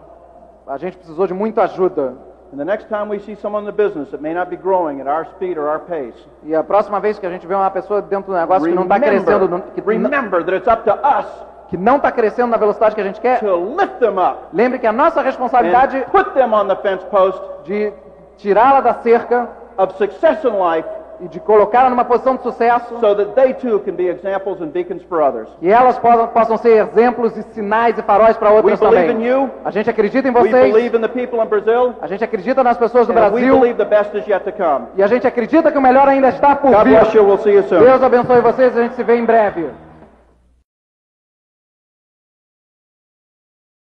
A 0.66 0.78
gente 0.78 0.96
precisou 0.96 1.26
de 1.26 1.34
muita 1.34 1.64
ajuda. 1.64 2.14
And 2.52 2.56
the 2.56 2.64
next 2.64 2.88
time 2.88 3.10
we 3.10 3.18
see 3.18 3.36
someone 3.36 3.64
in 3.68 3.70
the 3.70 3.76
business 3.76 4.10
that 4.10 4.22
may 4.22 4.32
not 4.32 4.48
be 4.48 4.56
growing 4.56 5.00
at 5.02 5.06
our 5.06 5.26
speed 5.26 5.58
or 5.58 5.68
our 5.68 5.80
pace, 5.80 6.14
E 6.44 6.54
a 6.54 6.62
próxima 6.64 6.98
vez 7.00 7.18
que 7.18 7.26
a 7.26 7.30
gente 7.30 7.46
vê 7.46 7.54
uma 7.54 7.70
pessoa 7.70 8.00
dentro 8.00 8.32
do 8.32 8.38
negócio 8.38 8.66
que 8.68 8.74
não 8.74 8.84
está 8.84 8.98
crescendo, 9.00 9.62
que, 9.74 9.80
remember 9.82 10.44
that 10.44 10.56
it's 10.56 10.68
up 10.72 10.82
to 10.84 10.92
us 10.92 11.26
que 11.68 11.76
não 11.76 11.96
está 11.96 12.12
crescendo 12.12 12.50
na 12.50 12.56
velocidade 12.56 12.94
que 12.94 13.00
a 13.00 13.04
gente 13.04 13.20
quer, 13.20 13.40
to 13.40 13.56
lift 13.76 13.98
them 13.98 14.18
up 14.18 14.38
lembre 14.52 14.78
que 14.78 14.86
a 14.86 14.92
nossa 14.92 15.20
responsabilidade 15.20 16.06
put 16.12 16.30
them 16.34 16.52
on 16.54 16.68
the 16.68 16.76
fence 16.76 17.04
post 17.06 17.42
de 17.64 17.92
tirá-la 18.36 18.80
da 18.80 18.94
cerca 18.94 19.48
of 19.76 19.92
success 19.96 20.44
in 20.44 20.50
life 20.50 20.88
e 21.20 21.28
de 21.28 21.40
colocá-la 21.40 21.90
numa 21.90 22.04
posição 22.04 22.36
de 22.36 22.42
sucesso, 22.42 22.98
so 23.00 23.14
that 23.14 23.32
they 23.34 23.54
too 23.54 23.80
can 23.80 23.92
be 23.92 24.08
examples 24.08 24.60
and 24.60 24.68
beacons 24.68 25.02
for 25.08 25.20
others. 25.22 25.48
que 25.60 25.70
elas 25.70 25.98
possam, 25.98 26.26
possam 26.28 26.56
ser 26.58 26.78
exemplos 26.82 27.36
e 27.36 27.42
sinais 27.54 27.96
e 27.98 28.02
faróis 28.02 28.36
para 28.36 28.50
We 28.50 28.56
outras 28.56 28.80
believe 28.80 29.04
in 29.10 29.14
também. 29.14 29.26
you. 29.28 29.50
A 29.64 29.70
gente 29.70 29.88
acredita 29.90 30.28
em 30.28 30.32
We 30.34 30.40
vocês, 30.40 30.72
believe 30.72 30.96
in 30.96 31.00
the 31.00 31.08
people 31.08 31.40
in 31.40 31.46
Brazil. 31.46 31.94
a 32.00 32.06
gente 32.06 32.24
acredita 32.24 32.62
nas 32.62 32.76
pessoas 32.76 33.06
do 33.06 33.12
And 33.12 33.16
we 33.16 33.20
Brasil 33.30 33.60
believe 33.60 33.78
the 33.78 33.84
best 33.84 34.14
is 34.16 34.26
yet 34.26 34.44
to 34.44 34.52
come. 34.52 34.86
e 34.96 35.02
a 35.02 35.06
gente 35.06 35.26
acredita 35.26 35.70
que 35.70 35.78
o 35.78 35.82
melhor 35.82 36.08
ainda 36.08 36.28
está 36.28 36.54
por 36.56 36.70
God 36.70 36.84
vir. 36.84 36.98
bless 36.98 37.14
you. 37.16 37.24
We'll 37.24 37.38
see 37.38 37.52
you 37.54 37.62
soon. 37.64 37.80
Deus 37.80 38.02
abençoe 38.02 38.40
vocês 38.40 38.76
a 38.76 38.82
gente 38.82 38.94
se 38.94 39.02
vê 39.02 39.16
em 39.16 39.24
breve. 39.24 39.68